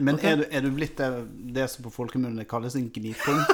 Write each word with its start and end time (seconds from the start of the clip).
Men 0.00 0.16
okay. 0.16 0.32
er, 0.32 0.42
du, 0.42 0.44
er 0.50 0.64
du 0.64 0.70
blitt 0.74 0.96
det, 0.98 1.10
det 1.56 1.68
som 1.72 1.84
på 1.86 1.92
folkemunne 1.94 2.46
kalles 2.48 2.76
en 2.78 2.90
gnipung? 2.92 3.44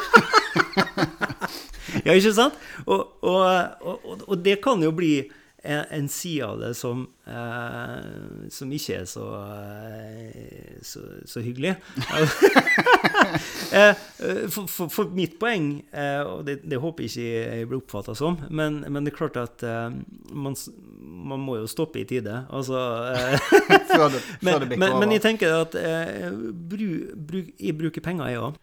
Ja, 2.05 2.13
ikke 2.13 2.33
sant? 2.35 2.55
Og, 2.85 3.17
og, 3.25 3.43
og, 3.81 4.25
og 4.27 4.39
det 4.45 4.59
kan 4.63 4.83
jo 4.85 4.93
bli 4.95 5.25
en, 5.67 5.85
en 5.91 6.09
side 6.09 6.45
av 6.47 6.61
det 6.61 6.73
som, 6.79 7.07
eh, 7.27 8.51
som 8.53 8.73
ikke 8.73 9.01
er 9.01 9.09
så, 9.11 9.27
eh, 9.43 10.77
så, 10.83 11.07
så 11.25 11.45
hyggelig. 11.45 11.77
Eh, 13.73 13.95
for, 14.53 14.67
for, 14.71 14.91
for 14.93 15.11
mitt 15.15 15.37
poeng, 15.41 15.81
eh, 15.91 16.21
og 16.23 16.45
det, 16.47 16.61
det 16.69 16.79
håper 16.81 17.05
jeg 17.05 17.11
ikke 17.11 17.57
jeg 17.59 17.69
blir 17.69 17.81
oppfatta 17.81 18.15
som, 18.17 18.37
men, 18.51 18.79
men 18.93 19.07
det 19.07 19.13
er 19.13 19.17
klart 19.17 19.39
at 19.41 19.65
eh, 19.67 19.97
man, 20.31 20.55
man 21.27 21.43
må 21.43 21.59
jo 21.61 21.67
stoppe 21.71 22.01
i 22.03 22.07
tide. 22.09 22.45
Altså 22.51 22.79
eh, 23.17 23.51
Før 23.91 24.09
det, 24.15 24.23
før 24.23 24.61
men, 24.61 24.69
det 24.71 24.79
men, 24.79 24.99
men 25.03 25.17
jeg 25.17 25.25
tenker 25.27 25.59
at 25.63 25.77
eh, 25.81 26.31
bru, 26.71 26.89
bruk, 27.29 27.53
jeg 27.61 27.79
bruker 27.79 28.05
penger, 28.05 28.33
jeg 28.33 28.43
òg. 28.49 28.63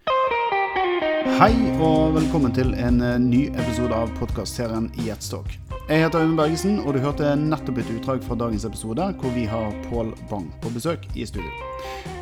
Hei 1.39 1.53
og 1.81 2.13
velkommen 2.17 2.53
til 2.55 2.73
en 2.75 3.01
eh, 3.01 3.19
ny 3.19 3.45
episode 3.51 3.95
av 3.95 4.11
podkastserien 4.19 4.89
Jetstock. 5.05 5.55
Jeg 5.89 5.99
heter 6.05 6.21
Øyvind 6.23 6.37
Bergesen, 6.39 6.77
og 6.79 6.95
du 6.95 7.01
hørte 7.03 7.33
nettopp 7.35 7.81
et 7.81 7.89
utdrag 7.91 8.21
fra 8.23 8.37
dagens 8.39 8.63
episode, 8.67 9.07
hvor 9.19 9.33
vi 9.35 9.43
har 9.51 9.73
Pål 9.89 10.13
Bang 10.29 10.45
på 10.63 10.71
besøk 10.71 11.03
i 11.15 11.25
studio. 11.27 11.49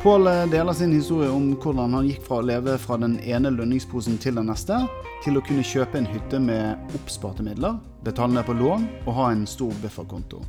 Pål 0.02 0.26
eh, 0.30 0.42
deler 0.50 0.74
sin 0.74 0.94
historie 0.96 1.30
om 1.30 1.52
hvordan 1.54 1.94
han 1.98 2.08
gikk 2.08 2.24
fra 2.26 2.40
å 2.40 2.46
leve 2.46 2.74
fra 2.82 2.98
den 2.98 3.20
ene 3.22 3.52
lønningsposen 3.54 4.18
til 4.22 4.40
den 4.40 4.50
neste, 4.50 4.80
til 5.22 5.38
å 5.38 5.44
kunne 5.46 5.66
kjøpe 5.66 6.00
en 6.00 6.10
hytte 6.10 6.42
med 6.42 6.94
oppsparte 6.98 7.46
midler, 7.46 7.78
betale 8.04 8.36
ned 8.36 8.46
på 8.46 8.56
lån 8.58 8.86
og 9.06 9.12
ha 9.18 9.30
en 9.32 9.46
stor 9.46 9.74
bufferkonto. 9.82 10.42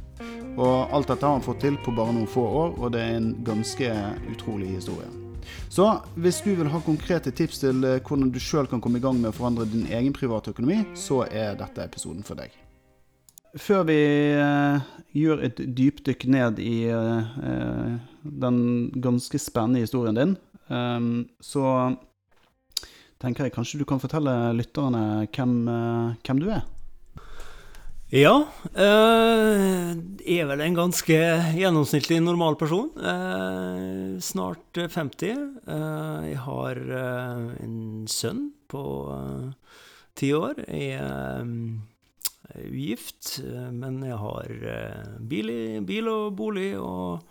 Og 0.54 0.94
alt 0.94 1.10
dette 1.10 1.26
har 1.26 1.38
han 1.38 1.46
fått 1.46 1.64
til 1.66 1.78
på 1.82 1.94
bare 1.98 2.14
noen 2.14 2.30
få 2.30 2.44
år, 2.46 2.76
og 2.78 2.94
det 2.94 3.02
er 3.02 3.18
en 3.18 3.32
ganske 3.46 3.90
utrolig 4.34 4.76
historie. 4.76 5.10
Så 5.74 5.88
hvis 6.16 6.42
du 6.46 6.54
vil 6.56 6.70
ha 6.72 6.80
konkrete 6.86 7.34
tips 7.36 7.64
til 7.66 7.84
eh, 7.84 8.00
hvordan 8.00 8.30
du 8.32 8.40
sjøl 8.40 8.70
kan 8.70 8.82
komme 8.82 9.02
i 9.02 9.04
gang 9.04 9.18
med 9.20 9.34
å 9.34 9.36
forandre 9.36 9.68
din 9.68 9.90
egen 9.92 10.14
private 10.16 10.54
økonomi, 10.54 10.84
så 10.96 11.26
er 11.28 11.58
dette 11.60 11.84
episoden 11.84 12.24
for 12.24 12.40
deg. 12.40 12.54
Før 13.54 13.84
vi 13.86 14.00
eh, 14.34 14.86
gjør 15.14 15.44
et 15.46 15.60
dypdykk 15.78 16.26
ned 16.34 16.58
i 16.64 16.88
eh, 16.90 17.92
den 18.24 18.58
ganske 18.98 19.38
spennende 19.38 19.84
historien 19.84 20.18
din, 20.18 20.34
eh, 20.74 21.10
så 21.38 21.66
tenker 23.22 23.46
jeg 23.46 23.54
kanskje 23.56 23.84
du 23.84 23.86
kan 23.88 24.02
fortelle 24.02 24.34
lytterne 24.58 25.28
hvem, 25.30 25.54
hvem 26.26 26.42
du 26.42 26.50
er. 26.50 26.66
Ja. 28.14 28.44
Øh, 28.78 29.96
er 30.22 30.46
vel 30.46 30.62
en 30.62 30.76
ganske 30.78 31.16
gjennomsnittlig 31.58 32.20
normal 32.22 32.54
person. 32.62 32.92
Øh, 32.94 34.20
snart 34.22 34.78
eh, 34.78 34.86
50. 34.86 35.32
Øh, 35.66 36.30
jeg 36.30 36.38
har 36.46 36.78
eh, 36.78 37.64
en 37.64 38.06
sønn 38.06 38.52
på 38.70 38.84
eh, 39.16 39.80
ti 40.16 40.30
år. 40.32 40.62
Jeg 40.68 40.92
er 41.00 41.42
eh, 41.42 42.70
ugift, 42.70 43.40
eh, 43.42 43.72
men 43.74 44.04
jeg 44.06 44.22
har 44.22 44.54
eh, 44.62 45.18
bil, 45.18 45.50
bil 45.82 46.14
og 46.14 46.38
bolig 46.38 46.78
og, 46.78 47.26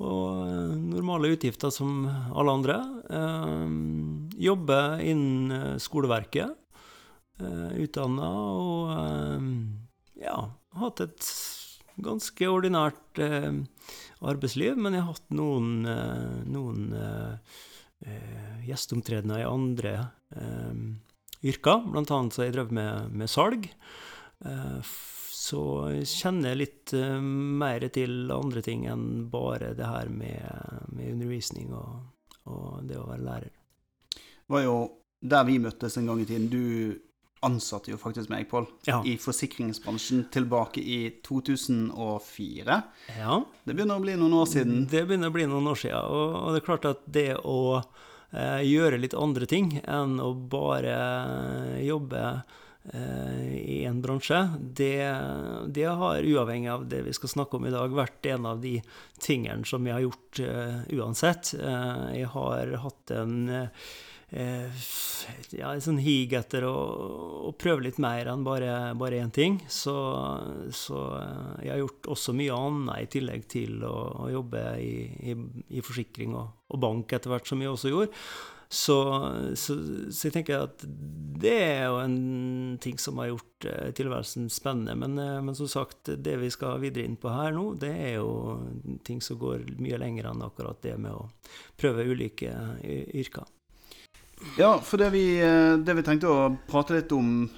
og 0.00 0.48
eh, 0.48 0.74
normale 0.96 1.34
utgifter 1.36 1.68
som 1.68 2.08
alle 2.08 2.56
andre. 2.56 2.80
Eh, 3.20 3.68
jobber 4.48 4.96
innen 5.04 5.52
eh, 5.60 5.76
skoleverket. 5.76 6.56
Utdanna 7.42 8.28
og 8.32 8.90
eh, 8.96 9.48
ja, 10.22 10.38
hatt 10.78 11.02
et 11.04 11.28
ganske 12.02 12.48
ordinært 12.48 13.20
eh, 13.20 13.52
arbeidsliv, 14.24 14.78
men 14.80 14.96
jeg 14.96 15.04
har 15.04 15.16
hatt 15.16 15.36
noen, 15.36 15.86
eh, 15.88 16.42
noen 16.48 16.92
eh, 16.96 17.56
gjesteomtredener 18.66 19.42
i 19.42 19.48
andre 19.48 19.94
eh, 20.36 20.82
yrker. 21.52 21.84
Blant 21.90 22.12
annet 22.14 22.36
så 22.36 22.46
jeg 22.46 22.56
drevet 22.56 22.76
med, 22.78 23.10
med 23.12 23.30
salg. 23.30 23.68
Eh, 24.46 24.92
så 25.42 25.62
jeg 25.90 26.08
kjenner 26.08 26.58
litt 26.58 26.94
eh, 26.96 27.18
mer 27.20 27.84
til 27.94 28.30
andre 28.32 28.62
ting 28.64 28.86
enn 28.90 29.26
bare 29.32 29.72
det 29.78 29.88
her 29.88 30.10
med, 30.12 30.88
med 30.94 31.16
undervisning 31.16 31.74
og, 31.74 32.12
og 32.46 32.82
det 32.88 33.00
å 33.00 33.08
være 33.10 33.26
lærer. 33.26 33.56
Det 34.12 34.54
var 34.54 34.66
jo 34.66 34.76
der 35.22 35.46
vi 35.46 35.60
møttes 35.62 35.96
en 35.98 36.08
gang 36.10 36.22
i 36.22 36.28
tiden. 36.28 36.48
Du 36.50 36.62
ansatte 37.42 37.90
jo 37.90 37.98
faktisk 37.98 38.30
meg, 38.30 38.48
Pål, 38.50 38.66
Ja. 38.86 39.00
i 39.06 39.16
forsikringsbransjen 39.18 40.24
tilbake 40.30 40.80
i 40.80 40.98
2004. 41.26 42.82
ja. 43.18 43.44
Det 43.64 43.74
begynner 43.74 43.98
å 43.98 44.04
bli 44.04 44.16
noen 44.16 44.32
år 44.34 44.46
siden. 44.50 44.86
Det 44.90 45.04
begynner 45.06 45.30
å 45.30 45.34
bli 45.34 45.46
noen 45.46 45.66
år 45.72 45.78
siden. 45.78 46.04
Og, 46.06 46.52
det 46.54 46.62
er 46.62 46.66
klart 46.66 46.84
at 46.90 47.02
det 47.06 47.28
å 47.44 47.82
eh, 48.32 48.62
gjøre 48.66 48.98
litt 49.00 49.14
andre 49.14 49.46
ting 49.46 49.80
enn 49.84 50.18
å 50.22 50.32
bare 50.34 50.96
jobbe 51.84 52.22
eh, 52.92 53.48
i 53.62 53.84
en 53.86 54.00
bransje, 54.02 54.40
det, 54.58 54.96
det 55.74 55.84
har, 55.86 56.22
uavhengig 56.22 56.70
av 56.72 56.86
det 56.90 57.02
vi 57.06 57.12
skal 57.14 57.28
snakke 57.30 57.56
om 57.58 57.66
i 57.66 57.74
dag, 57.74 57.92
vært 57.94 58.26
en 58.32 58.46
av 58.46 58.62
de 58.62 58.80
tingene 59.22 59.66
som 59.68 59.86
jeg 59.86 59.94
har 59.98 60.06
gjort 60.06 60.40
eh, 60.46 60.80
uansett. 60.98 61.54
Eh, 61.58 62.06
jeg 62.22 62.32
har 62.34 62.74
hatt 62.86 63.14
en 63.18 63.36
eh, 63.48 63.68
ja, 64.32 65.72
en 65.72 65.82
sånn 65.84 65.98
hig 66.00 66.32
etter 66.36 66.64
å, 66.64 66.76
å 67.48 67.52
prøve 67.58 67.84
litt 67.84 67.98
mer 68.02 68.30
enn 68.32 68.44
bare, 68.46 68.94
bare 68.98 69.20
én 69.20 69.32
ting. 69.34 69.58
Så, 69.68 69.94
så 70.72 71.02
eh, 71.18 71.66
jeg 71.66 71.74
har 71.74 71.82
gjort 71.82 72.08
også 72.16 72.36
mye 72.38 72.56
annet 72.56 73.04
i 73.04 73.10
tillegg 73.18 73.44
til 73.52 73.84
å, 73.84 73.96
å 74.24 74.30
jobbe 74.32 74.64
i, 74.80 74.94
i, 75.32 75.36
i 75.76 75.84
forsikring 75.84 76.34
og, 76.38 76.64
og 76.72 76.82
bank 76.82 77.12
etter 77.12 77.34
hvert, 77.34 77.48
som 77.48 77.60
jeg 77.62 77.74
også 77.74 77.92
gjorde. 77.92 78.24
Så, 78.72 78.96
så, 79.60 79.74
så 80.08 80.28
jeg 80.30 80.32
tenker 80.32 80.62
at 80.64 80.84
det 81.42 81.52
er 81.60 81.82
jo 81.90 81.98
en 82.00 82.78
ting 82.80 82.96
som 82.96 83.18
har 83.20 83.34
gjort 83.34 83.66
eh, 83.68 83.90
tilværelsen 83.98 84.48
spennende. 84.48 84.96
Men, 84.96 85.18
eh, 85.20 85.40
men 85.44 85.58
som 85.58 85.68
sagt, 85.68 86.08
det 86.08 86.38
vi 86.40 86.48
skal 86.54 86.80
videre 86.80 87.04
inn 87.04 87.20
på 87.20 87.36
her 87.36 87.52
nå, 87.52 87.74
det 87.76 87.92
er 87.92 88.14
jo 88.16 88.62
ting 89.04 89.20
som 89.20 89.36
går 89.42 89.74
mye 89.76 90.00
lenger 90.00 90.32
enn 90.32 90.46
akkurat 90.48 90.80
det 90.88 90.96
med 90.96 91.12
å 91.12 91.26
prøve 91.76 92.08
ulike 92.08 92.54
yrker. 92.80 93.44
Ja, 94.58 94.78
for 94.84 95.00
det 95.00 95.10
vi, 95.14 95.24
eh, 95.40 95.76
det 95.78 95.94
vi 95.96 96.02
tenkte 96.06 96.30
å 96.30 96.56
prate 96.68 96.96
litt 96.98 97.12
om 97.12 97.48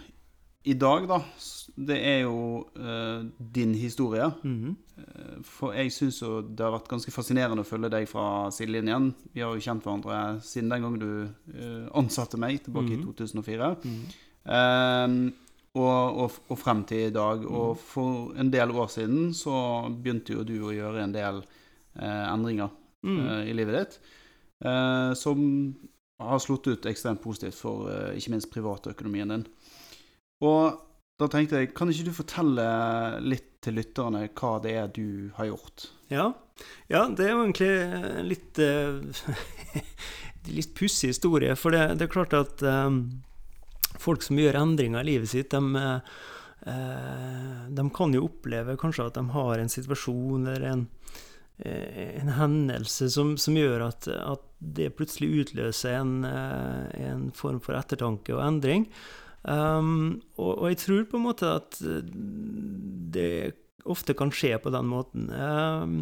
i 0.65 0.73
dag, 0.81 1.05
da, 1.09 1.19
det 1.77 1.97
er 2.09 2.21
jo 2.23 2.63
uh, 2.79 3.25
din 3.53 3.75
historie. 3.75 4.31
Mm 4.45 4.55
-hmm. 4.63 5.43
For 5.45 5.73
jeg 5.75 5.93
syns 5.93 6.23
jo 6.23 6.41
det 6.41 6.65
har 6.65 6.73
vært 6.73 6.89
ganske 6.89 7.11
fascinerende 7.13 7.61
å 7.61 7.69
følge 7.69 7.91
deg 7.91 8.09
fra 8.09 8.51
sidelinjen. 8.51 9.15
Vi 9.35 9.41
har 9.41 9.55
jo 9.55 9.61
kjent 9.61 9.83
hverandre 9.85 10.41
siden 10.41 10.71
den 10.71 10.83
gang 10.83 10.99
du 10.99 11.29
uh, 11.29 11.89
ansatte 11.95 12.37
meg, 12.39 12.63
tilbake 12.65 12.97
Mhm. 12.97 13.01
i 13.01 13.05
2004. 13.05 13.77
Mm 13.85 13.91
-hmm. 13.91 15.27
uh, 15.27 15.33
og, 15.75 16.17
og, 16.17 16.33
og 16.49 16.59
frem 16.59 16.85
til 16.85 16.99
i 17.09 17.11
dag. 17.11 17.45
Og 17.51 17.77
for 17.79 18.33
en 18.39 18.51
del 18.53 18.71
år 18.71 18.87
siden 18.87 19.35
så 19.35 19.89
begynte 20.03 20.33
jo 20.33 20.45
du 20.45 20.61
å 20.65 20.73
gjøre 20.73 21.05
en 21.05 21.13
del 21.15 21.43
endringer 22.01 22.69
Mhm. 23.03 23.49
i 23.49 23.53
livet 23.53 23.75
ditt. 23.75 24.01
som 25.17 25.75
har 26.23 26.43
slått 26.43 26.69
ut 26.71 26.87
ekstremt 26.87 27.23
positivt 27.25 27.59
for 27.59 27.91
eh, 27.91 28.19
ikke 28.19 28.35
minst 28.35 28.53
privatøkonomien 28.55 29.35
din. 29.35 29.47
Og 30.45 30.81
da 31.21 31.29
tenkte 31.31 31.61
jeg, 31.61 31.73
kan 31.77 31.91
ikke 31.91 32.09
du 32.09 32.15
fortelle 32.15 32.65
litt 33.23 33.51
til 33.65 33.79
lytterne 33.79 34.27
hva 34.37 34.57
det 34.63 34.75
er 34.77 34.91
du 34.93 35.31
har 35.39 35.49
gjort? 35.49 35.89
Ja. 36.13 36.27
ja, 36.91 37.07
det 37.09 37.27
er 37.27 37.33
jo 37.33 37.45
egentlig 37.47 37.71
en 37.81 38.29
litt 38.29 38.61
eh, 38.63 39.25
litt 40.53 40.75
pussig 40.77 41.13
historie. 41.13 41.55
For 41.57 41.75
det, 41.75 41.87
det 41.99 42.07
er 42.07 42.13
klart 42.13 42.35
at 42.37 42.63
um, 42.63 43.23
folk 44.01 44.25
som 44.25 44.39
gjør 44.41 44.61
endringer 44.61 45.05
i 45.05 45.15
livet 45.15 45.33
sitt, 45.33 45.55
de, 45.55 45.85
uh, 46.67 47.63
de 47.69 47.87
kan 47.97 48.15
jo 48.15 48.27
oppleve 48.29 48.77
kanskje 48.81 49.09
at 49.09 49.19
de 49.19 49.25
har 49.35 49.61
en 49.61 49.73
situasjon 49.73 50.49
eller 50.49 50.69
en, 50.73 50.87
eh, 50.87 51.04
en 51.63 52.33
hendelse 52.35 53.07
som, 53.15 53.37
som 53.39 53.55
gjør 53.55 53.85
at, 53.87 54.09
at 54.11 54.43
det 54.59 54.95
plutselig 54.99 55.45
utløser 55.45 56.01
en, 56.01 56.25
eh, 56.27 57.11
en 57.11 57.29
form 57.37 57.61
for 57.63 57.79
ettertanke 57.79 58.35
og 58.35 58.43
endring. 58.43 58.89
Um, 59.45 60.23
og, 60.39 60.55
og 60.57 60.71
jeg 60.73 60.81
tror 60.81 61.05
på 61.11 61.19
en 61.21 61.27
måte 61.27 61.51
at 61.61 61.77
eh, 61.85 62.01
det 63.15 63.33
ofte 63.85 64.17
kan 64.17 64.33
skje 64.33 64.57
på 64.63 64.73
den 64.73 64.89
måten. 64.89 65.29
Um, 65.31 65.99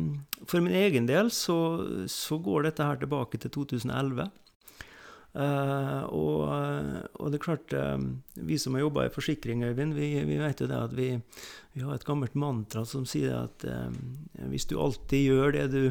for 0.47 0.63
min 0.63 0.77
egen 0.79 1.09
del 1.11 1.33
så, 1.35 1.59
så 2.07 2.39
går 2.39 2.69
dette 2.69 2.87
her 2.87 3.01
tilbake 3.03 3.41
til 3.43 3.51
2011. 3.59 4.31
Uh, 5.33 6.05
og, 6.13 6.41
og 7.17 7.31
det 7.33 7.39
er 7.39 7.43
klart, 7.43 7.73
uh, 7.73 7.97
vi 8.45 8.59
som 8.61 8.77
har 8.77 8.85
jobba 8.85 9.07
i 9.07 9.13
forsikring, 9.15 9.65
Øyvind, 9.65 9.97
vi, 9.97 10.11
vi 10.29 10.37
vet 10.37 10.61
jo 10.61 10.69
det 10.69 10.77
at 10.77 10.93
vi, 10.93 11.15
vi 11.73 11.85
har 11.87 11.97
et 11.97 12.05
gammelt 12.05 12.37
mantra 12.37 12.85
som 12.85 13.07
sier 13.09 13.47
at 13.47 13.65
uh, 13.65 13.89
hvis 14.53 14.69
du 14.69 14.77
alltid 14.77 15.31
gjør 15.31 15.57
det 15.57 15.67
du 15.73 15.83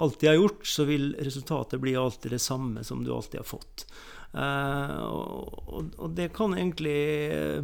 alltid 0.00 0.28
har 0.28 0.38
gjort, 0.42 0.68
så 0.68 0.84
vil 0.88 1.14
resultatet 1.24 1.80
bli 1.80 1.96
alltid 1.96 2.36
det 2.36 2.44
samme 2.44 2.84
som 2.84 3.00
du 3.04 3.12
alltid 3.14 3.40
har 3.40 3.48
fått. 3.48 3.84
Og, 4.30 5.88
og 5.98 6.12
det 6.14 6.28
kan 6.32 6.54
egentlig 6.54 6.94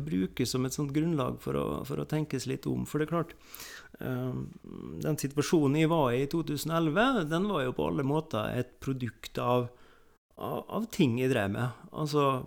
brukes 0.02 0.50
som 0.50 0.66
et 0.66 0.74
sånt 0.74 0.90
grunnlag 0.92 1.38
for 1.40 1.56
å, 1.56 1.66
for 1.86 2.02
å 2.02 2.08
tenkes 2.10 2.48
litt 2.50 2.66
om. 2.68 2.82
For 2.84 2.98
det 2.98 3.06
er 3.06 3.12
klart, 3.12 3.36
Den 4.02 5.16
situasjonen 5.22 5.78
jeg 5.78 5.92
var 5.94 6.10
i 6.12 6.24
i 6.26 6.28
2011, 6.28 7.24
den 7.30 7.48
var 7.48 7.62
jo 7.64 7.76
på 7.78 7.86
alle 7.88 8.04
måter 8.04 8.58
et 8.58 8.74
produkt 8.84 9.40
av, 9.40 9.70
av, 10.36 10.64
av 10.68 10.86
ting 10.92 11.18
jeg 11.20 11.32
drev 11.32 11.50
med. 11.54 11.82
Altså 11.96 12.44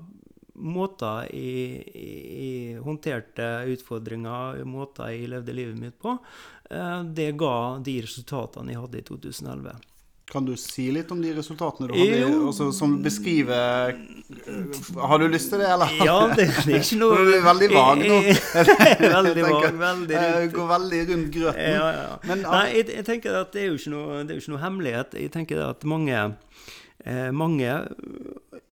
måter 0.59 1.29
jeg, 1.31 1.83
jeg, 1.95 2.79
håndterte 2.83 3.49
utfordringer, 3.73 4.63
måter 4.67 5.13
jeg 5.13 5.29
levde 5.31 5.55
livet 5.55 5.77
mitt 5.79 5.99
på, 6.01 6.17
eh, 6.69 6.97
det 7.15 7.31
ga 7.39 7.53
de 7.83 8.01
resultatene 8.03 8.75
jeg 8.75 8.83
hadde 8.83 8.99
i 8.99 9.07
2011. 9.07 9.79
Kan 10.29 10.45
du 10.45 10.51
si 10.61 10.91
litt 10.93 11.09
om 11.09 11.21
de 11.23 11.31
resultatene 11.33 11.87
du 11.89 11.95
hadde, 11.97 12.25
også, 12.51 12.67
som 12.75 12.91
beskriver 13.01 13.95
Har 15.01 15.17
du 15.17 15.25
lyst 15.25 15.49
til 15.49 15.63
det, 15.63 15.71
eller? 15.73 15.95
Ja, 16.05 16.17
det, 16.37 16.45
det 16.67 16.75
er 16.77 16.83
ikke 16.83 16.99
noe 17.01 17.23
Du 17.25 17.31
er 17.33 17.47
veldig 17.47 17.69
vag 17.73 18.03
nå. 18.03 18.19
veldig 19.15 19.45
vag, 19.47 19.65
veldig 19.79 20.19
rundt. 20.19 20.53
Går 20.53 20.69
veldig 20.75 20.99
rundt 21.09 21.31
grøten. 21.33 21.73
Ja, 21.79 21.87
ja. 21.95 22.11
Men, 22.29 22.45
Nei, 22.45 22.61
jeg, 22.75 22.91
jeg, 22.93 23.07
tenker 23.09 23.39
at 23.41 23.57
det 23.57 23.63
er 23.63 23.71
jo 23.71 23.79
ikke 23.79 23.95
noe, 23.95 24.19
det 24.21 24.35
er 24.35 24.37
jo 24.37 24.45
ikke 24.45 24.53
noe 24.53 24.63
hemmelighet. 24.67 25.17
Jeg 25.23 25.33
tenker 25.33 25.63
at 25.65 25.89
mange, 25.89 26.13
eh, 26.13 26.77
mange 27.31 27.69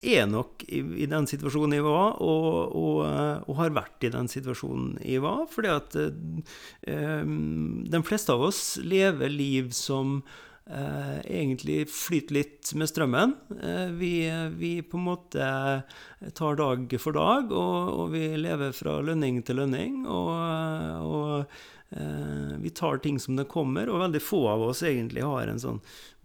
er 0.01 0.27
nok 0.29 0.63
i, 0.67 0.81
i, 1.03 1.05
den 1.09 1.27
situasjonen 1.29 1.77
jeg 1.77 1.85
var, 1.85 2.17
og, 2.23 2.75
og, 2.77 2.99
og, 3.47 3.53
har 3.59 3.75
vært 3.75 4.07
i 4.07 4.11
den 4.13 4.29
situasjonen 4.31 4.97
jeg 5.01 5.23
var. 5.23 5.45
Fordi 5.51 5.71
at 5.73 5.97
eh, 6.01 7.23
de 7.25 8.03
fleste 8.05 8.35
av 8.35 8.47
oss 8.49 8.61
lever 8.83 9.31
liv 9.33 9.71
som 9.75 10.19
eh, 10.69 11.17
egentlig 11.23 11.87
flyter 11.91 12.39
litt 12.39 12.73
med 12.77 12.91
strømmen. 12.91 13.37
Eh, 13.57 13.87
vi, 13.97 14.13
vi, 14.59 14.73
på 14.85 14.99
en 14.99 15.07
måte 15.07 15.47
tar 16.37 16.59
dag 16.61 16.99
for 17.01 17.17
dag, 17.17 17.49
og, 17.51 17.95
og 18.03 18.13
vi 18.13 18.29
lever 18.37 18.75
fra 18.77 18.99
lønning 19.05 19.41
til 19.47 19.63
lønning. 19.63 20.05
og, 20.05 20.37
Eh, 21.07 21.43
vi 22.59 22.69
tar 22.69 22.97
ting 22.97 23.19
som 23.19 23.35
det 23.35 23.45
kommer, 23.47 23.87
og 23.87 24.01
veldig 24.01 24.19
få 24.19 24.41
av 24.51 24.61
oss 24.65 24.83
egentlig 24.83 25.21
har 25.23 25.47
en 25.47 25.59
sånn 25.61 25.77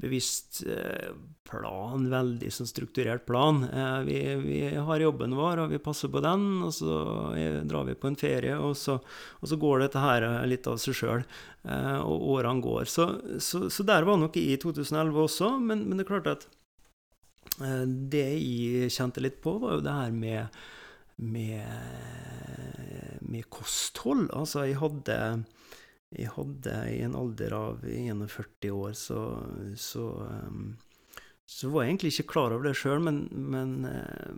bevisst 0.02 0.64
eh, 0.66 1.12
plan, 1.46 2.08
veldig 2.10 2.50
sånn 2.50 2.66
strukturert 2.66 3.22
plan. 3.28 3.62
Eh, 3.68 3.98
vi, 4.08 4.16
vi, 4.42 4.58
har 4.74 5.04
jobben 5.04 5.36
vår, 5.38 5.62
og 5.62 5.74
vi 5.74 5.78
passer 5.82 6.10
på 6.10 6.22
den, 6.24 6.48
og 6.66 6.74
så 6.74 6.96
drar 7.68 7.86
vi 7.86 7.94
på 7.94 8.10
en 8.10 8.18
ferie, 8.18 8.56
og 8.58 8.74
så, 8.78 8.98
og 9.38 9.52
så 9.52 9.60
går 9.62 9.84
dette 9.84 10.02
her 10.02 10.26
litt 10.50 10.66
av 10.66 10.80
seg 10.82 10.98
sjøl, 10.98 11.24
og 12.02 12.26
årene 12.34 12.64
går. 12.64 12.90
Så, 12.90 13.08
så, 13.38 13.68
så, 13.70 13.86
der 13.86 14.08
var 14.08 14.18
nok 14.18 14.36
i 14.40 14.56
2011 14.58 15.22
også, 15.28 15.54
men, 15.62 15.86
men 15.86 16.00
det 16.00 16.08
er 16.08 16.10
klart 16.10 16.30
at 16.32 16.48
det 18.12 18.26
jeg 18.32 18.90
kjente 18.90 19.22
litt 19.22 19.38
på, 19.44 19.60
var 19.62 19.76
jo 19.76 19.84
det 19.84 19.94
her 19.94 20.14
med 20.16 20.62
med, 21.22 23.20
med 23.20 23.48
kosthold. 23.52 24.28
Altså, 24.34 24.66
jeg 24.69 24.78
hadde, 24.82 25.19
jeg 26.12 26.32
hadde 26.36 26.78
i 26.92 27.02
en 27.06 27.19
alder 27.19 27.54
av 27.56 27.84
41 27.86 28.72
år, 28.74 28.96
så, 28.98 29.20
så, 29.78 30.08
um, 30.48 30.74
så 31.48 31.70
var 31.72 31.84
jeg 31.84 31.94
egentlig 31.94 32.14
ikke 32.16 32.32
klar 32.34 32.56
over 32.56 32.70
det 32.70 32.74
sjøl, 32.80 33.02
men, 33.04 33.24
men, 33.32 33.78
uh, 33.86 34.34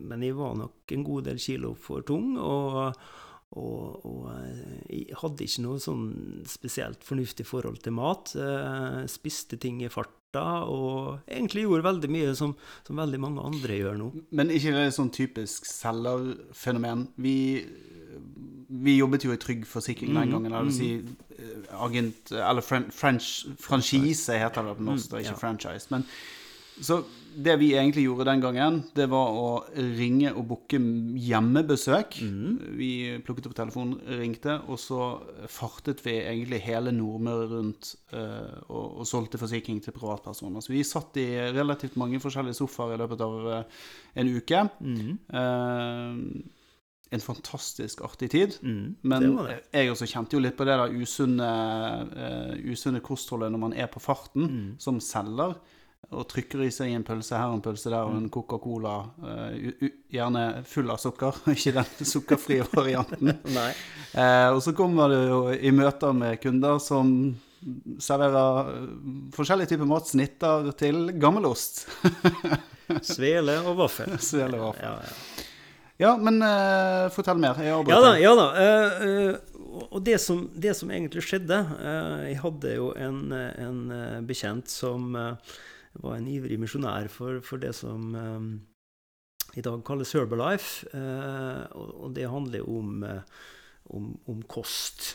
men, 0.00 0.24
jeg 0.24 0.38
var 0.40 0.56
nok 0.60 0.96
en 0.96 1.06
god 1.06 1.30
del 1.30 1.42
kilo 1.42 1.74
for 1.78 2.06
tung. 2.06 2.34
og 2.38 2.96
og, 3.54 4.00
og, 4.02 4.22
uh, 4.34 4.78
jeg 4.90 5.14
hadde 5.20 5.44
ikke 5.46 5.62
noe 5.62 5.78
sånn 5.78 6.08
spesielt 6.50 7.04
fornuftig 7.06 7.44
forhold 7.46 7.76
til 7.84 7.94
mat. 7.94 8.32
Spiste 9.12 9.60
ting 9.62 9.78
i 9.84 9.90
fart 9.92 10.23
og 10.42 11.20
egentlig 11.28 11.64
gjorde 11.64 11.86
veldig 11.86 12.10
mye 12.12 12.34
som, 12.38 12.54
som 12.86 13.00
veldig 13.00 13.20
mange 13.22 13.44
andre 13.44 13.78
gjør 13.80 13.98
nå. 14.00 14.10
Men 14.34 14.52
ikke 14.54 14.74
det 14.74 14.86
er 14.88 14.94
sånn 14.96 15.12
typisk 15.14 15.68
selgerfenomen? 15.68 17.08
Vi, 17.22 17.36
vi 18.84 18.96
jobbet 18.98 19.26
jo 19.26 19.34
i 19.34 19.40
Trygg 19.40 19.66
Forsikring 19.68 20.14
den 20.14 20.30
mm, 20.30 20.34
gangen. 20.36 20.54
Det 20.54 20.62
mm. 20.68 20.74
si 20.76 20.90
eh, 21.38 21.74
agent, 21.86 22.32
eller 22.34 22.64
French, 22.64 23.44
franchise 23.60 24.40
heter 24.40 24.70
det 24.70 24.78
på 24.78 24.88
norsk, 24.90 25.12
mm, 25.12 25.20
ikke 25.22 25.34
ja. 25.34 25.42
franchise. 25.44 25.90
Men 25.94 26.08
så 26.80 27.04
det 27.34 27.54
vi 27.60 27.70
egentlig 27.74 28.04
gjorde 28.06 28.26
den 28.28 28.42
gangen, 28.42 28.76
det 28.96 29.06
var 29.10 29.34
å 29.38 29.48
ringe 29.74 30.30
og 30.34 30.46
booke 30.50 30.78
hjemmebesøk. 30.78 32.16
Mm. 32.22 32.56
Vi 32.78 32.90
plukket 33.26 33.48
opp 33.50 33.56
telefonen, 33.58 33.98
ringte, 34.20 34.56
og 34.70 34.80
så 34.80 35.00
fartet 35.50 36.02
vi 36.04 36.16
egentlig 36.22 36.62
hele 36.64 36.94
Nordmøre 36.94 37.48
rundt 37.50 37.92
uh, 38.14 38.64
og, 38.68 39.00
og, 39.00 39.04
solgte 39.08 39.40
forsikring 39.40 39.80
til 39.84 39.96
privatpersoner. 39.96 40.64
Så 40.64 40.74
vi 40.74 40.84
satt 40.86 41.18
i 41.20 41.28
relativt 41.54 41.98
mange 42.00 42.22
forskjellige 42.22 42.58
sofaer 42.60 42.96
i 42.96 43.00
løpet 43.02 43.24
av 43.26 43.38
uh, 43.50 43.86
en 44.22 44.34
uke. 44.34 44.64
Mm. 44.80 45.14
Uh, 45.34 46.64
en 47.14 47.22
fantastisk 47.22 48.00
artig 48.02 48.30
tid. 48.32 48.56
Mm, 48.64 48.96
men 49.06 49.22
det 49.22 49.46
det. 49.46 49.58
jeg 49.76 49.90
også 49.92 50.08
kjente 50.10 50.34
jo 50.34 50.42
litt 50.42 50.56
på 50.58 50.66
det 50.66 50.74
der 50.80 50.94
usunne, 50.98 51.50
usunne 52.66 53.02
kostholdet 53.04 53.52
når 53.54 53.62
man 53.68 53.76
er 53.76 53.86
på 53.92 54.02
farten 54.02 54.48
mm. 54.48 54.70
som 54.82 54.98
selger 55.04 55.54
og 56.12 56.26
trykker 56.30 56.64
i 56.66 56.70
seg 56.74 56.92
en 56.94 57.04
pølse 57.06 57.38
her 57.38 57.50
og 57.50 57.58
en 57.58 57.64
pølse 57.64 57.90
der 57.90 58.06
og 58.06 58.16
en 58.18 58.28
Coca-Cola, 58.32 58.96
uh, 59.24 59.88
gjerne 60.12 60.44
full 60.68 60.92
av 60.92 61.00
sukker, 61.02 61.40
ikke 61.54 61.74
den 61.78 62.10
sukkerfrie 62.10 62.66
varianten. 62.72 63.34
uh, 64.18 64.50
og 64.52 64.60
så 64.64 64.74
kommer 64.76 65.12
du 65.12 65.18
jo 65.18 65.40
i 65.54 65.72
møter 65.74 66.14
med 66.16 66.40
kunder 66.42 66.80
som 66.82 67.34
serverer 68.02 68.66
eh, 68.74 68.88
forskjellige 69.32 69.70
typer 69.70 69.88
mat, 69.88 70.10
snitter 70.10 70.68
til 70.76 71.14
gammelost. 71.16 71.86
Svele 73.14 73.56
og 73.64 73.78
vaffel. 73.78 74.18
Svele 74.20 74.58
og 74.60 74.74
vaffel. 74.74 74.84
Ja, 74.84 74.98
ja. 75.00 75.46
ja 76.04 76.10
men 76.20 76.44
uh, 76.44 77.08
fortell 77.14 77.40
mer. 77.40 77.62
Ja 77.64 77.78
da. 77.80 78.12
Ja 78.20 78.34
da. 78.36 78.48
og 79.88 80.02
det 80.04 80.18
som, 80.20 80.44
det 80.52 80.76
som, 80.76 80.92
egentlig 80.92 81.24
skjedde 81.24 81.62
Jeg 82.28 82.36
hadde 82.42 82.74
jo 82.76 82.90
en, 83.00 83.32
en 83.32 83.80
bekjent 84.28 84.68
som 84.68 85.16
var 86.02 86.18
en 86.18 86.30
ivrig 86.30 86.58
misjonær 86.60 87.08
for, 87.12 87.40
for, 87.44 87.60
det 87.62 87.74
som 87.76 88.14
um, 88.14 88.48
i 89.54 89.62
dag 89.64 89.82
kalles 89.86 90.14
Herbalife. 90.16 90.88
Uh, 90.94 91.64
og, 91.76 91.90
og, 92.00 92.08
det 92.16 92.30
handler 92.30 92.68
om, 92.68 93.02
uh, 93.06 93.20
om, 93.94 94.14
om 94.30 94.42
kost. 94.50 95.14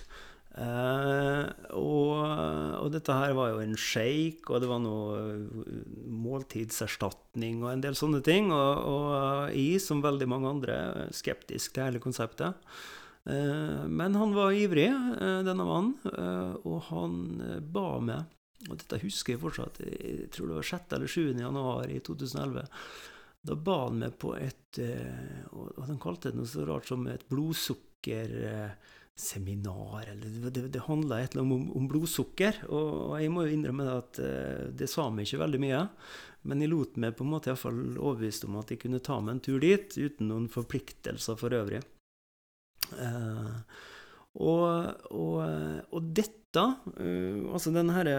Uh, 0.60 1.46
og, 1.78 2.16
og, 2.82 2.88
dette 2.94 3.16
her 3.16 3.36
var 3.38 3.54
jo 3.54 3.60
en 3.64 3.76
shake, 3.80 4.48
og 4.50 4.64
det 4.64 4.72
var 4.72 4.82
noe 4.84 5.20
måltidserstatning 6.10 7.62
og 7.64 7.74
en 7.74 7.84
del 7.86 8.00
sånne 8.00 8.24
ting. 8.26 8.54
Og, 8.56 8.88
og 8.94 9.12
jeg, 9.56 9.84
som 9.84 10.04
veldig 10.06 10.32
mange 10.32 10.56
andre, 10.56 10.80
skeptisk 11.16 11.76
til 11.76 11.90
hele 11.90 12.04
konseptet. 12.04 12.58
Men 13.30 14.16
han 14.18 14.32
var 14.34 14.56
ivrig, 14.56 14.88
denne 15.46 15.66
mannen, 15.68 15.92
og 16.64 16.78
han 16.88 17.18
ba 17.70 17.90
meg 18.02 18.39
og 18.68 18.76
dette 18.76 19.00
husker 19.06 19.34
jeg 19.34 19.44
fortsatt. 19.44 19.76
Jeg 19.86 20.30
tror 20.36 20.48
det 20.50 20.58
var 20.58 20.68
6. 20.68 20.94
eller 20.98 21.08
7. 21.08 21.40
januar 21.40 21.86
i 21.88 22.00
2011. 22.04 22.68
Da 23.48 23.54
ba 23.56 23.86
han 23.86 24.00
meg 24.02 24.12
på 24.20 24.30
et 24.36 24.76
eh, 24.84 25.48
Og 25.56 25.88
de 25.88 25.96
kalte 26.04 26.28
det 26.30 26.36
noe 26.36 26.50
så 26.50 26.66
rart 26.68 26.88
som 26.90 27.08
et 27.08 27.30
blodsukkerseminar. 27.32 30.00
Eller 30.12 30.28
det, 30.52 30.62
det, 30.76 30.88
handla 30.90 31.22
et 31.22 31.32
eller 31.32 31.44
annet 31.46 31.56
om, 31.56 31.64
om, 31.80 31.86
blodsukker. 31.92 32.54
Og, 32.68 33.22
jeg 33.22 33.30
må 33.32 33.40
jo 33.46 33.54
innrømme 33.56 33.86
at 33.94 34.14
eh, 34.24 34.64
det 34.76 34.88
sa 34.92 35.04
meg 35.08 35.24
ikke 35.28 35.44
veldig 35.46 35.62
mye. 35.64 35.82
Men 36.50 36.62
jeg 36.64 36.72
lot 36.72 36.94
meg 37.00 37.16
på 37.16 37.24
en 37.26 37.34
måte 37.34 37.50
iallfall 37.52 37.82
overbevist 37.96 38.44
om 38.48 38.54
at 38.60 38.70
jeg 38.72 38.80
kunne 38.84 39.04
ta 39.04 39.16
meg 39.24 39.32
en 39.38 39.46
tur 39.48 39.60
dit 39.64 39.90
uten 40.00 40.24
noen 40.32 40.48
forpliktelser 40.52 41.36
for 41.40 41.50
øvrig. 41.56 41.82
Uh, 42.90 43.58
og, 44.40 44.64
og, 45.12 45.44
og, 45.92 46.02
dette 46.16 46.39
da, 46.56 46.66
uh, 47.00 47.50
altså 47.54 47.74
denne 47.76 48.16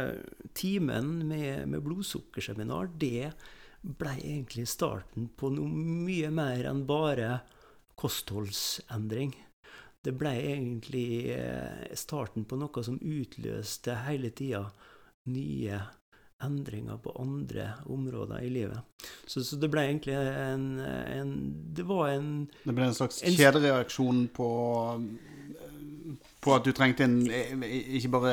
timen 0.57 1.15
med, 1.29 1.67
med 1.71 1.85
blodsukkerseminar, 1.87 2.93
det 3.01 3.33
ble 3.81 4.17
egentlig 4.19 4.67
starten 4.69 5.31
på 5.37 5.53
noe 5.55 5.71
mye 5.71 6.31
mer 6.35 6.67
enn 6.71 6.85
bare 6.89 7.39
kostholdsendring. 8.01 9.33
Det 10.01 10.15
ble 10.17 10.35
egentlig 10.55 11.37
uh, 11.37 11.89
starten 11.99 12.47
på 12.49 12.61
noe 12.61 12.85
som 12.87 13.01
utløste 13.01 13.99
hele 14.07 14.33
tida 14.37 14.67
nye 15.31 15.81
endringer 16.41 16.97
på 16.97 17.13
andre 17.21 17.73
områder 17.85 18.41
i 18.41 18.51
livet. 18.51 18.79
Så, 19.27 19.45
så 19.45 19.59
det 19.61 19.69
ble 19.73 19.85
egentlig 19.89 20.17
en, 20.17 20.81
en, 20.81 21.35
Det 21.77 21.85
var 21.85 22.15
en 22.15 22.31
Det 22.65 22.73
ble 22.73 22.89
en 22.89 22.97
slags 22.97 23.21
kjedereaksjon 23.21 24.27
på 24.37 24.49
på 26.41 26.55
at 26.57 26.65
du 26.65 26.73
trengte 26.73 27.05
en, 27.05 27.19
ikke 27.29 28.11
bare 28.15 28.33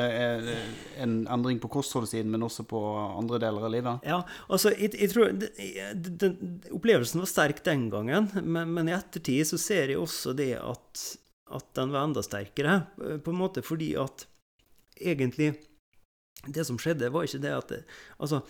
en 1.02 1.20
endring 1.28 1.60
på 1.60 1.68
kostholdssiden, 1.72 2.30
men 2.32 2.46
også 2.46 2.64
på 2.68 2.80
andre 2.96 3.40
deler 3.42 3.66
av 3.68 3.72
livet? 3.74 4.08
Ja, 4.08 4.22
altså, 4.48 4.72
jeg, 4.72 4.94
jeg 4.96 5.12
tror 5.12 5.34
den, 5.36 6.08
den, 6.22 6.38
Opplevelsen 6.72 7.20
var 7.20 7.30
sterk 7.30 7.60
den 7.66 7.88
gangen, 7.92 8.30
men, 8.40 8.72
men, 8.72 8.88
i 8.88 8.96
ettertid 8.96 9.50
så 9.50 9.60
ser 9.60 9.92
jeg 9.92 10.00
også 10.00 10.32
det 10.38 10.54
at, 10.56 11.04
at 11.52 11.68
den 11.76 11.92
var 11.92 12.08
enda 12.08 12.24
sterkere. 12.24 12.80
På 12.96 13.34
en 13.34 13.40
måte 13.44 13.64
fordi 13.64 13.92
at 14.00 14.26
egentlig 14.98 15.54
Det 16.48 16.64
som 16.64 16.78
skjedde, 16.78 17.10
var 17.10 17.26
ikke 17.26 17.42
det 17.42 17.50
at 17.52 17.70
det, 17.72 17.78
Altså, 18.18 18.40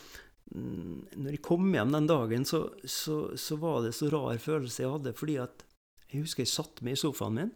når 0.55 1.31
jeg 1.35 1.43
kom 1.45 1.67
hjem 1.75 1.91
den 1.93 2.07
dagen, 2.07 2.45
så, 2.45 2.69
så, 2.85 3.37
så 3.37 3.57
var 3.57 3.83
det 3.83 3.95
så 3.97 4.09
rar 4.13 4.39
følelse 4.39 4.83
jeg 4.83 4.93
hadde, 4.93 5.13
fordi 5.17 5.37
at 5.43 5.65
jeg 6.09 6.23
husker 6.23 6.45
jeg 6.45 6.53
satte 6.53 6.85
meg 6.85 6.97
i 6.97 7.01
sofaen 7.01 7.35
min 7.37 7.51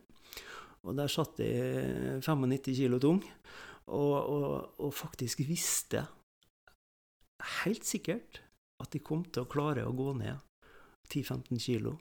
og 0.83 0.97
der 0.99 1.11
satt 1.11 1.39
jeg 1.43 2.23
95 2.25 2.77
kilo 2.77 2.99
tung. 2.99 3.23
og, 3.87 4.17
og, 4.27 4.81
og 4.81 4.95
faktisk 4.95 5.43
visste 5.47 6.07
helt 7.63 7.85
sikkert 7.87 8.43
at 8.83 8.93
de 8.93 9.03
kom 9.03 9.25
til 9.25 9.45
å 9.45 9.51
klare 9.51 9.87
å 9.87 9.95
gå 9.95 10.13
ned 10.19 10.39
10-15 11.11 11.59
kilo. 11.63 11.97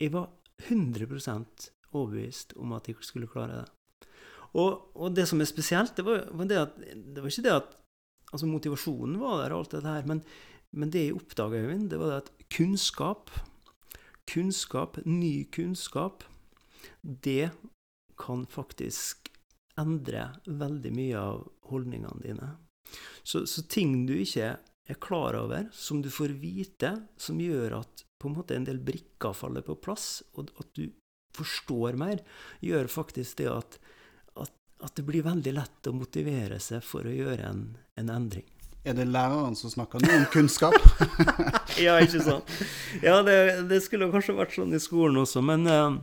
Jeg 0.00 0.12
var 0.14 0.30
100% 0.68 1.70
overbevist 1.92 2.54
om 2.60 2.74
at 2.76 2.88
de 2.88 2.94
skulle 3.04 3.30
klare 3.30 3.62
det. 3.62 4.08
Og, 4.56 4.92
og, 4.96 5.10
det 5.12 5.26
som 5.28 5.40
er 5.40 5.48
spesielt, 5.48 5.96
det 5.96 6.04
var, 6.06 6.24
var 6.32 6.48
det 6.48 6.60
at 6.60 6.76
det 6.78 7.20
var 7.20 7.32
ikke 7.32 7.44
det 7.44 7.56
at 7.56 7.74
altså 8.32 8.48
Motivasjonen 8.48 9.18
var 9.20 9.42
der, 9.42 9.52
og 9.54 9.64
alt 9.64 9.76
dette 9.76 9.92
her, 9.92 10.06
men, 10.08 10.22
men 10.76 10.92
det 10.92 11.06
jeg 11.06 11.16
oppdaga, 11.16 11.60
det 11.90 12.00
var 12.00 12.12
det 12.12 12.22
at 12.22 12.30
kunnskap, 12.52 13.32
kunnskap, 14.30 14.98
ny 15.04 15.44
kunnskap, 15.52 16.24
det 17.02 17.52
kan 18.18 18.46
faktisk 18.50 19.30
endre 19.80 20.30
veldig 20.46 20.92
mye 20.96 21.18
av 21.20 21.44
holdningene 21.70 22.22
dine. 22.22 22.50
Så, 23.22 23.46
så, 23.46 23.62
ting 23.62 24.06
du 24.06 24.14
ikke 24.16 24.54
er 24.86 25.00
klar 25.02 25.36
over, 25.36 25.66
som 25.74 26.00
du 26.02 26.10
får 26.12 26.36
vite, 26.40 26.92
som 27.18 27.40
gjør 27.42 27.80
at 27.80 28.04
på 28.16 28.30
en 28.30 28.36
måte 28.38 28.56
en 28.56 28.64
del 28.64 28.78
brikker 28.80 29.34
faller 29.36 29.64
på 29.66 29.76
plass, 29.82 30.22
og 30.38 30.52
at 30.62 30.70
du 30.78 30.86
forstår 31.36 31.98
mer, 32.00 32.22
gjør 32.64 32.88
faktisk 32.88 33.42
det 33.42 33.50
at, 33.52 33.78
at, 34.40 34.52
at 34.86 34.96
det 34.96 35.04
blir 35.04 35.26
veldig 35.26 35.52
lett 35.58 35.90
å 35.90 35.96
motivere 35.96 36.60
seg 36.62 36.84
for 36.86 37.04
å 37.04 37.12
gjøre 37.12 37.50
en, 37.50 37.66
en 38.00 38.12
endring. 38.14 38.46
Er 38.86 38.94
det 38.94 39.08
læreren 39.10 39.56
som 39.58 39.72
snakker 39.72 39.98
nå 39.98 40.12
om 40.14 40.24
kunnskap? 40.30 40.76
ja, 41.84 41.98
ikke 41.98 42.22
sant. 42.22 42.52
Ja, 43.02 43.18
det, 43.26 43.66
det, 43.66 43.80
skulle 43.82 44.06
kanskje 44.12 44.36
vært 44.38 44.54
sånn 44.54 44.76
i 44.78 44.80
skolen 44.80 45.18
også, 45.24 45.42
men 45.42 45.66
uh, 45.66 45.96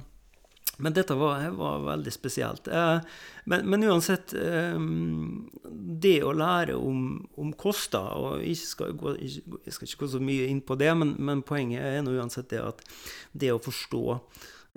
men 0.77 0.93
dette 0.93 1.13
var, 1.13 1.49
var 1.49 1.83
veldig 1.85 2.13
spesielt. 2.13 2.67
Eh, 2.67 2.99
men, 3.45 3.69
men, 3.69 3.83
uansett 3.83 4.33
eh, 4.33 4.79
Det 6.03 6.15
å 6.25 6.33
lære 6.33 6.77
om, 6.79 7.19
om 7.37 7.51
kost 7.59 7.93
og 7.99 8.41
Jeg 8.41 8.57
skal, 8.57 8.95
gå, 8.97 9.15
jeg 9.21 9.75
skal, 9.75 9.87
ikke 9.87 10.05
gå 10.05 10.11
så 10.15 10.23
mye 10.23 10.47
inn 10.49 10.63
på 10.65 10.77
det, 10.79 10.89
men, 10.97 11.15
men 11.19 11.45
poenget 11.45 11.85
er 11.85 12.01
nå 12.05 12.15
uansett 12.17 12.49
det 12.53 12.63
at 12.63 12.81
det 13.31 13.51
å 13.53 13.61
forstå 13.61 14.03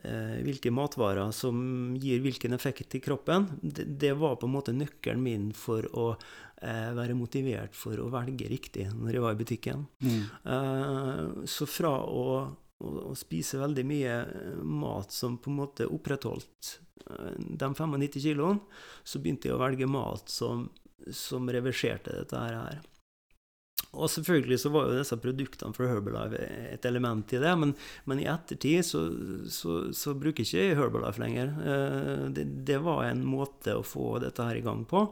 eh, 0.04 0.36
hvilke 0.44 0.74
matvarer 0.74 1.32
som 1.36 1.96
gir 2.00 2.20
hvilken 2.24 2.56
effekt 2.56 2.98
i 2.98 3.02
kroppen, 3.04 3.48
det, 3.62 3.88
det, 3.96 4.12
var 4.20 4.36
på 4.36 4.50
en 4.50 4.56
måte 4.58 4.76
nøkkelen 4.76 5.24
min 5.24 5.52
for 5.56 5.88
å 5.96 6.10
være 6.56 7.12
motivert 7.12 7.74
for 7.76 8.00
å 8.00 8.06
velge 8.08 8.46
riktig 8.48 8.86
når 8.88 9.10
jeg 9.12 9.22
var 9.22 9.34
i 9.34 9.38
butikken. 9.42 9.82
Mm. 10.00 11.42
så 11.44 11.66
fra 11.68 11.90
å 12.00 12.22
og, 12.84 12.98
og 13.10 13.14
spise 13.18 13.60
veldig 13.60 13.84
mye 13.88 14.16
eh, 14.24 14.58
mat 14.60 15.14
som 15.14 15.38
på 15.40 15.52
en 15.52 15.60
måte 15.62 15.88
opprettholdt 15.88 16.74
eh, 17.10 17.38
de 17.38 17.70
95 17.70 18.20
kiloene, 18.20 18.82
så 19.04 19.22
begynte 19.22 19.50
jeg 19.50 19.56
å 19.56 19.62
velge 19.62 19.88
mat 19.88 20.28
som, 20.32 20.68
som 21.08 21.48
reverserte 21.52 22.20
dette 22.20 22.42
her. 22.42 22.84
Og 23.96 24.10
selvfølgelig 24.12 24.58
så 24.60 24.70
var 24.72 24.88
jo 24.88 24.98
disse 24.98 25.16
produktene 25.20 25.76
fra 25.76 25.88
Herbalife 25.88 26.40
et 26.74 26.84
element 26.88 27.32
i 27.32 27.40
det, 27.40 27.52
men, 27.60 27.72
men 28.08 28.20
i 28.20 28.28
ettertid 28.28 28.84
så, 28.84 29.02
så, 29.52 29.76
så, 29.96 30.14
bruker 30.18 30.44
ikke 30.44 30.60
jeg 30.60 30.76
Herbalife 30.76 31.22
lenger. 31.22 31.52
Eh, 31.72 32.24
det, 32.36 32.46
det, 32.68 32.80
var 32.84 33.06
en 33.06 33.24
måte 33.24 33.76
å 33.76 33.84
få 33.86 34.18
dette 34.24 34.44
her 34.44 34.60
i 34.60 34.64
gang 34.64 34.84
på. 34.88 35.06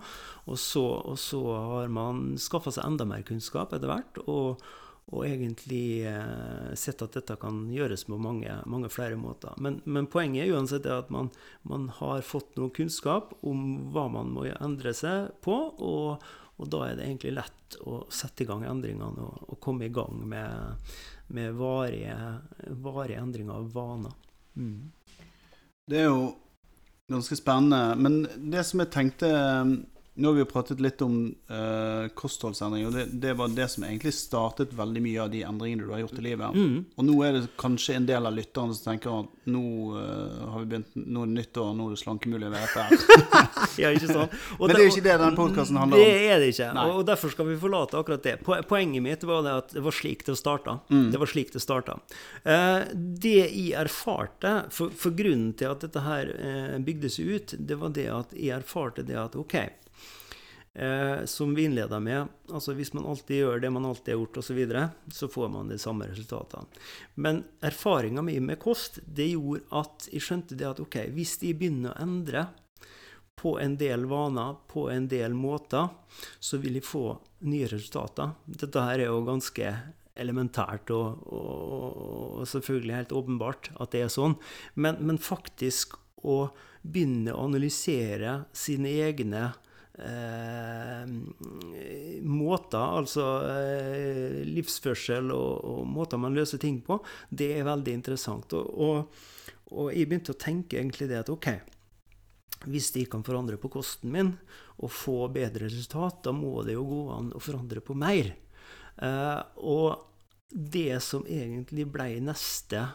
Og 0.50 0.60
så, 0.60 0.84
og 1.00 1.16
så 1.20 1.42
har 1.48 1.92
man 1.92 2.34
skaffa 2.40 2.74
seg 2.74 2.84
enda 2.88 3.08
mer 3.08 3.24
kunnskap 3.24 3.72
etter 3.72 3.88
hvert. 3.88 4.24
og 4.28 4.64
og 5.12 5.26
egentlig 5.26 6.06
eh, 6.08 6.70
sett 6.78 7.02
at 7.04 7.16
dette 7.18 7.36
kan 7.40 7.66
gjøres 7.72 8.06
på 8.08 8.16
mange, 8.20 8.54
mange 8.70 8.88
flere 8.92 9.18
måter. 9.20 9.52
Men, 9.60 9.80
men, 9.84 10.08
poenget 10.10 10.46
er 10.46 10.54
uansett 10.56 10.88
at 10.88 11.10
man, 11.12 11.28
man, 11.68 11.90
har 11.98 12.24
fått 12.24 12.56
noe 12.56 12.72
kunnskap 12.74 13.34
om 13.44 13.90
hva 13.92 14.06
man 14.12 14.32
må 14.32 14.46
endre 14.54 14.94
seg 14.96 15.34
på, 15.44 15.58
og, 15.76 16.24
og 16.56 16.72
da 16.72 16.86
er 16.88 16.96
det 16.96 17.08
egentlig 17.08 17.34
lett 17.36 17.78
å 17.84 18.04
sette 18.12 18.44
i 18.44 18.48
gang 18.48 18.64
endringene 18.70 19.28
og, 19.28 19.44
og 19.50 19.60
komme 19.62 19.88
i 19.88 19.92
gang 19.92 20.24
med, 20.30 20.94
med 21.36 21.58
varige, 21.58 22.16
varige, 22.80 23.20
endringer 23.20 23.58
av 23.58 23.68
vaner. 23.76 24.16
Mm. 24.56 24.88
Det 25.84 26.00
er 26.00 26.08
jo 26.08 26.30
ganske 27.12 27.36
spennende. 27.36 27.92
Men 28.00 28.22
det 28.50 28.64
som 28.64 28.80
jeg 28.80 28.94
tenkte 28.94 29.28
nå 30.14 30.28
har 30.28 30.34
vi 30.34 30.42
jo 30.44 30.46
pratet 30.46 30.78
litt 30.78 31.02
om 31.02 31.14
uh, 31.50 32.06
kostholdsendringer, 32.14 32.86
og 32.86 32.94
det, 32.94 33.04
det, 33.18 33.32
var 33.34 33.50
det 33.50 33.66
som 33.72 33.82
egentlig 33.82 34.12
startet 34.14 34.74
veldig 34.76 35.00
mye 35.02 35.24
av 35.24 35.30
de 35.32 35.40
endringene 35.42 35.82
du 35.82 35.90
har 35.90 36.04
gjort 36.04 36.20
i 36.20 36.22
livet. 36.28 36.54
Mm. 36.54 36.76
Og 36.94 37.06
nå 37.08 37.16
er 37.26 37.34
det 37.34 37.48
kanskje 37.58 37.96
en 37.98 38.06
del 38.06 38.30
av 38.30 38.36
lytterne 38.36 38.76
som 38.78 38.92
tenker 38.92 39.10
at 39.10 39.50
nå 39.50 39.64
uh, 39.96 40.44
har 40.52 40.62
vi 40.62 40.70
begynt, 40.70 40.94
nå 40.94 41.24
er 41.24 41.32
det 41.32 41.38
nyttår, 41.40 41.74
nå 41.74 41.88
er 41.88 41.96
det 41.96 42.00
slankemuligheter. 42.04 42.94
ja, 43.82 43.90
ikke 43.90 44.12
sant? 44.12 44.38
Og 44.60 44.68
Men 44.68 44.76
det 44.76 44.80
er 44.84 44.86
jo 44.86 44.94
ikke 44.94 45.06
det 45.08 45.18
denne 45.18 45.34
podkasten 45.40 45.82
handler 45.82 45.98
om. 45.98 46.06
Det 46.06 46.30
er 46.30 46.38
det 46.44 46.54
ikke, 46.54 46.72
Nei. 46.78 46.88
og 46.94 47.04
derfor 47.10 47.34
skal 47.34 47.50
vi 47.50 47.60
forlate 47.66 47.98
akkurat 47.98 48.30
det. 48.30 48.38
Poenget 48.70 49.02
mitt 49.10 49.26
var 49.26 49.42
det 49.42 49.58
at 49.64 49.74
det 49.74 49.82
var 49.82 49.98
slik 49.98 50.22
det 50.28 50.38
starta. 50.38 50.78
Mm. 50.94 51.08
Det 51.10 51.24
var 51.24 51.34
slik 51.34 51.54
det 51.56 51.64
starta. 51.66 51.98
Uh, 52.46 52.86
det 52.94 53.38
jeg 53.42 53.72
erfarte, 53.82 54.60
for, 54.70 54.94
for, 54.94 55.10
grunnen 55.18 55.56
til 55.58 55.74
at 55.74 55.82
dette 55.82 56.06
her 56.06 56.30
bygdes 56.86 57.18
ut, 57.18 57.58
det 57.58 57.82
var 57.82 57.90
det 57.96 58.12
at 58.14 58.38
jeg 58.38 58.54
erfarte 58.62 59.02
det 59.06 59.18
at 59.18 59.34
OK 59.38 59.58
Eh, 60.76 61.24
som 61.24 61.54
vi 61.54 61.64
innleda 61.64 62.00
med. 62.00 62.26
Altså 62.50 62.72
Hvis 62.74 62.92
man 62.92 63.06
alltid 63.06 63.36
gjør 63.36 63.60
det 63.62 63.70
man 63.70 63.84
alltid 63.86 64.14
har 64.14 64.18
gjort, 64.18 64.36
osv., 64.36 64.46
så, 64.46 64.54
videre, 64.54 64.88
så 65.06 65.28
får 65.28 65.48
man 65.48 65.68
de 65.70 65.78
samme 65.78 66.08
resultatene. 66.10 66.66
Men 67.14 67.44
erfaringa 67.62 68.22
mi 68.22 68.40
med 68.42 68.58
kost 68.58 68.98
det 69.06 69.28
gjorde 69.36 69.62
at 69.70 70.08
jeg 70.10 70.26
skjønte 70.26 70.58
det 70.58 70.66
at 70.66 70.82
ok, 70.82 70.98
hvis 71.14 71.36
de 71.44 71.54
begynner 71.54 71.94
å 71.94 72.02
endre 72.02 72.48
på 73.38 73.54
en 73.62 73.78
del 73.78 74.08
vaner, 74.10 74.58
på 74.66 74.88
en 74.90 75.06
del 75.10 75.34
måter, 75.38 75.94
så 76.42 76.58
vil 76.58 76.80
de 76.80 76.82
få 76.82 77.06
nye 77.46 77.70
resultater. 77.70 78.34
Dette 78.44 78.82
her 78.82 78.98
er 78.98 79.12
jo 79.12 79.22
ganske 79.26 79.76
elementært 80.18 80.90
og, 80.94 81.22
og, 81.26 82.04
og 82.40 82.46
selvfølgelig 82.50 82.98
helt 82.98 83.14
åpenbart 83.14 83.70
at 83.78 83.94
det 83.94 84.06
er 84.08 84.10
sånn. 84.14 84.34
Men, 84.74 84.98
men 85.06 85.22
faktisk 85.22 85.94
å 86.24 86.48
begynne 86.82 87.34
å 87.34 87.46
analysere 87.46 88.40
sine 88.56 88.90
egne 89.06 89.52
eh, 89.98 91.04
måter, 92.24 92.98
altså 93.02 93.26
eh, 93.50 94.40
livsførsel 94.48 95.30
og, 95.34 95.64
og, 95.64 95.84
måter 95.86 96.20
man 96.20 96.34
løser 96.36 96.62
ting 96.62 96.80
på, 96.84 96.98
det 97.30 97.52
er 97.58 97.68
veldig 97.68 97.94
interessant. 98.00 98.56
Og, 98.58 98.66
og, 98.74 99.22
og, 99.70 99.92
jeg 99.94 100.08
begynte 100.10 100.34
å 100.34 100.40
tenke 100.40 100.80
egentlig 100.80 101.10
det 101.12 101.20
at 101.22 101.32
OK, 101.32 101.50
hvis 102.70 102.90
de 102.94 103.04
kan 103.10 103.24
forandre 103.26 103.58
på 103.60 103.70
kosten 103.72 104.12
min 104.14 104.32
og 104.80 104.90
få 104.90 105.28
bedre 105.32 105.68
resultat, 105.68 106.22
da 106.24 106.32
må 106.34 106.62
det 106.66 106.78
jo 106.78 106.86
gå 106.88 107.02
an 107.14 107.30
å 107.36 107.42
forandre 107.42 107.82
på 107.84 107.96
mer. 107.98 108.32
Eh, 108.96 109.40
og 109.62 110.10
det 110.54 111.00
som 111.02 111.26
egentlig 111.26 111.86
ble 111.90 112.20
neste, 112.22 112.86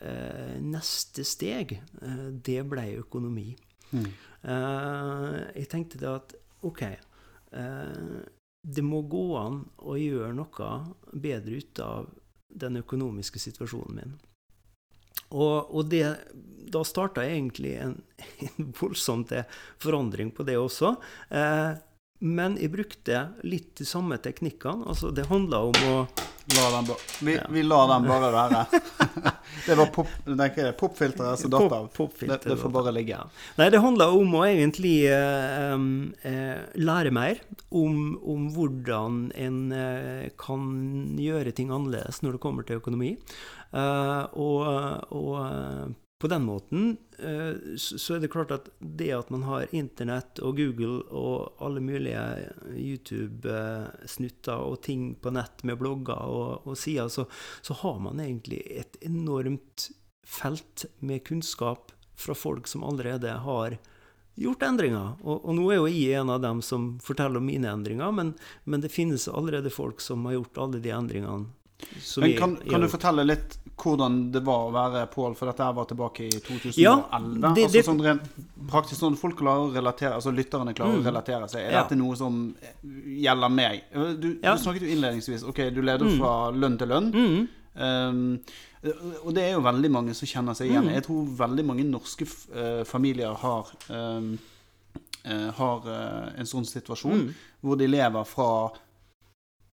eh, 0.00 0.58
neste 0.60 1.24
steg, 1.24 1.78
eh, 2.02 2.28
det 2.30 2.62
ble 2.68 2.98
økonomi. 2.98 3.56
Uh, 3.92 5.38
jeg 5.56 5.66
tenkte 5.72 5.98
det 5.98 6.06
at 6.06 6.34
OK 6.62 6.84
uh, 6.86 8.20
Det 8.62 8.84
må 8.86 9.00
gå 9.10 9.24
an 9.34 9.64
å 9.82 9.96
gjøre 9.98 10.30
noe 10.36 10.68
bedre 11.10 11.58
ut 11.58 11.80
av 11.82 12.06
den 12.48 12.78
økonomiske 12.80 13.40
situasjonen 13.42 13.98
min. 13.98 14.14
Og, 15.28 15.74
og 15.74 15.88
det, 15.92 16.04
da 16.72 16.82
starta 16.86 17.24
egentlig 17.26 17.74
en, 17.82 17.98
en 18.46 18.70
voldsom 18.78 19.26
forandring 19.82 20.32
på 20.32 20.46
det 20.48 20.56
også. 20.60 20.94
Eh, 21.28 21.72
men 22.24 22.56
jeg 22.58 22.72
brukte 22.72 23.26
litt 23.46 23.74
de 23.78 23.86
samme 23.86 24.18
teknikkene. 24.22 24.88
Altså, 24.88 25.12
det 25.14 25.28
handla 25.28 25.62
om 25.68 25.82
å 25.90 25.98
La 26.56 26.68
den 26.72 26.94
vi, 27.20 27.34
ja. 27.36 27.42
vi 27.50 27.62
lar 27.62 27.88
den 27.88 28.06
bare 28.08 28.30
være. 28.32 28.64
det 29.66 29.74
var 29.76 29.90
pop, 29.92 30.08
popfilteret 30.80 31.40
som 31.42 31.52
datt 31.52 31.74
av. 31.76 31.90
Pop, 31.92 32.14
det, 32.20 32.38
det, 32.44 32.56
får 32.56 32.72
bare 32.72 32.94
ligge. 32.96 33.18
Ja. 33.18 33.26
Nei, 33.58 33.68
det 33.74 33.82
handler 33.84 34.16
om 34.16 34.32
å 34.38 34.46
egentlig 34.46 34.94
uh, 35.12 35.76
uh, 35.76 36.62
lære 36.80 37.12
mer 37.12 37.42
om, 37.68 38.16
om, 38.24 38.48
hvordan 38.56 39.20
en 39.36 39.60
uh, 39.76 40.24
kan 40.40 40.64
gjøre 41.20 41.52
ting 41.52 41.68
annerledes 41.68 42.22
når 42.24 42.38
det 42.38 42.44
kommer 42.46 42.64
til 42.64 42.80
økonomi. 42.80 43.16
Og, 43.68 44.62
og 45.12 45.34
på 46.18 46.28
den 46.28 46.42
måten 46.42 46.96
eh, 47.18 47.76
så 47.76 48.14
er 48.14 48.22
det 48.22 48.30
klart 48.32 48.50
at 48.54 48.68
det 48.78 49.10
at 49.14 49.30
man 49.30 49.44
har 49.46 49.70
Internett 49.74 50.40
og 50.42 50.58
Google 50.58 51.04
og 51.14 51.60
alle 51.62 51.82
mulige 51.84 52.22
YouTube-snutter 52.74 54.58
og 54.58 54.80
ting 54.82 55.12
på 55.22 55.30
nett 55.34 55.62
med 55.62 55.78
blogger 55.78 56.18
og, 56.26 56.66
og 56.66 56.78
sider, 56.78 57.10
så, 57.12 57.28
så, 57.62 57.76
har 57.84 58.00
man 58.02 58.22
egentlig 58.24 58.64
et 58.66 58.98
enormt 59.06 59.90
felt 60.26 60.88
med 60.98 61.22
kunnskap 61.28 61.94
fra 62.18 62.34
folk 62.34 62.66
som 62.66 62.82
allerede 62.84 63.30
har 63.44 63.78
gjort 64.38 64.62
endringer. 64.62 65.14
Og, 65.22 65.44
og 65.44 65.54
nå 65.54 65.68
er 65.70 65.78
jo 65.78 65.86
jeg 65.90 66.18
en 66.18 66.34
av 66.34 66.42
dem 66.42 66.62
som 66.66 66.90
forteller 67.02 67.38
om 67.38 67.46
mine 67.46 67.70
endringer, 67.70 68.10
men, 68.14 68.34
men 68.66 68.82
det 68.82 68.90
finnes 68.94 69.28
allerede 69.30 69.70
folk 69.70 70.02
som 70.02 70.26
har 70.26 70.38
gjort 70.38 70.60
alle 70.66 70.82
de 70.82 70.92
endringene 70.94 71.46
Men 72.18 72.36
kan, 72.38 72.56
kan 72.70 72.80
du 72.80 72.88
fortelle 72.90 73.24
litt 73.26 73.58
hvordan 73.78 74.32
det 74.34 74.40
var 74.42 74.64
å 74.66 74.72
være 74.74 75.04
Pål, 75.12 75.36
for 75.38 75.46
dette 75.46 75.66
var 75.76 75.84
tilbake 75.86 76.24
i 76.26 76.30
2011? 76.42 76.80
Ja, 76.82 76.96
det- 77.54 77.66
altså 77.68 77.82
sånn 77.86 78.00
rent 78.02 78.22
praktisk 78.68 78.98
sånn 79.04 79.16
folk 79.16 79.36
klarer 79.38 79.68
å 79.68 79.74
relatere, 79.76 80.14
altså 80.18 80.32
lytterne 80.34 80.74
klarer 80.74 80.98
å 80.98 81.04
relatere 81.04 81.46
seg. 81.48 81.60
Er 81.62 81.70
Mm. 81.70 81.72
Ja. 81.72 81.82
dette 81.84 81.96
noe 81.96 82.16
som 82.16 82.56
gjelder 83.06 83.48
meg? 83.54 83.82
Du, 83.94 84.38
Ja. 84.42 84.56
du 84.56 84.62
snakket 84.62 84.82
jo 84.82 84.88
innledningsvis, 84.96 85.44
ok, 85.46 85.70
du 85.72 85.80
leder 85.82 86.08
fra 86.18 86.50
lønn 86.50 86.76
til 86.78 86.88
lønn. 86.88 87.12
Mm. 87.12 87.48
Um, 87.80 88.40
og 89.24 89.34
det 89.34 89.44
er 89.44 89.52
jo 89.52 89.60
veldig 89.60 89.90
mange 89.90 90.14
som 90.14 90.26
kjenner 90.26 90.54
seg 90.56 90.70
igjen. 90.70 90.84
Mm. 90.88 90.94
Jeg 90.94 91.04
tror 91.04 91.26
veldig 91.38 91.64
mange 91.64 91.84
norske 91.84 92.26
eh, 92.54 92.82
familier 92.84 93.34
har 93.34 93.66
um, 93.90 94.38
eh, 95.24 95.50
har 95.52 95.86
eh, 95.86 96.32
en 96.40 96.46
sånn 96.46 96.66
situasjon 96.66 97.12
Mm. 97.28 97.34
hvor 97.62 97.76
de 97.78 97.86
lever 97.86 98.24
fra 98.26 98.70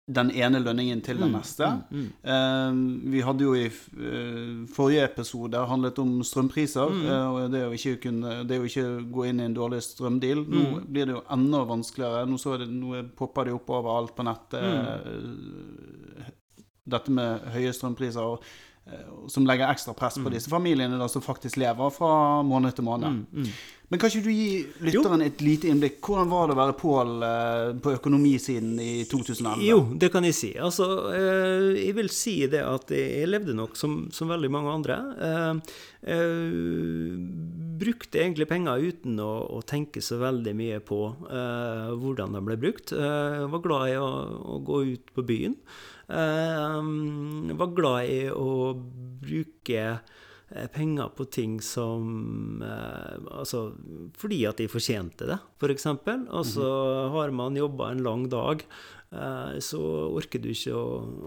den 0.07 0.29
ene 0.37 0.59
lønningen 0.61 1.01
til 1.03 1.17
den 1.17 1.31
Mm, 1.33 1.37
neste. 1.39 1.65
mm, 1.91 1.99
mm. 1.99 2.09
Eh, 2.25 3.11
vi 3.11 3.21
hadde 3.25 3.41
jo 3.47 3.55
i 3.57 3.65
eh, 3.67 4.67
forrige 4.69 5.05
episode 5.05 5.57
handlet 5.67 5.99
om 5.99 6.19
strømpriser. 6.23 6.91
Mm. 6.93 7.07
eh, 7.07 7.29
og 7.33 7.51
det 7.51 7.63
å, 7.65 7.73
ikke 7.73 8.03
kunne, 8.03 8.35
det 8.47 8.59
å 8.61 8.67
ikke 8.69 8.85
gå 9.11 9.25
inn 9.31 9.41
i 9.41 9.45
en 9.49 9.55
dårlig 9.57 9.81
strømdeal. 9.83 10.45
Nå 10.47 10.61
Mm. 10.75 10.85
blir 10.93 11.07
det 11.07 11.15
jo 11.17 11.23
enda 11.31 11.65
vanskeligere. 11.65 12.27
Nå, 12.29 12.37
så 12.39 12.59
det, 12.59 12.69
nå 12.69 13.03
popper 13.17 13.45
det 13.49 13.55
opp 13.57 13.71
overalt 13.71 14.15
på 14.15 14.23
nettet. 14.29 14.63
Mm. 14.63 16.21
eh, 16.21 16.31
dette 16.87 17.11
med 17.11 17.41
høye 17.55 17.73
strømpriser. 17.73 18.39
Som 19.33 19.47
legger 19.49 19.71
ekstra 19.73 19.95
press 19.97 20.19
på 20.21 20.29
disse 20.29 20.51
familiene 20.53 20.99
da, 21.01 21.07
som 21.09 21.23
faktisk 21.25 21.57
lever 21.57 21.89
fra 21.91 22.43
måned 22.45 22.75
til 22.77 22.85
måned. 22.85 23.23
Mm, 23.85 23.91
mm. 23.91 23.91
Men 23.95 24.01
kan 24.01 24.09
ikke 24.11 24.25
du 24.25 24.33
gi 24.33 24.65
lytteren 24.81 25.23
et 25.23 25.43
lite 25.45 25.69
innblikk? 25.69 26.01
Hvordan 26.03 26.31
var 26.31 26.49
det 26.49 26.55
å 26.55 26.59
være 26.59 26.77
Pål 26.81 27.11
eh, 27.27 27.73
på 27.85 27.93
økonomisiden 27.99 28.79
i 28.81 29.05
2011? 29.11 29.65
Jo, 29.69 29.79
det 30.01 30.09
kan 30.11 30.25
jeg 30.25 30.35
si. 30.35 30.51
Altså, 30.57 30.87
eh, 31.13 31.69
jeg 31.83 31.95
vil 31.99 32.09
si 32.11 32.47
det 32.51 32.63
at 32.65 32.91
jeg 32.95 33.29
levde 33.29 33.55
nok 33.57 33.77
som, 33.77 34.09
som 34.15 34.33
veldig 34.33 34.51
mange 34.51 34.73
andre. 34.73 34.97
Eh, 36.05 36.17
brukte 37.85 38.23
egentlig 38.23 38.49
penger 38.49 38.83
uten 38.83 39.21
å, 39.21 39.33
å 39.59 39.61
tenke 39.69 40.01
så 40.05 40.19
veldig 40.23 40.57
mye 40.57 40.81
på 40.85 41.01
hvordan 42.01 42.37
de 42.37 42.43
ble 42.45 42.59
brukt. 42.61 42.93
Jeg 42.95 43.49
var 43.53 43.63
glad 43.65 43.93
i 43.93 43.97
å, 44.01 44.11
å 44.55 44.59
gå 44.65 44.83
ut 44.95 45.15
på 45.17 45.25
byen. 45.27 45.57
Jeg 46.09 47.57
var 47.61 47.73
glad 47.77 48.11
i 48.13 48.21
å 48.31 48.75
bruke 49.25 49.87
penger 50.75 51.09
på 51.17 51.25
ting 51.35 51.57
som 51.65 52.63
eh, 52.63 53.15
Altså 53.35 53.73
fordi 54.19 54.43
at 54.47 54.61
de 54.63 54.69
fortjente 54.71 55.27
det, 55.27 55.39
f.eks. 55.61 55.87
Og 56.31 56.45
så 56.47 56.69
har 57.15 57.33
man 57.35 57.57
jobba 57.59 57.91
en 57.91 58.03
lang 58.07 58.29
dag, 58.31 58.63
eh, 59.11 59.57
så 59.65 59.81
orker 60.15 60.39
du 60.45 60.49
ikke 60.53 60.75
å, 60.79 60.85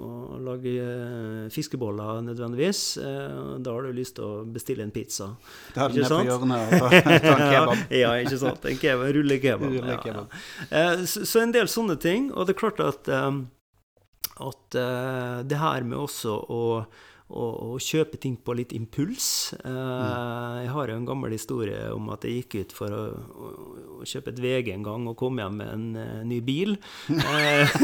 å 0.08 0.40
lage 0.46 0.74
eh, 0.80 1.50
fiskeboller 1.54 2.22
nødvendigvis. 2.30 2.82
Eh, 3.04 3.58
da 3.64 3.74
har 3.76 3.88
du 3.90 3.98
lyst 3.98 4.16
til 4.20 4.26
å 4.28 4.46
bestille 4.48 4.86
en 4.88 4.94
pizza. 4.96 5.28
Det 5.76 5.84
er 5.84 5.98
ned 5.98 6.08
på 6.14 6.22
hjørnet 6.30 6.78
og 6.78 6.96
ta, 6.96 7.04
ta 7.28 7.36
en 7.36 7.46
kebab. 7.56 7.84
ja, 8.00 8.14
ikke 8.24 8.40
sant. 8.46 8.70
En 8.72 8.80
kebab, 8.82 9.12
rullekebab. 9.20 9.68
Rulle 9.76 9.98
Ja, 9.98 10.16
ja. 10.16 10.26
Eh, 10.72 11.04
Så, 11.10 11.26
så 11.28 11.44
en 11.44 11.52
del 11.56 11.68
sånne 11.72 12.00
ting. 12.00 12.32
Og 12.32 12.48
det 12.48 12.56
er 12.56 12.62
klart 12.64 12.80
at, 12.86 13.12
eh, 13.12 13.44
at 14.48 14.80
eh, 14.80 15.38
det 15.52 15.60
her 15.62 15.84
med 15.88 16.00
også 16.06 16.40
å, 16.48 16.64
å, 17.28 17.76
kjøpe 17.84 18.18
ting 18.22 18.38
på 18.40 18.54
litt 18.56 18.72
impuls 18.76 19.54
eh, 19.60 20.54
Jeg 20.64 20.70
har 20.72 20.92
jo 20.92 20.96
en 20.96 21.08
gammel 21.08 21.34
historie 21.36 21.90
om 21.92 22.08
at 22.14 22.24
jeg 22.24 22.42
gikk 22.42 22.56
ut 22.62 22.76
for 22.78 22.94
å, 22.96 23.02
å, 23.12 23.50
å 24.00 24.08
kjøpe 24.08 24.32
et 24.32 24.40
VG 24.40 24.72
en 24.74 24.86
gang 24.86 25.08
og 25.12 25.18
kom 25.20 25.42
hjem 25.42 25.58
med 25.60 25.74
en 25.74 25.86
uh, 25.98 26.22
ny 26.28 26.40
bil. 26.46 26.78
Eh, 27.12 27.76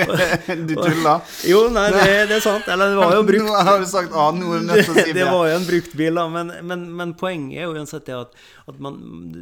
Du 0.68 0.74
tuller? 0.76 1.24
jo, 1.48 1.62
nei, 1.72 1.86
det, 1.94 2.04
det 2.30 2.36
er 2.38 2.44
sant. 2.44 2.68
Eller 2.68 2.92
det 2.92 3.00
var 3.00 3.16
jo 3.16 3.24
brukt 3.30 3.46
Nå 3.50 3.64
har 3.70 3.80
du 3.80 3.88
sagt 3.88 4.12
A, 4.12 4.28
nå 4.36 4.52
er 4.52 4.60
du 4.60 4.68
nødt 4.68 4.84
til 4.84 4.92
å 4.92 4.98
si 4.98 5.06
det, 5.08 5.16
det 5.22 5.28
var 5.30 5.48
jo 5.48 5.56
en 5.56 5.66
brukt 5.70 5.96
bil, 5.96 6.20
da, 6.20 6.26
men, 6.32 6.52
men, 6.68 6.84
men 7.00 7.16
poenget 7.18 7.62
er 7.62 7.68
jo 7.68 7.78
uansett 7.78 8.06
det 8.10 8.18
at, 8.18 8.36
at 8.70 8.82
man 8.82 9.00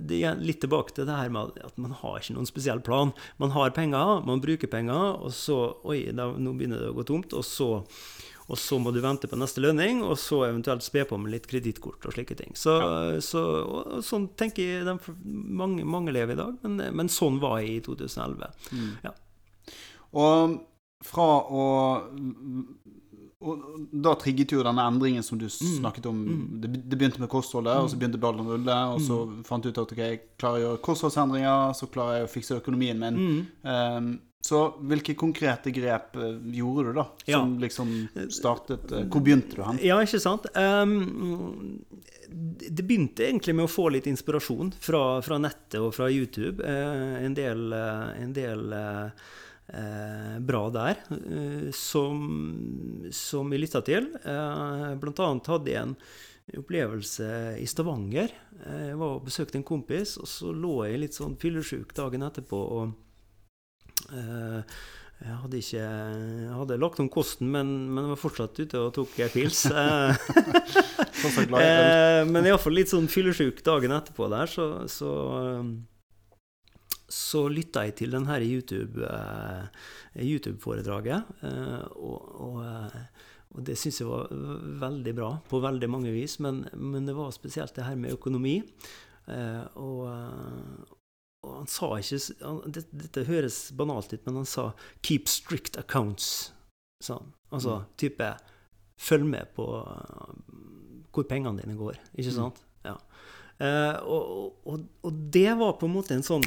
Det 0.08 0.22
er 0.22 0.38
litt 0.38 0.62
tilbake 0.62 0.94
til 0.94 1.08
det 1.08 1.18
her 1.18 1.32
med 1.34 1.58
at 1.66 1.74
man 1.80 1.96
har 1.98 2.20
ikke 2.20 2.36
noen 2.36 2.48
spesiell 2.48 2.80
plan. 2.84 3.10
Man 3.42 3.52
har 3.56 3.74
penger, 3.74 4.22
man 4.28 4.42
bruker 4.44 4.70
penger, 4.70 5.18
og 5.18 5.34
så 5.34 5.58
Oi, 5.88 6.04
da, 6.14 6.30
nå 6.38 6.54
begynner 6.56 6.84
det 6.84 6.92
å 6.92 6.96
gå 6.96 7.04
tomt. 7.08 7.34
Og 7.36 7.44
så, 7.46 7.68
og 8.48 8.56
så 8.56 8.78
må 8.80 8.92
du 8.94 9.02
vente 9.04 9.28
på 9.28 9.36
neste 9.36 9.60
lønning, 9.60 10.00
og 10.06 10.16
så 10.20 10.40
eventuelt 10.46 10.84
spe 10.84 11.04
på 11.08 11.18
med 11.20 11.34
litt 11.34 11.48
kredittkort 11.50 12.06
og 12.08 12.14
slike 12.16 12.36
ting. 12.38 12.54
Så, 12.56 12.78
så 13.24 13.42
og, 13.60 13.98
sånn 14.06 14.30
tenker 14.40 14.64
jeg 14.64 14.96
mange, 15.24 15.84
mange 15.84 16.14
lever 16.16 16.32
i 16.32 16.40
dag, 16.40 16.56
men, 16.64 16.80
men 16.96 17.12
sånn 17.12 17.36
var 17.42 17.60
jeg 17.60 17.76
i 17.76 17.82
2011. 17.84 18.48
Mm. 18.72 18.90
Ja. 19.04 19.12
Og 20.16 20.58
fra 21.04 21.28
å 21.52 21.66
og 23.38 23.60
da 23.94 24.16
trigget 24.18 24.50
jo 24.50 24.64
denne 24.66 24.82
endringen 24.90 25.22
som 25.22 25.38
du 25.38 25.46
snakket 25.46 26.08
om 26.10 26.24
Mm. 26.26 26.60
det, 26.60 26.68
det 26.90 26.96
begynte 26.98 27.20
med 27.20 27.30
kostholdet, 27.30 27.76
og 27.78 27.90
så 27.90 27.96
begynte 27.96 28.18
ballen 28.18 28.42
å 28.42 28.56
rulle, 28.56 28.78
og 28.94 29.00
så 29.00 29.18
fant 29.46 29.62
du 29.62 29.68
ut 29.70 29.78
at 29.78 29.92
ok, 29.94 29.98
jeg 29.98 30.20
klarer 30.36 30.58
å 30.58 30.64
gjøre 30.64 30.80
kostholdsendringer, 30.82 31.72
så 31.78 31.86
klarer 31.86 32.16
jeg 32.18 32.26
å 32.26 32.32
fikse 32.32 32.58
økonomien 32.58 32.98
min. 32.98 33.14
Mm. 33.14 33.46
Um, 33.62 34.08
så 34.44 34.60
hvilke 34.90 35.16
konkrete 35.18 35.72
grep 35.74 36.16
eh, 36.16 36.36
gjorde 36.58 36.88
du, 36.88 36.92
da? 37.00 37.06
Ja. 37.26 37.40
Som 37.40 37.56
liksom 37.62 37.90
startet 38.32 38.92
eh, 38.92 39.08
Hvor 39.10 39.24
begynte 39.24 39.58
du 39.58 39.64
hen? 39.66 39.80
Ja, 39.84 39.98
ikke 40.04 40.20
sant? 40.22 40.46
Um, 40.54 41.82
det 42.28 42.84
begynte 42.84 43.26
egentlig 43.26 43.56
med 43.56 43.66
å 43.66 43.72
få 43.72 43.88
litt 43.92 44.06
inspirasjon 44.06 44.72
fra, 44.78 45.02
fra 45.24 45.40
nettet 45.42 45.80
og 45.82 45.90
fra 45.96 46.08
YouTube. 46.12 46.62
Uh, 46.62 47.18
en 47.24 47.36
del, 47.36 47.68
uh, 47.74 48.14
en 48.20 48.32
del 48.36 48.72
uh, 48.72 49.28
eh, 49.68 50.38
bra 50.40 50.70
der 50.70 50.96
eh, 51.10 51.70
som, 51.72 53.10
som 53.12 53.50
vi 53.50 53.60
lytta 53.60 53.82
til. 53.86 54.10
Eh, 54.24 54.94
blant 55.00 55.22
annet 55.24 55.50
hadde 55.52 55.72
jeg 55.72 55.84
en 55.84 55.96
opplevelse 56.58 57.28
i 57.60 57.66
Stavanger. 57.68 58.32
Eh, 58.64 58.86
Jeg 58.88 59.00
var 59.00 59.18
og 59.18 59.26
besøkte 59.28 59.60
en 59.60 59.66
kompis, 59.68 60.16
og 60.20 60.28
så 60.30 60.54
lå 60.54 60.78
jeg 60.88 61.02
litt 61.04 61.18
sånn 61.18 61.36
fyllesyk 61.40 61.94
dagen 61.96 62.24
etterpå. 62.26 62.62
og 62.78 62.96
jeg 65.18 65.34
hadde 65.42 65.58
ikke 65.58 65.80
jeg 65.82 66.52
hadde 66.54 66.76
lagt 66.78 67.00
om 67.02 67.08
kosten, 67.10 67.48
men, 67.50 67.90
men 67.90 68.04
jeg 68.04 68.12
var 68.12 68.20
fortsatt 68.20 68.60
ute 68.60 68.78
og 68.78 68.92
tok 68.94 69.18
eh, 69.18 69.32
pils. 69.34 69.66
Eh, 71.18 71.34
eh, 71.34 72.22
men 72.30 72.46
iallfall 72.46 72.78
litt 72.78 72.92
sånn 72.92 73.08
fyllesyk 73.10 73.58
dagen 73.66 73.90
etterpå 73.90 74.30
der, 74.30 74.46
så, 74.46 74.86
så, 74.86 75.10
um, 75.58 75.82
så 77.10 77.50
lytta 77.50 77.82
jeg 77.88 77.98
til 77.98 78.14
den 78.14 78.22
her 78.28 78.38
YouTube-foredraget. 78.46 81.26
Eh, 81.42 81.82
og, 81.98 82.22
og, 82.38 82.62
eh, 82.62 83.02
og 83.50 83.66
det 83.66 83.74
syns 83.80 83.98
jeg 83.98 84.06
var 84.06 84.30
veldig 84.84 85.14
bra 85.18 85.42
på 85.50 85.58
veldig 85.64 85.88
mange 85.90 86.14
vis, 86.14 86.38
men, 86.44 86.70
men 86.78 87.02
det 87.10 87.18
var 87.18 87.34
spesielt 87.34 87.74
det 87.74 87.82
her 87.88 87.98
med 87.98 88.14
økonomi. 88.14 88.62
Eh, 89.26 89.64
og, 89.74 90.06
eh, 90.12 90.97
og 91.46 91.54
han 91.60 91.66
sa 91.70 91.86
ikke 91.98 92.18
han, 92.44 92.60
det, 92.72 92.84
Dette 92.92 93.24
høres 93.28 93.72
banalt 93.78 94.12
ut, 94.12 94.24
men 94.26 94.34
han 94.42 94.46
sa 94.46 94.72
'keep 95.02 95.28
strict 95.28 95.76
accounts'. 95.76 96.50
Sånn. 97.02 97.32
Altså 97.52 97.78
Mm. 97.80 97.86
type 97.96 98.36
Følg 99.00 99.24
med 99.26 99.54
på 99.54 99.62
uh, 99.62 100.34
hvor 101.12 101.22
pengene 101.28 101.60
dine 101.62 101.76
går. 101.78 101.94
Ikke 102.18 102.30
Mm. 102.30 102.34
sant? 102.34 102.64
Ja. 102.84 102.96
Eh, 103.60 103.96
og, 104.02 104.56
og, 104.66 104.88
og 105.04 105.12
det 105.30 105.56
var 105.58 105.72
på 105.78 105.86
en 105.86 105.94
måte 105.94 106.14
en 106.14 106.22
sånn, 106.22 106.42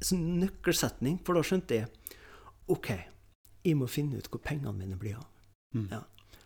sånn 0.00 0.40
nøkkelsetning, 0.40 1.18
for 1.24 1.34
da 1.34 1.40
skjønte 1.42 1.68
jeg 1.74 1.88
OK, 2.68 2.88
jeg 3.64 3.76
må 3.76 3.86
finne 3.88 4.16
ut 4.16 4.28
hvor 4.30 4.40
pengene 4.40 4.72
mine 4.72 4.96
blir 4.96 5.16
av. 5.16 5.26
Mm. 5.74 5.88
Ja. 5.90 5.98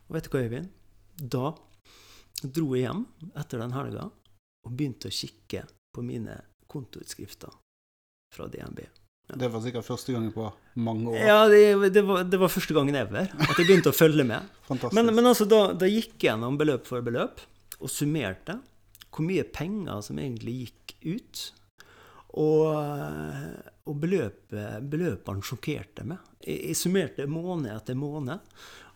Og 0.09 0.15
vet 0.15 0.25
du 0.25 0.31
hva, 0.31 0.43
Øyvind? 0.49 0.69
Da 1.17 1.55
dro 2.43 2.75
jeg 2.75 2.83
hjem 2.87 3.07
etter 3.37 3.59
den 3.59 3.73
helga 3.73 4.11
og 4.67 4.77
begynte 4.77 5.07
å 5.09 5.15
kikke 5.15 5.67
på 5.95 6.03
mine 6.03 6.41
kontoutskrifter 6.69 7.51
fra 8.35 8.49
DNB. 8.51 8.85
Det 9.27 9.49
var 9.51 9.63
sikkert 9.65 9.87
første 9.89 10.15
gangen 10.15 10.31
på 10.31 10.47
mange 10.79 11.11
år. 11.11 11.19
Ja, 11.19 11.39
det, 11.51 11.91
det, 11.91 12.03
var, 12.07 12.23
det 12.31 12.39
var 12.39 12.53
første 12.53 12.77
gangen 12.77 12.95
ever 12.95 13.27
at 13.27 13.59
jeg 13.59 13.67
begynte 13.67 13.91
å 13.91 13.97
følge 13.97 14.23
med. 14.27 14.47
Men, 14.95 15.11
men 15.15 15.27
altså, 15.27 15.47
da, 15.51 15.73
da 15.79 15.89
gikk 15.91 16.15
jeg 16.15 16.31
gjennom 16.31 16.59
beløp 16.59 16.87
for 16.89 17.03
beløp 17.07 17.43
og 17.77 17.91
summerte 17.91 18.61
hvor 19.11 19.25
mye 19.27 19.47
penger 19.49 20.03
som 20.05 20.19
egentlig 20.21 20.55
gikk 20.67 20.95
ut. 21.17 21.43
Og, 22.37 22.67
og 23.89 24.01
beløpet, 24.03 24.83
beløpene 24.93 25.47
sjokkerte 25.47 26.05
meg. 26.07 26.21
Jeg, 26.45 26.59
jeg 26.71 26.79
summerte 26.79 27.29
måned 27.31 27.71
etter 27.73 27.97
måned. 27.99 28.43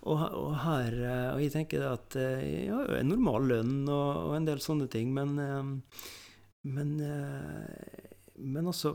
Og, 0.01 0.17
og 0.17 0.53
her 0.63 0.95
Og 1.35 1.43
jeg 1.43 1.53
tenker 1.53 1.83
at 1.91 2.15
eh, 2.17 2.41
jeg 2.41 2.71
har 2.73 2.87
jo 2.89 2.95
en 2.97 3.11
normal 3.13 3.49
lønn 3.51 3.75
og, 3.85 4.31
og 4.31 4.37
en 4.39 4.47
del 4.49 4.63
sånne 4.65 4.87
ting, 4.93 5.11
men 5.13 5.35
eh, 5.45 6.07
Men, 6.71 6.95
eh, 7.05 8.07
men 8.41 8.69
altså 8.69 8.95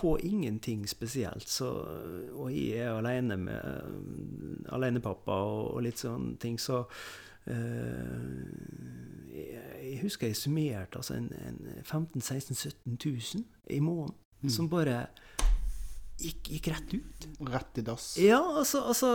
på 0.00 0.14
ingenting 0.24 0.86
spesielt. 0.88 1.44
Så, 1.48 1.68
og 2.32 2.48
jeg 2.54 2.80
er 2.86 2.94
alene 2.96 3.36
med 3.36 4.68
alenepappa 4.72 5.36
og, 5.44 5.74
og 5.74 5.82
litt 5.84 6.00
sånne 6.00 6.38
ting, 6.40 6.56
så 6.60 6.80
eh, 7.46 8.40
jeg, 9.34 9.66
jeg 9.84 9.98
husker 10.04 10.30
jeg 10.30 10.38
summerte 10.40 11.00
altså 11.00 11.16
en, 11.18 11.28
en 11.46 11.60
15 11.84 12.20
16 12.20 12.56
17 12.56 12.96
000 12.96 13.44
i 13.76 13.80
måneden, 13.84 14.16
Mm. 14.40 14.48
som 14.48 14.70
bare 14.72 14.94
gikk, 16.16 16.46
gikk 16.54 16.68
rett 16.72 16.92
ut. 16.94 17.24
Rett 17.52 17.76
i 17.76 17.82
dass. 17.84 18.06
Ja, 18.16 18.38
altså, 18.56 18.80
altså, 18.88 19.10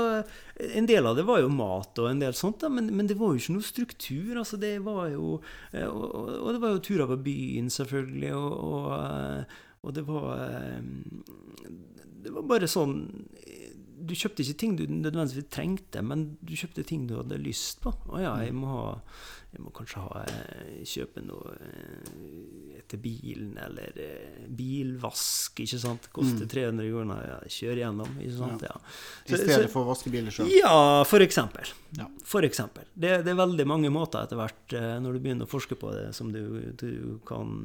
En 0.75 0.85
del 0.85 1.01
av 1.09 1.15
det 1.17 1.23
var 1.25 1.39
jo 1.41 1.49
mat 1.49 1.97
og 1.97 2.11
en 2.11 2.21
del 2.21 2.35
sånt, 2.37 2.59
da, 2.61 2.69
men, 2.69 2.91
men 2.93 3.09
det 3.09 3.17
var 3.17 3.33
jo 3.33 3.41
ikke 3.41 3.55
noe 3.55 3.65
struktur. 3.65 4.35
altså 4.37 4.59
det 4.61 4.75
var 4.85 5.07
jo, 5.15 5.39
eh, 5.73 5.87
Og, 5.89 6.29
og 6.43 6.51
det 6.53 6.61
var 6.61 6.75
jo 6.75 6.83
turer 6.85 7.09
på 7.09 7.17
byen, 7.25 7.71
selvfølgelig, 7.73 8.35
og, 8.37 8.53
og, 8.69 8.93
eh, 8.99 9.57
og 9.85 9.93
det 9.93 10.05
var 10.07 10.41
eh, 10.41 10.81
Det 12.25 12.33
var 12.33 12.47
bare 12.49 12.69
sånn 12.69 12.97
Du 14.05 14.13
kjøpte 14.17 14.43
ikke 14.43 14.59
ting 14.59 14.75
du 14.77 14.85
nødvendigvis 14.89 15.49
trengte, 15.53 16.01
men 16.05 16.35
du 16.41 16.55
kjøpte 16.57 16.83
ting 16.85 17.07
du 17.09 17.15
hadde 17.17 17.39
lyst 17.41 17.79
på. 17.81 17.93
Å 18.11 18.19
ja, 18.21 18.33
jeg 18.43 18.53
må, 18.53 18.67
ha, 18.69 18.91
jeg 19.55 19.63
må 19.63 19.71
kanskje 19.73 20.03
ha, 20.03 20.25
kjøpe 20.85 21.23
noe 21.25 21.55
til 22.91 23.01
bilen, 23.01 23.55
eller 23.57 23.97
bilvask, 24.59 25.63
ikke 25.63 25.79
sant. 25.81 26.11
Koster 26.13 26.45
300 26.51 26.91
kroner. 26.91 27.23
Ja, 27.31 27.39
kjør 27.55 27.81
gjennom, 27.81 28.13
ikke 28.19 28.35
sant. 28.35 28.67
Ja. 28.67 28.77
I 29.25 29.41
stedet 29.41 29.73
for 29.73 29.87
å 29.87 29.89
vaske 29.89 30.13
bilen 30.13 30.29
sjøl? 30.35 30.53
Ja, 30.53 30.75
for 31.09 31.25
eksempel. 31.25 31.73
Ja. 31.97 32.05
For 32.27 32.45
eksempel. 32.45 32.85
Det, 32.93 33.23
det, 33.25 33.33
er 33.33 33.41
veldig 33.41 33.65
mange 33.73 33.93
måter 33.95 34.27
etter 34.27 34.37
hvert, 34.43 34.77
når 35.01 35.17
du 35.17 35.23
begynner 35.23 35.49
å 35.49 35.55
forske 35.55 35.79
på 35.81 35.95
det, 35.95 36.11
som 36.19 36.29
du, 36.35 36.43
du 36.77 36.91
kan 37.25 37.63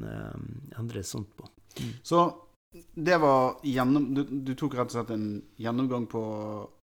endre 0.79 1.05
sånt 1.05 1.35
på. 1.37 1.51
Mm. 1.79 1.93
Så 2.03 2.25
det 2.95 3.17
var 3.19 3.57
gjennom, 3.67 4.13
du, 4.15 4.23
du, 4.23 4.53
tok 4.55 4.77
rett 4.79 4.93
og 4.93 4.99
slett 4.99 5.15
en 5.15 5.41
gjennomgang 5.59 6.05
på 6.11 6.21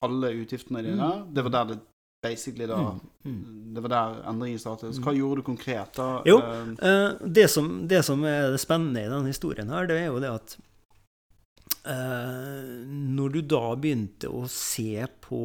alle 0.04 0.32
utgiftene 0.44 0.84
dine. 0.84 1.10
Mm. 1.10 1.34
Det 1.36 1.44
var 1.48 1.56
der 1.58 1.74
det 1.74 1.80
basically 2.24 2.68
da 2.70 2.78
mm. 2.80 3.00
Mm. 3.26 3.74
Det 3.76 3.82
var 3.84 3.92
der 3.92 4.20
endringen 4.32 4.60
startet. 4.60 5.00
Hva 5.04 5.12
gjorde 5.16 5.42
du 5.42 5.48
konkret 5.48 5.98
da? 5.98 6.10
Jo, 6.28 6.38
uh, 6.40 7.18
det, 7.26 7.50
som, 7.52 7.74
det, 7.88 8.04
som, 8.08 8.24
er 8.24 8.54
det 8.54 8.62
spennende 8.64 9.04
i 9.04 9.10
denne 9.12 9.34
historien 9.34 9.74
her, 9.74 9.90
det 9.90 10.00
er 10.00 10.08
jo 10.12 10.22
det 10.24 10.32
at 10.32 10.56
Eh, 11.84 12.68
når 12.88 13.34
du 13.34 13.42
da 13.52 13.74
begynte 13.76 14.30
å 14.32 14.46
se 14.52 15.04
på 15.24 15.42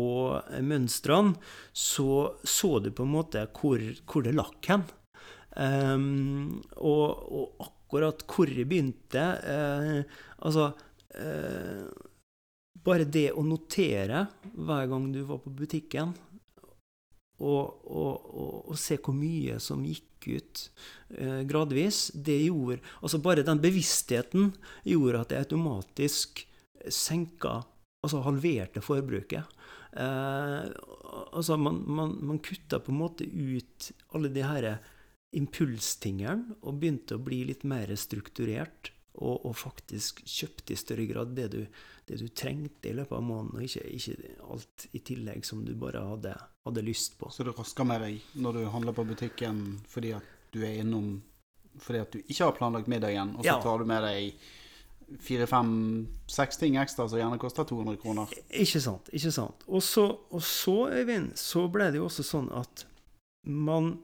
mønstrene, 0.62 1.34
så 1.74 2.34
så 2.46 2.78
du 2.78 2.92
på 2.94 3.06
en 3.06 3.16
måte 3.16 3.42
hvor, 3.58 3.82
hvor 4.06 4.26
det 4.26 4.36
lakk 4.38 4.70
hen. 4.70 4.84
Eh, 5.58 5.96
og, 6.78 7.08
og 7.34 7.72
akkurat 7.88 8.20
hvor 8.28 8.50
jeg 8.52 8.68
begynte 8.68 9.24
eh, 9.48 10.02
Altså 10.44 10.72
eh, 11.16 11.88
Bare 12.84 13.04
det 13.08 13.32
å 13.32 13.42
notere 13.42 14.26
hver 14.54 14.86
gang 14.88 15.08
du 15.12 15.22
var 15.26 15.40
på 15.42 15.50
butikken, 15.52 16.12
og, 17.42 17.82
og, 17.84 18.28
og, 18.30 18.52
og 18.70 18.78
se 18.78 18.96
hvor 19.02 19.16
mye 19.18 19.58
som 19.60 19.82
gikk 19.84 20.28
ut 20.28 20.62
eh, 21.18 21.42
gradvis, 21.48 22.12
det 22.14 22.38
gjorde 22.46 22.78
Altså 23.02 23.20
bare 23.24 23.44
den 23.44 23.60
bevisstheten 23.60 24.52
gjorde 24.86 25.24
at 25.24 25.34
jeg 25.34 25.48
automatisk 25.48 26.44
senka 26.88 27.64
Altså 28.06 28.20
halverte 28.22 28.78
forbruket. 28.78 29.42
Eh, 29.98 30.68
altså 31.34 31.56
man, 31.58 31.80
man, 31.90 32.12
man 32.22 32.38
kutta 32.38 32.78
på 32.78 32.92
en 32.94 33.00
måte 33.00 33.26
ut 33.26 33.88
alle 34.14 34.30
de 34.30 34.44
herre 34.46 34.76
impulstingeren 35.36 36.46
og 36.62 36.78
begynte 36.80 37.18
å 37.18 37.22
bli 37.22 37.42
litt 37.50 37.66
mer 37.68 37.92
strukturert. 37.96 38.92
Og, 39.18 39.48
og 39.48 39.54
faktisk 39.58 40.20
kjøpte 40.30 40.76
i 40.76 40.78
større 40.78 41.04
grad 41.10 41.32
det 41.34 41.48
du, 41.50 41.62
det 42.06 42.20
du, 42.20 42.28
trengte 42.30 42.86
i 42.86 42.92
løpet 42.94 43.16
av 43.16 43.24
måneden, 43.26 43.56
og 43.58 43.64
ikke, 43.66 43.82
ikke, 43.96 44.28
alt 44.46 44.84
i 44.94 45.00
tillegg 45.02 45.42
som 45.48 45.64
du 45.66 45.72
bare 45.74 46.04
hadde, 46.06 46.36
hadde 46.68 46.84
lyst 46.86 47.16
på. 47.18 47.26
Så 47.34 47.42
det 47.42 47.56
rasker 47.56 47.88
med 47.88 48.04
deg 48.04 48.28
når 48.38 48.60
du 48.60 48.68
handler 48.70 48.94
på 48.94 49.08
butikken 49.08 49.64
fordi 49.90 50.12
at 50.20 50.36
du 50.54 50.60
er 50.62 50.78
innom 50.84 51.16
fordi 51.82 52.04
at 52.04 52.14
du 52.14 52.22
ikke 52.22 52.44
har 52.44 52.54
planlagt 52.56 52.88
middagen, 52.90 53.34
og 53.36 53.42
så 53.42 53.52
ja. 53.52 53.58
tar 53.62 53.82
du 53.82 53.90
med 53.90 54.06
deg 54.06 55.18
fire, 55.24 55.46
fem, 55.46 55.70
seks 56.30 56.60
ting 56.60 56.76
ekstra 56.80 57.08
som 57.08 57.20
gjerne 57.20 57.38
koster 57.40 57.66
200 57.68 57.98
kroner. 58.02 58.34
Ikke 58.50 58.80
sant. 58.82 59.08
ikke 59.14 59.32
sant. 59.34 59.64
Og 59.66 59.82
så, 59.84 60.04
og 60.30 60.42
så 60.44 60.76
Øyvind, 60.92 61.32
så 61.38 61.66
ble 61.72 61.90
det 61.92 62.02
jo 62.02 62.08
også 62.08 62.26
sånn 62.26 62.50
at 62.54 62.84
man 63.48 63.96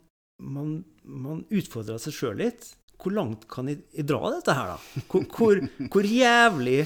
man, 0.42 0.81
man 1.03 1.44
utfordra 1.53 1.99
seg 2.01 2.16
sjøl 2.16 2.40
litt. 2.42 2.73
Hvor 3.05 3.12
langt 3.12 3.42
kan 3.51 3.66
jeg, 3.68 3.83
dra 4.07 4.31
dette 4.33 4.55
her, 4.55 4.75
da? 4.75 5.03
Hvor, 5.11 5.25
hvor, 5.35 5.61
hvor 5.92 6.07
jævlig, 6.09 6.85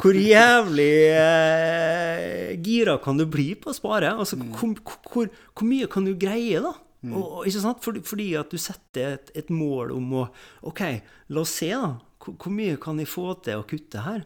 hvor 0.00 0.16
jævlig 0.16 0.92
eh, 1.14 2.54
gira 2.64 2.96
kan 3.02 3.20
du 3.20 3.26
bli 3.30 3.52
på 3.60 3.70
å 3.70 3.76
spare? 3.76 4.14
Altså, 4.16 4.40
mm. 4.40 4.54
hvor, 4.56 5.28
hvor, 5.28 5.66
mye 5.68 5.90
kan 5.92 6.08
du 6.08 6.16
greie, 6.18 6.62
da? 6.64 6.72
Mm. 7.04 7.12
Og, 7.14 7.44
ikke 7.48 7.62
sant? 7.62 7.84
Fordi, 7.84 8.02
fordi, 8.08 8.30
at 8.40 8.50
du 8.50 8.58
setter 8.60 9.18
et, 9.18 9.30
et, 9.36 9.52
mål 9.52 9.94
om 9.94 10.16
å 10.22 10.24
OK, 10.68 10.82
la 11.30 11.44
oss 11.44 11.54
se, 11.60 11.70
da. 11.76 11.94
Hvor, 12.20 12.50
mye 12.52 12.80
kan 12.80 12.98
jeg 13.00 13.08
få 13.08 13.30
til 13.44 13.60
å 13.60 13.68
kutte 13.68 14.02
her? 14.04 14.24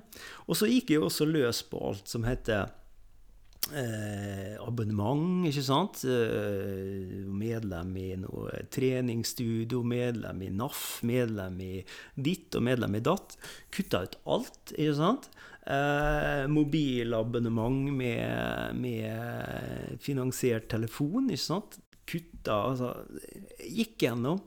Og 0.49 0.59
så 0.59 0.71
gikk 0.71 0.95
jeg 0.95 1.03
også 1.05 1.29
løs 1.29 1.61
på 1.69 1.83
alt 1.91 2.09
som 2.11 2.25
heter 2.27 2.73
Eh, 3.73 4.57
abonnement, 4.61 5.47
ikke 5.49 5.63
sant. 5.65 6.03
Eh, 6.05 7.25
medlem 7.25 7.95
i 7.97 8.11
noe 8.21 8.65
treningsstudio, 8.75 9.81
medlem 9.89 10.43
i 10.45 10.51
NAF, 10.53 11.01
medlem 11.09 11.57
i 11.65 11.73
ditt 12.15 12.55
og 12.59 12.67
medlem 12.69 12.99
i 12.99 13.03
datt. 13.05 13.39
Kutta 13.73 14.05
ut 14.05 14.19
alt, 14.37 14.75
ikke 14.77 14.97
sant. 15.01 15.31
Eh, 15.65 16.45
mobilabonnement 16.53 17.89
med, 17.97 18.77
med, 18.77 19.97
finansiert 20.05 20.69
telefon, 20.69 21.31
ikke 21.33 21.47
sant. 21.49 21.79
Kutta 22.05 22.59
Altså 22.69 22.91
Gikk 23.65 24.03
gjennom. 24.05 24.43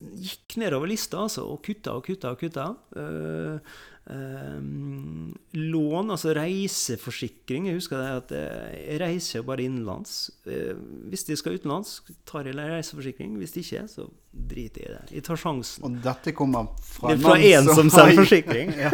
Gikk 0.00 0.58
nedover 0.60 0.88
lista, 0.92 1.24
altså, 1.24 1.46
og 1.48 1.62
kutta 1.64 1.96
og 1.96 2.04
kutta 2.04 2.34
og 2.34 2.44
kutta. 2.44 2.66
Eh, 3.00 3.72
Um, 4.10 5.36
lån, 5.52 6.10
altså 6.10 6.32
reiseforsikring. 6.34 7.68
Jeg 7.68 7.76
husker 7.76 8.00
det 8.00 8.08
at 8.10 8.32
jeg 8.34 8.98
reiser 8.98 9.38
jo 9.38 9.44
bare 9.46 9.62
innenlands. 9.62 10.32
Uh, 10.46 10.74
hvis 11.12 11.22
de 11.28 11.36
skal 11.38 11.60
utenlands, 11.60 12.00
tar 12.26 12.48
jeg 12.48 12.56
reiseforsikring. 12.58 13.36
Hvis 13.38 13.54
de 13.54 13.62
ikke, 13.62 13.84
så 13.92 14.08
driter 14.32 14.82
jeg 14.82 14.90
i 14.90 14.96
det. 14.96 15.14
Jeg 15.14 15.26
tar 15.28 15.38
sjansen. 15.38 15.86
Og 15.86 16.02
dette 16.02 16.34
kommer 16.34 16.72
fra, 16.82 17.14
fra 17.22 17.36
en 17.38 17.70
som, 17.70 17.82
som 17.84 17.94
selger 17.94 18.22
forsikring? 18.24 18.74
ja, 18.84 18.90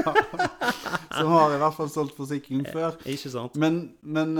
som 1.16 1.32
har 1.32 1.56
i 1.56 1.60
hvert 1.64 1.80
fall 1.80 1.92
solgt 1.96 2.16
forsikring 2.20 2.68
før. 2.68 3.00
Ikke 3.08 3.32
sant. 3.32 3.56
Men, 3.56 3.82
men 4.02 4.36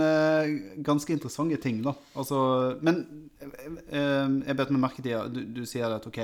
ganske 0.85 1.13
interessante 1.13 1.57
ting, 1.63 1.81
da. 1.85 1.95
Altså, 2.13 2.39
men 2.85 3.05
jeg 3.41 4.57
bet 4.61 4.75
meg 4.75 4.83
merke 4.83 5.01
i 5.05 5.17
at 5.17 5.33
du, 5.33 5.41
du 5.57 5.63
sier 5.65 5.89
at 5.89 6.05
OK, 6.05 6.21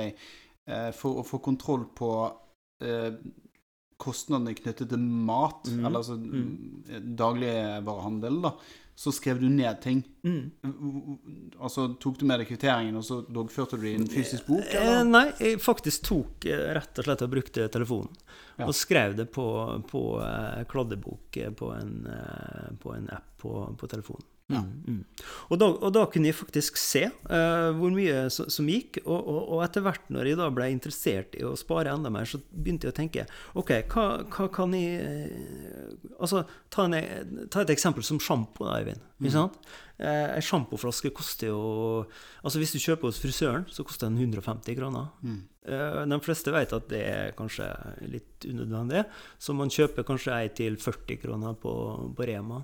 for 0.94 1.24
å 1.24 1.26
få 1.26 1.42
kontroll 1.42 1.88
på 1.96 2.12
kostnadene 4.04 4.54
knyttet 4.58 4.90
til 4.92 5.02
mat, 5.02 5.68
mm. 5.68 5.84
eller 5.84 6.00
altså 6.02 6.16
mm. 6.20 7.04
dagligvarehandel, 7.18 8.40
da, 8.44 8.52
så 8.94 9.10
skrev 9.14 9.40
du 9.42 9.48
ned 9.50 9.80
ting. 9.82 10.04
Mm. 10.22 10.52
Altså 11.58 11.88
tok 12.00 12.20
du 12.20 12.26
med 12.28 12.42
deg 12.42 12.52
kvitteringen, 12.52 13.00
og 13.00 13.06
så 13.06 13.22
dogførte 13.26 13.80
du 13.80 13.86
det 13.86 13.94
i 13.94 14.02
en 14.02 14.10
fysisk 14.10 14.46
bok? 14.50 14.68
Eh, 14.68 14.82
eller? 14.82 15.08
Nei, 15.08 15.24
jeg 15.40 15.62
faktisk 15.64 16.04
tok 16.10 16.46
eh, 16.50 16.68
rett 16.78 17.00
og 17.02 17.08
slett 17.08 17.24
og 17.26 17.32
brukte 17.32 17.66
telefonen. 17.74 18.20
Ja. 18.54 18.68
Og 18.68 18.76
skrev 18.78 19.16
det 19.18 19.26
på, 19.34 19.48
på 19.90 20.04
kladdebok 20.70 21.40
på 21.58 21.72
en, 21.74 21.96
på 22.78 22.92
en 22.94 23.10
app 23.10 23.32
på, 23.42 23.56
på 23.80 23.90
telefonen. 23.90 24.28
Ja. 24.52 24.60
Mm, 24.60 24.72
mm. 24.86 25.04
Og, 25.48 25.56
da, 25.56 25.66
og, 25.72 25.86
da, 25.96 26.02
kunne 26.12 26.28
jeg 26.28 26.36
faktisk 26.36 26.76
se 26.76 27.06
uh, 27.08 27.70
hvor 27.78 27.92
mye 27.94 28.26
som, 28.32 28.50
som 28.52 28.66
gikk. 28.68 28.98
Og, 29.06 29.16
og, 29.16 29.38
og, 29.40 29.62
etter 29.64 29.84
hvert 29.86 30.10
når 30.12 30.28
jeg 30.28 30.40
da 30.40 30.48
ble 30.52 30.68
interessert 30.72 31.38
i 31.38 31.46
å 31.48 31.54
spare 31.56 31.94
enda 31.94 32.12
mer, 32.12 32.28
så 32.28 32.42
begynte 32.52 32.88
jeg 32.88 32.92
å 32.92 32.98
tenke 32.98 33.24
OK, 33.56 33.72
hva, 33.94 34.04
hva 34.28 34.50
kan 34.52 34.76
jeg 34.76 35.00
uh, 35.00 35.96
Altså, 36.18 36.44
ta, 36.72 36.84
en, 36.84 37.48
ta, 37.52 37.64
et 37.64 37.72
eksempel 37.72 38.04
som 38.04 38.20
sjampo, 38.20 38.68
Eivind. 38.74 39.00
Mm. 39.16 39.24
Ikke 39.24 39.34
sant? 39.38 39.56
Uh, 39.96 40.34
en 40.34 40.44
sjampoflaske 40.44 41.12
koster 41.14 41.52
jo 41.52 41.58
Altså 42.42 42.58
Hvis 42.58 42.74
du 42.74 42.80
kjøper 42.82 43.08
hos 43.08 43.20
frisøren, 43.22 43.64
så 43.70 43.86
koster 43.86 44.10
den 44.10 44.20
150 44.20 44.76
kroner. 44.76 45.08
Mm. 45.24 45.42
de 46.10 46.16
fleste 46.20 46.52
vet 46.52 46.72
at 46.76 46.88
det 46.90 47.00
er 47.08 47.30
kanskje 47.38 47.64
litt 48.12 48.44
unødvendig, 48.44 49.06
så 49.40 49.54
man 49.56 49.72
kjøper 49.72 50.04
kanskje 50.04 50.34
ei 50.36 50.50
til 50.52 50.76
40 50.76 51.22
kroner 51.22 51.56
på, 51.56 51.72
på 52.12 52.26
Rema. 52.28 52.60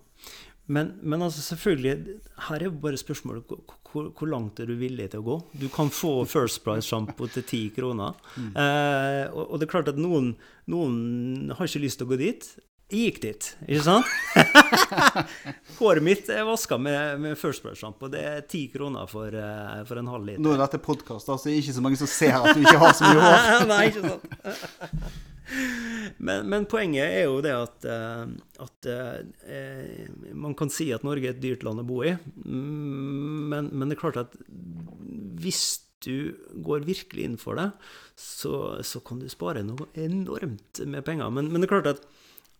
Men, 0.70 0.92
men 1.02 1.22
altså 1.26 1.42
selvfølgelig, 1.42 2.16
her 2.46 2.62
er 2.62 2.74
bare 2.82 2.98
spørsmålet 3.00 3.48
hvor, 3.90 4.10
hvor, 4.14 4.28
langt 4.30 4.60
er 4.62 4.70
du 4.70 4.76
villig 4.78 5.08
til 5.10 5.22
å 5.22 5.26
gå? 5.26 5.36
Du 5.64 5.66
kan 5.72 5.90
få 5.90 6.20
First 6.30 6.62
Price-sjampo 6.62 7.26
til 7.34 7.46
ti 7.46 7.62
kroner. 7.74 8.14
Mm. 8.36 8.50
Eh, 8.54 9.24
og, 9.32 9.44
og, 9.48 9.54
det 9.58 9.66
er 9.66 9.72
klart 9.72 9.90
at 9.90 9.98
noen, 9.98 10.36
noen 10.70 11.54
har 11.56 11.66
ikke 11.66 11.82
lyst 11.82 11.98
til 11.98 12.06
å 12.06 12.12
gå 12.12 12.20
dit. 12.20 12.46
Jeg 12.90 13.06
gikk 13.06 13.18
dit, 13.22 13.48
ikke 13.66 13.82
sant? 13.86 14.06
Håret 15.78 16.02
mitt 16.06 16.30
er 16.30 16.46
vaska 16.46 16.78
med, 16.78 17.18
med 17.22 17.38
First 17.38 17.66
Price-sjampo. 17.66 18.10
Det 18.10 18.22
er 18.26 18.46
ti 18.50 18.64
kroner 18.70 19.10
for, 19.10 19.34
uh, 19.34 19.82
for, 19.86 19.98
en 19.98 20.10
halv 20.10 20.26
liter. 20.26 20.42
Nå 20.42 20.54
er 20.54 20.62
dette 20.62 20.82
podkast, 20.82 21.26
så 21.26 21.38
det 21.46 21.56
er 21.56 21.60
ikke 21.64 21.76
så 21.80 21.84
mange 21.86 21.98
som 21.98 22.10
ser 22.10 22.38
at 22.38 22.54
du 22.54 22.62
ikke 22.62 22.78
har 22.82 22.94
så 22.98 23.10
mye 23.10 23.26
hår. 23.26 23.66
Nei, 23.74 23.82
ikke 23.90 24.06
sant? 24.06 25.26
Men, 26.20 26.48
men, 26.50 26.66
poenget 26.68 27.06
er 27.06 27.24
jo 27.26 27.38
det 27.44 27.52
at, 27.54 27.84
eh, 27.88 28.32
at 28.60 28.88
eh, 28.90 30.08
man 30.36 30.56
kan 30.58 30.72
si 30.72 30.90
at 30.94 31.04
Norge 31.06 31.28
er 31.28 31.36
et 31.36 31.42
dyrt 31.42 31.64
land 31.66 31.82
å 31.82 31.86
bo 31.86 32.02
i. 32.06 32.14
Men, 32.44 33.70
men 33.70 33.86
det 33.86 33.96
er 33.96 34.02
klart 34.02 34.20
at 34.20 34.36
hvis 35.40 35.62
du 36.04 36.32
går 36.64 36.86
virkelig 36.88 37.26
inn 37.26 37.38
for 37.40 37.60
det, 37.60 37.68
så, 38.18 38.80
så 38.86 39.02
kan 39.04 39.20
du 39.20 39.28
spare 39.32 39.64
noe 39.66 39.90
enormt 40.00 40.82
med 40.88 41.04
penger. 41.06 41.32
Men, 41.34 41.50
men 41.52 41.60
det 41.60 41.68
er 41.68 41.76
klart 41.76 41.94
at 41.96 42.08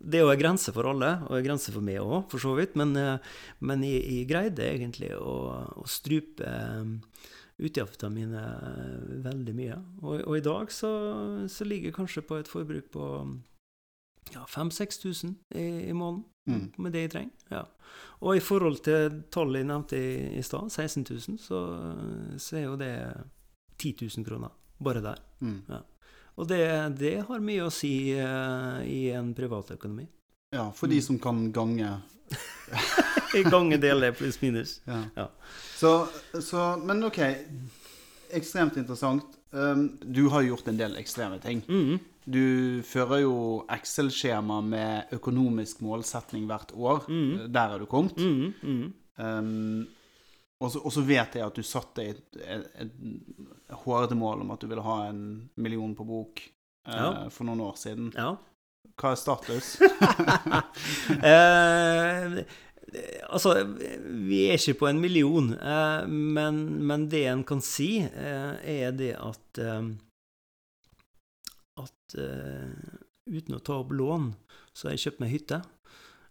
Det 0.01 0.17
er 0.17 0.25
jo 0.25 0.33
en 0.33 0.41
grense 0.41 0.73
for 0.73 0.89
alle, 0.89 1.09
og 1.29 1.35
en 1.37 1.45
grense 1.45 1.73
for 1.75 1.85
meg 1.85 1.99
òg, 2.01 2.23
for 2.33 2.41
så 2.41 2.55
vidt. 2.57 2.73
Men, 2.81 2.95
eh, 2.97 3.35
men 3.61 3.85
jeg, 3.85 4.01
jeg, 4.01 4.29
greide 4.31 4.65
egentlig 4.65 5.11
å, 5.13 5.35
å 5.77 5.85
strupe 5.85 6.41
eh, 6.41 6.95
utgiftene 7.61 8.15
mine 8.15 8.43
veldig 9.25 9.55
mye. 9.57 9.79
Og, 10.03 10.21
og 10.25 10.37
i 10.39 10.45
dag 10.45 10.73
så, 10.73 10.91
så, 11.51 11.67
ligger 11.69 11.91
jeg 11.91 11.97
kanskje 11.99 12.25
på 12.27 12.41
et 12.41 12.51
forbruk 12.51 12.91
på 12.95 13.07
ja, 14.35 14.45
5000-6000 14.49 15.35
i, 15.55 15.67
i 15.91 15.93
måneden 15.97 16.25
mm. 16.49 16.65
med 16.79 16.97
det 16.97 17.05
jeg 17.07 17.13
trenger. 17.17 17.45
Ja. 17.51 17.65
Og 18.21 18.37
i 18.37 18.45
forhold 18.45 18.83
til 18.85 19.23
tallet 19.33 19.63
jeg 19.63 19.71
nevnte 19.71 19.99
i, 19.99 20.15
i 20.39 20.43
stad, 20.47 20.71
16 20.71 21.07
000, 21.09 21.39
så, 21.41 21.61
så, 22.39 22.57
er 22.61 22.67
jo 22.67 22.77
det 22.81 22.95
10 23.79 23.95
000 24.17 24.27
kroner 24.27 24.53
bare 24.81 25.03
der. 25.05 25.23
Mm. 25.41 25.61
Ja. 25.69 25.83
Og 26.41 26.49
det, 26.49 26.63
det, 27.01 27.17
har 27.29 27.43
mye 27.45 27.67
å 27.67 27.75
si 27.75 28.15
uh, 28.17 28.81
i 28.87 29.11
en 29.13 29.35
privatøkonomi. 29.37 30.07
Ja, 30.51 30.73
for 30.73 30.91
de 30.91 30.99
mm. 30.99 31.03
som 31.03 31.19
kan 31.19 31.53
gange 31.53 32.01
gange 33.51 33.77
deler 33.77 34.13
pluss 34.13 34.41
minus. 34.41 34.81
Ja. 34.85 35.03
ja. 35.15 35.31
Så, 35.77 36.07
så, 36.43 36.77
Men 36.85 37.05
OK. 37.05 37.19
Ekstremt 38.31 38.77
interessant. 38.77 39.25
Um, 39.51 39.99
du 40.03 40.29
har 40.29 40.43
gjort 40.43 40.69
en 40.69 40.77
del 40.79 40.97
ekstreme 40.97 41.39
ting. 41.43 41.63
Mm. 41.69 41.99
Du 42.25 42.83
fører 42.87 43.25
jo 43.25 43.37
Excel-skjema 43.73 44.61
med 44.63 45.15
økonomisk 45.17 45.81
målsetning 45.83 46.45
hvert 46.51 46.75
år. 46.75 47.09
Mm. 47.09 47.49
Der 47.51 47.75
er 47.75 47.83
du 47.83 47.89
kommet. 47.91 48.19
Mm. 48.19 48.93
Um, 49.17 49.89
og 50.61 50.93
så, 50.93 51.03
vet 51.03 51.39
jeg 51.39 51.47
at 51.47 51.57
du 51.57 51.65
satte 51.65 52.05
et, 52.05 52.23
et, 52.45 52.67
et 52.85 53.75
hårete 53.83 54.19
mål 54.19 54.45
om 54.45 54.51
at 54.53 54.61
du 54.61 54.69
ville 54.69 54.85
ha 54.85 54.99
en 55.09 55.23
million 55.57 55.95
på 55.97 56.05
bok 56.05 56.43
uh, 56.87 56.95
ja. 56.95 57.11
for 57.33 57.49
noen 57.49 57.65
år 57.65 57.79
siden. 57.81 58.13
Ja. 58.15 58.35
Hva 59.01 59.15
er 59.15 59.21
status? 59.21 59.69
eh, 61.33 62.41
altså, 63.33 63.55
vi 64.29 64.43
er 64.47 64.59
ikke 64.59 64.81
på 64.83 64.91
en 64.91 65.01
million, 65.01 65.53
eh, 65.57 66.07
men, 66.09 66.61
men, 66.85 67.09
det 67.13 67.25
en 67.31 67.45
kan 67.49 67.63
si, 67.65 68.03
eh, 68.05 68.53
er 68.61 68.93
det 68.97 69.15
at 69.17 69.63
eh, 69.65 69.91
At 71.81 72.19
eh, 72.21 72.97
uten 73.31 73.57
å 73.57 73.63
ta 73.65 73.79
opp 73.81 73.95
lån, 73.97 74.35
så 74.77 74.89
har 74.89 74.99
jeg 74.99 75.07
kjøpt 75.07 75.23
meg 75.23 75.31
hytte. 75.33 75.63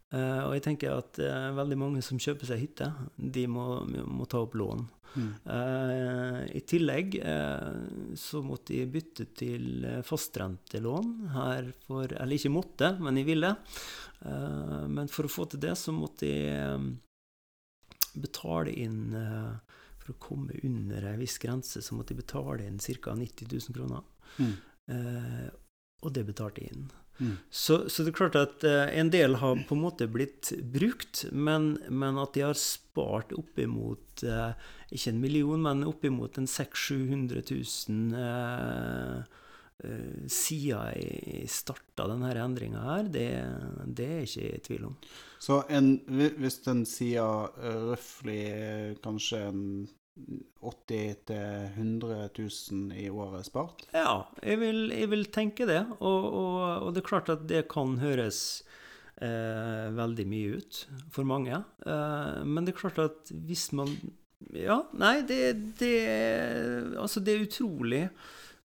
Uh, 0.10 0.48
og 0.48 0.56
jeg 0.56 0.64
tenker 0.66 0.96
at 0.98 1.20
uh, 1.22 1.52
veldig 1.54 1.76
mange 1.78 2.02
som 2.02 2.18
kjøper 2.22 2.50
seg 2.50 2.64
hytte, 2.64 2.88
de 3.14 3.44
må, 3.52 3.66
må 4.10 4.26
ta 4.30 4.42
opp 4.42 4.56
lån. 4.58 4.88
Mm. 5.10 5.28
Uh, 5.46 6.40
I 6.58 6.62
tillegg 6.70 7.16
så 8.18 8.42
måtte 8.46 8.76
jeg 8.78 8.92
bytte 8.94 9.28
til 9.38 9.86
fastrentelån 10.06 11.14
her 11.34 11.72
for 11.88 12.14
Eller 12.14 12.38
ikke 12.38 12.54
måtte, 12.54 12.92
men 13.02 13.18
jeg 13.18 13.26
ville. 13.32 13.50
men 14.94 15.10
for 15.10 15.26
å 15.26 15.32
få 15.34 15.48
til 15.50 15.64
det, 15.66 15.74
så 15.78 15.94
måtte 15.96 16.30
jeg 16.30 18.20
betale 18.22 18.74
inn 18.74 19.16
For 19.98 20.14
å 20.14 20.20
komme 20.22 20.62
under 20.64 21.10
ei 21.10 21.18
viss 21.24 21.40
grense, 21.42 21.82
så 21.82 21.98
måtte 21.98 22.14
jeg 22.14 22.22
betale 22.22 22.66
inn 22.68 22.78
ca. 22.78 23.16
90 23.18 23.50
000 23.50 23.78
kroner. 23.78 24.06
Mm. 24.38 24.54
Og 26.00 26.16
det 26.16 26.26
betalte 26.30 26.64
jeg 26.64 26.76
inn. 26.76 26.90
Så, 27.50 27.90
så, 27.90 28.04
det 28.04 28.14
er 28.14 28.16
klart 28.16 28.38
at 28.40 28.64
uh, 28.64 28.88
en 28.96 29.10
del 29.12 29.36
har 29.42 29.60
på 29.68 29.76
en 29.76 29.84
måte 29.84 30.08
blitt 30.12 30.54
brukt, 30.72 31.26
men, 31.36 31.74
men 31.92 32.20
at 32.22 32.38
de 32.38 32.46
har 32.48 32.56
spart 32.56 33.34
oppimot 33.36 34.24
uh, 34.24 34.56
ikke 34.90 35.12
en 35.12 35.20
million, 35.20 35.66
men 35.66 35.84
oppimot 35.88 36.40
en 36.40 36.48
600 36.48 37.44
000-700 37.52 38.16
000 38.16 38.24
eh, 39.80 40.24
siden 40.28 40.88
jeg 40.90 41.52
starta 41.52 42.08
denne 42.10 42.32
endringa 42.36 42.82
her, 42.84 43.12
det, 43.14 43.28
det, 43.86 44.08
er 44.08 44.24
jeg 44.24 44.32
ikke 44.32 44.48
i 44.48 44.64
tvil 44.66 44.88
om. 44.90 44.98
Så 45.40 45.62
en, 45.72 45.94
hvis 46.10 46.60
den 46.66 46.82
sier 46.90 47.52
uh, 47.60 47.92
røftlig 47.92 48.42
kanskje 49.04 49.44
en 49.52 49.64
80 50.62 51.16
000-100 51.28 52.30
000 52.72 52.98
i 53.00 53.10
året 53.10 53.48
spart? 53.48 53.86
Ja, 53.96 54.26
jeg 54.44 54.60
vil, 54.62 54.82
jeg 54.94 55.10
vil 55.12 55.26
tenke 55.34 55.68
det. 55.70 55.82
Og, 56.00 56.26
og, 56.28 56.56
og, 56.84 56.94
det 56.94 57.04
er 57.04 57.10
klart 57.10 57.32
at 57.34 57.46
det 57.50 57.66
kan 57.72 57.98
høres 58.02 58.42
eh, 59.22 59.88
veldig 59.96 60.26
mye 60.30 60.60
ut 60.60 60.82
for 61.16 61.28
mange. 61.28 61.62
Eh, 61.86 62.42
men 62.46 62.68
det 62.68 62.76
er 62.76 62.82
klart 62.82 63.04
at 63.10 63.34
hvis 63.34 63.70
man 63.78 63.96
Ja, 64.56 64.86
nei, 64.96 65.20
det, 65.28 65.76
det 65.82 65.96
Altså, 66.96 67.20
det 67.20 67.34
er 67.34 67.42
utrolig 67.44 68.06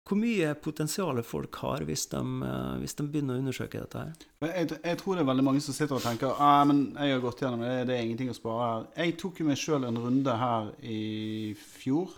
hvor 0.05 0.21
mye 0.21 0.51
potensial 0.61 1.21
folk 1.25 1.57
har 1.63 1.85
hvis 1.89 2.07
de, 2.13 2.21
eh, 2.45 2.73
hvis 2.83 2.97
de, 2.99 3.07
begynner 3.09 3.39
å 3.39 3.43
undersøke 3.43 3.81
dette 3.81 4.03
her. 4.03 4.27
Jeg, 4.45 4.69
jeg, 4.77 4.99
tror 5.01 5.17
det 5.17 5.25
er 5.25 5.31
veldig 5.31 5.45
mange 5.47 5.63
som 5.65 5.77
sitter 5.77 5.97
og 5.97 6.05
tenker 6.05 6.35
ah, 6.37 6.61
men 6.69 6.91
jeg 6.93 7.17
har 7.17 7.23
gått 7.25 7.41
gjennom 7.41 7.65
det, 7.65 7.73
det 7.89 7.97
er 7.97 8.05
ingenting 8.05 8.33
å 8.33 8.37
spare 8.37 8.67
her. 8.67 8.89
Jeg 9.01 9.17
tok 9.23 9.41
jo 9.41 9.49
meg 9.49 9.61
sjøl 9.61 9.87
en 9.89 10.01
runde 10.01 10.35
her 10.41 10.73
i 10.85 11.55
fjor. 11.57 12.13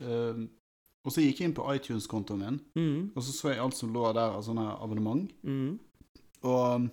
Uh, 0.00 0.46
og 1.06 1.12
så 1.14 1.22
gikk 1.22 1.40
jeg 1.40 1.48
inn 1.48 1.56
på 1.56 1.64
iTunes-kontoen 1.70 2.40
min, 2.42 2.56
mm. 2.74 3.02
og 3.14 3.22
så 3.22 3.32
så 3.32 3.52
jeg 3.52 3.60
alt 3.62 3.76
som 3.78 3.92
lå 3.94 4.08
der 4.16 4.34
av 4.34 4.42
sånne 4.42 4.64
abonnement. 4.74 5.28
Mm. 5.46 5.76
Og, 6.50 6.88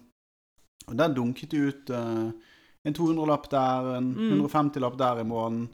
og, 0.85 0.93
der 0.99 1.15
dunket 1.17 1.51
det 1.51 1.63
ut 1.63 1.93
uh, 1.95 2.29
en 2.83 2.95
200-lapp 2.99 3.49
der, 3.51 3.89
en 3.97 4.11
mm. 4.13 4.35
150-lapp 4.43 4.99
der 5.01 5.23
i 5.23 5.25
måneden 5.27 5.65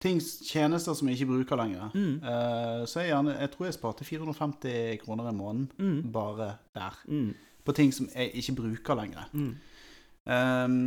ting, 0.00 0.20
tjenester 0.20 0.96
som 0.96 1.08
jeg 1.08 1.18
ikke 1.18 1.32
bruker 1.34 1.60
lenger. 1.60 1.92
Mm. 1.94 2.16
Uh, 2.24 2.86
så 2.88 3.02
jeg, 3.02 3.12
gjerne, 3.12 3.36
jeg, 3.36 3.52
tror 3.52 3.68
jeg 3.68 3.76
sparte 3.76 4.06
450 4.08 5.02
kroner 5.04 5.30
i 5.30 5.36
måneden 5.36 5.68
mm. 5.76 6.00
bare 6.14 6.54
der. 6.76 6.96
Mm. 7.08 7.34
På 7.64 7.76
ting 7.76 7.92
som 7.94 8.08
jeg 8.14 8.32
ikke 8.40 8.56
bruker 8.62 8.98
lenger. 8.98 9.28
Um, 9.34 10.80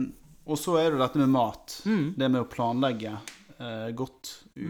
og 0.43 0.60
så 0.60 0.76
er 0.82 0.91
det 0.91 0.99
dette 1.02 1.21
med 1.21 1.32
mat. 1.32 1.78
Mm. 1.86 2.08
Det 2.17 2.32
med 2.32 2.41
å 2.41 2.49
planlegge 2.52 3.13
uh, 3.60 3.89
godt. 3.95 4.34
U 4.58 4.67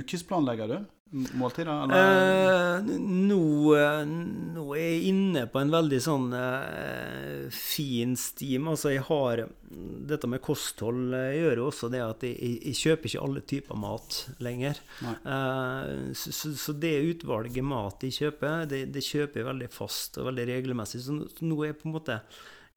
ukesplanlegger 0.00 0.70
du? 0.70 0.78
Måltider? 1.10 1.70
Eh, 1.96 2.90
nå, 3.00 3.76
eh, 3.76 4.02
nå, 4.06 4.64
er 4.76 4.82
jeg 4.84 5.08
inne 5.10 5.44
på 5.50 5.60
en 5.60 5.72
veldig 5.72 5.98
sånn 6.02 6.28
eh, 6.36 7.48
fin 7.54 8.14
stim. 8.18 8.70
Altså, 8.70 8.92
jeg 8.94 9.06
har 9.08 9.46
Dette 9.70 10.26
med 10.26 10.42
kosthold 10.42 11.12
jeg 11.14 11.34
eh, 11.36 11.40
gjør 11.44 11.60
jo 11.60 11.66
også 11.70 11.90
det 11.92 12.00
at 12.02 12.24
jeg, 12.26 12.56
jeg, 12.58 12.78
kjøper 12.80 13.10
ikke 13.10 13.24
alle 13.26 13.42
typer 13.52 13.78
mat 13.78 14.20
lenger. 14.42 14.80
Eh, 15.06 15.92
så, 16.14 16.54
så, 16.54 16.74
det 16.74 16.96
utvalget 17.12 17.66
mat 17.66 18.06
jeg 18.06 18.16
kjøper, 18.18 18.64
det, 18.70 18.86
det, 18.94 19.04
kjøper 19.06 19.42
jeg 19.42 19.50
veldig 19.50 19.70
fast 19.74 20.18
og 20.18 20.30
veldig 20.30 20.48
regelmessig. 20.54 21.04
Så, 21.06 21.20
nå 21.42 21.62
er 21.62 21.72
jeg 21.72 21.80
på 21.82 21.90
en 21.90 21.98
måte 21.98 22.20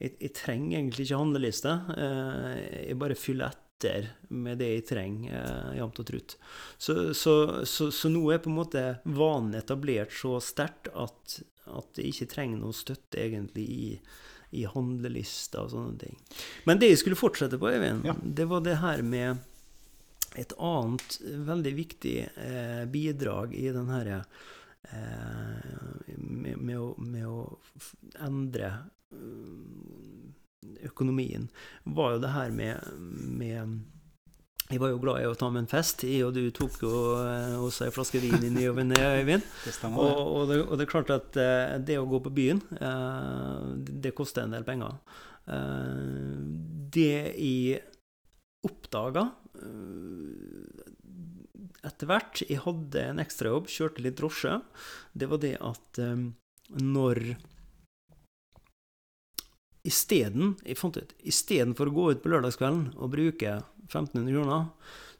jeg, 0.02 0.16
jeg 0.18 0.32
trenger 0.36 0.78
egentlig 0.78 1.06
ikke 1.06 1.20
handleliste. 1.20 1.74
Eh, 1.98 2.64
jeg 2.90 2.98
bare 3.00 3.18
fyller 3.18 3.50
etter 3.50 3.63
etter 3.74 4.08
med 4.28 4.58
det 4.58 4.70
jeg 4.70 4.86
trenger, 4.88 5.34
eh, 5.34 5.76
jevnt 5.78 6.00
og 6.00 6.06
trutt. 6.06 6.36
Så, 6.78 7.14
så, 7.14 7.64
så, 7.66 7.90
så, 7.90 8.08
nå 8.08 8.30
er 8.32 8.42
på 8.42 8.50
en 8.50 8.58
måte 8.58 8.84
vanen 9.04 9.54
etablert 9.58 10.12
så 10.12 10.38
sterkt 10.40 10.88
at, 10.94 11.40
at 11.66 11.98
jeg 11.98 12.12
ikke 12.12 12.30
trenger 12.34 12.62
noe 12.62 12.76
støtte 12.76 13.20
egentlig 13.20 13.66
i, 13.70 13.88
i 14.60 14.64
handlelister 14.70 15.64
og 15.64 15.74
sånne 15.74 15.98
ting. 15.98 16.18
Men 16.68 16.80
det 16.80 16.92
jeg 16.92 17.02
skulle 17.02 17.18
fortsette 17.18 17.58
på, 17.60 17.70
Øyvind, 17.70 18.06
ja. 18.06 18.16
det 18.22 18.48
var 18.50 18.64
det 18.64 18.78
her 18.82 19.02
med 19.02 19.42
et 20.34 20.54
annet 20.58 21.20
veldig 21.46 21.74
viktig 21.76 22.16
eh, 22.26 22.84
bidrag 22.90 23.54
i 23.54 23.68
den 23.70 23.90
herre 23.92 24.24
eh, 24.90 26.08
med, 26.18 26.58
med, 26.58 26.80
med, 26.98 27.28
å, 27.28 27.60
endre 28.24 28.72
økonomien, 30.84 31.48
var 31.84 32.14
jo 32.14 32.22
det 32.22 32.32
her 32.34 32.54
med, 32.54 32.94
med 33.40 33.80
jeg 34.72 34.80
var 34.80 34.94
jo 34.94 35.00
glad 35.02 35.20
i 35.20 35.26
å 35.28 35.36
ta 35.36 35.50
med 35.52 35.64
en 35.64 35.68
fest. 35.68 36.06
Jeg 36.08 36.24
og 36.24 36.32
du 36.36 36.48
tok 36.54 36.78
jo 36.86 36.92
eh, 37.20 37.56
også 37.60 37.84
ei 37.84 37.92
flaske 37.92 38.20
vin 38.22 38.46
i 38.46 38.52
ny 38.52 38.64
og 38.70 38.80
ne, 38.80 38.96
Øyvind. 39.20 39.44
Og, 39.90 39.98
og, 40.00 40.44
det, 40.48 40.58
og 40.64 40.80
det 40.80 40.86
er 40.86 40.90
klart 40.90 41.12
at 41.12 41.36
eh, 41.40 41.74
det 41.84 41.98
å 42.00 42.08
gå 42.08 42.22
på 42.24 42.32
byen, 42.32 42.62
eh, 42.80 43.66
det 43.76 44.14
koster 44.16 44.46
en 44.46 44.56
del 44.56 44.64
penger. 44.66 44.96
Det 45.44 47.10
jeg 47.36 47.82
oppdaga 48.64 49.26
etter 51.84 52.08
hvert 52.08 52.40
Jeg 52.40 52.62
hadde 52.64 53.02
en 53.10 53.20
ekstrajobb, 53.20 53.68
kjørte 53.68 54.06
litt 54.06 54.16
drosje. 54.16 54.54
Det 55.12 55.28
var 55.28 55.42
det 55.42 55.58
at 55.60 56.00
når 56.80 57.20
istedenfor 59.84 61.90
å 61.90 61.94
gå 61.94 62.04
ut 62.12 62.22
på 62.22 62.30
lørdagskvelden 62.32 62.94
og 62.96 63.12
bruke 63.12 63.58
1500 63.90 64.32
kroner, 64.32 64.62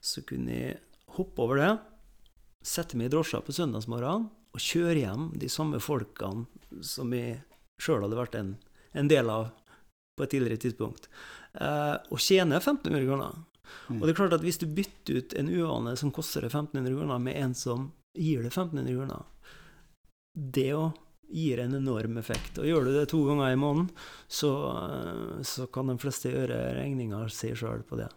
så 0.01 0.23
kunne 0.27 0.57
jeg 0.57 0.81
hoppe 1.17 1.45
over 1.45 1.61
det, 1.61 1.73
sette 2.65 2.97
meg 2.97 3.11
i 3.11 3.13
drosja 3.13 3.43
på 3.45 3.55
søndagsmorgenen 3.55 4.31
og 4.55 4.63
kjøre 4.63 5.03
hjem 5.03 5.27
de 5.41 5.51
samme 5.53 5.81
folkene 5.83 6.47
som 6.85 7.13
jeg 7.15 7.43
sjøl 7.83 8.07
hadde 8.07 8.19
vært 8.19 8.39
en, 8.39 8.55
en, 8.95 9.11
del 9.11 9.31
av 9.31 9.51
på 10.15 10.25
et 10.25 10.31
tidligere 10.31 10.63
tidspunkt, 10.63 11.09
eh, 11.59 11.97
og 12.15 12.23
tjene 12.23 12.61
1500 12.61 13.03
kroner. 13.03 13.41
Mm. 13.91 13.99
Og 13.99 14.05
det 14.05 14.13
er 14.13 14.19
klart 14.21 14.37
at 14.37 14.45
hvis 14.45 14.61
du 14.63 14.69
bytter 14.71 15.19
ut 15.19 15.35
en 15.35 15.51
uvane 15.51 15.97
som 15.99 16.13
koster 16.15 16.47
deg 16.47 16.55
1500 16.55 16.95
kroner, 16.95 17.19
med 17.19 17.35
en 17.41 17.57
som 17.59 17.89
gir 18.15 18.45
deg 18.45 18.53
1500 18.53 18.95
kroner, 18.95 19.27
det 20.35 20.71
å 20.79 20.93
gir 21.29 21.63
en 21.63 21.75
enorm 21.75 22.19
effekt. 22.19 22.59
Og 22.59 22.69
gjør 22.69 22.85
du 22.85 22.93
det 22.95 23.09
to 23.11 23.23
ganger 23.29 23.53
i 23.53 23.61
måneden, 23.61 23.89
så, 24.29 24.53
så 25.47 25.67
kan 25.73 25.91
de 25.91 25.99
fleste 26.03 26.33
gjøre 26.33 26.77
regninga 26.79 27.25
si 27.33 27.55
sjøl 27.57 27.83
på 27.89 28.01
det. 28.03 28.11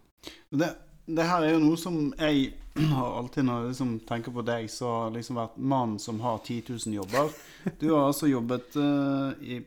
det. 0.50 0.74
Det 1.08 1.24
her 1.24 1.46
er 1.46 1.54
jo 1.54 1.60
noe 1.64 1.78
som 1.80 2.10
jeg 2.20 2.50
har 2.94 3.14
alltid 3.22 3.46
når 3.48 3.62
jeg 3.62 3.72
liksom 3.72 3.92
tenker 4.10 4.34
på 4.36 4.44
deg, 4.46 4.68
så 4.72 4.90
har 4.92 5.14
liksom 5.16 5.40
vært 5.40 5.56
mannen 5.58 6.00
som 6.04 6.20
har 6.20 6.42
10 6.44 6.74
000 6.74 6.98
jobber. 6.98 7.32
Du 7.80 7.94
har 7.94 8.10
altså 8.10 8.28
jobbet 8.28 8.76
uh, 8.76 9.32
i, 9.40 9.62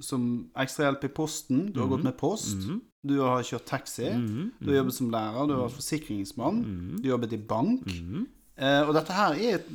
som 0.00 0.48
ekstrahjelp 0.58 1.04
i 1.04 1.12
Posten. 1.12 1.66
Du 1.72 1.80
har 1.80 1.86
mm 1.86 1.92
-hmm. 1.92 1.96
gått 1.96 2.04
med 2.04 2.16
post. 2.16 2.56
Mm 2.56 2.70
-hmm. 2.70 2.80
Du 3.02 3.20
har 3.20 3.42
kjørt 3.42 3.66
taxi. 3.66 4.10
Mm 4.10 4.26
-hmm. 4.26 4.50
Du 4.58 4.70
har 4.70 4.76
jobbet 4.76 4.94
som 4.94 5.10
lærer. 5.10 5.46
Du 5.46 5.54
har 5.54 5.62
vært 5.62 5.78
forsikringsmann. 5.80 6.56
Mhm. 6.58 6.96
Du 6.96 7.02
har 7.02 7.10
jobbet 7.10 7.32
i 7.32 7.36
bank. 7.36 7.86
Eh, 8.58 8.80
og 8.88 8.90
dette 8.96 9.14
her 9.14 9.36
er 9.38 9.66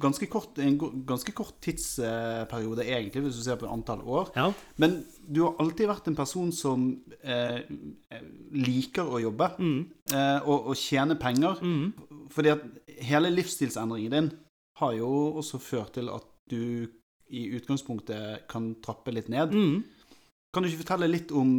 ganske 0.00 0.26
kort, 0.28 0.58
en 0.60 0.76
ganske 1.08 1.32
kort 1.32 1.54
tidsperiode, 1.64 2.84
egentlig, 2.84 3.22
hvis 3.24 3.38
du 3.40 3.44
ser 3.46 3.56
på 3.60 3.70
antall 3.72 4.02
år. 4.04 4.28
Ja. 4.36 4.50
Men 4.76 4.98
du 5.24 5.46
har 5.46 5.56
alltid 5.62 5.88
vært 5.88 6.10
en 6.10 6.18
person 6.18 6.52
som 6.52 6.90
eh, 7.22 7.62
liker 8.52 9.08
å 9.08 9.22
jobbe 9.22 9.48
mm. 9.56 9.80
eh, 10.12 10.38
og, 10.44 10.68
og 10.72 10.76
tjene 10.76 11.16
penger. 11.20 11.62
Mm. 11.64 12.28
Fordi 12.34 12.52
at 12.52 12.66
hele 13.08 13.32
livsstilsendringen 13.32 14.16
din 14.18 14.30
har 14.82 14.94
jo 14.98 15.08
også 15.40 15.60
ført 15.62 15.96
til 15.96 16.12
at 16.12 16.28
du 16.52 16.84
i 17.28 17.48
utgangspunktet 17.56 18.44
kan 18.48 18.74
trappe 18.84 19.12
litt 19.12 19.32
ned. 19.32 19.56
Mm. 19.56 19.80
Kan 20.52 20.64
du 20.64 20.70
ikke 20.70 20.80
fortelle 20.80 21.10
litt 21.10 21.32
om 21.36 21.50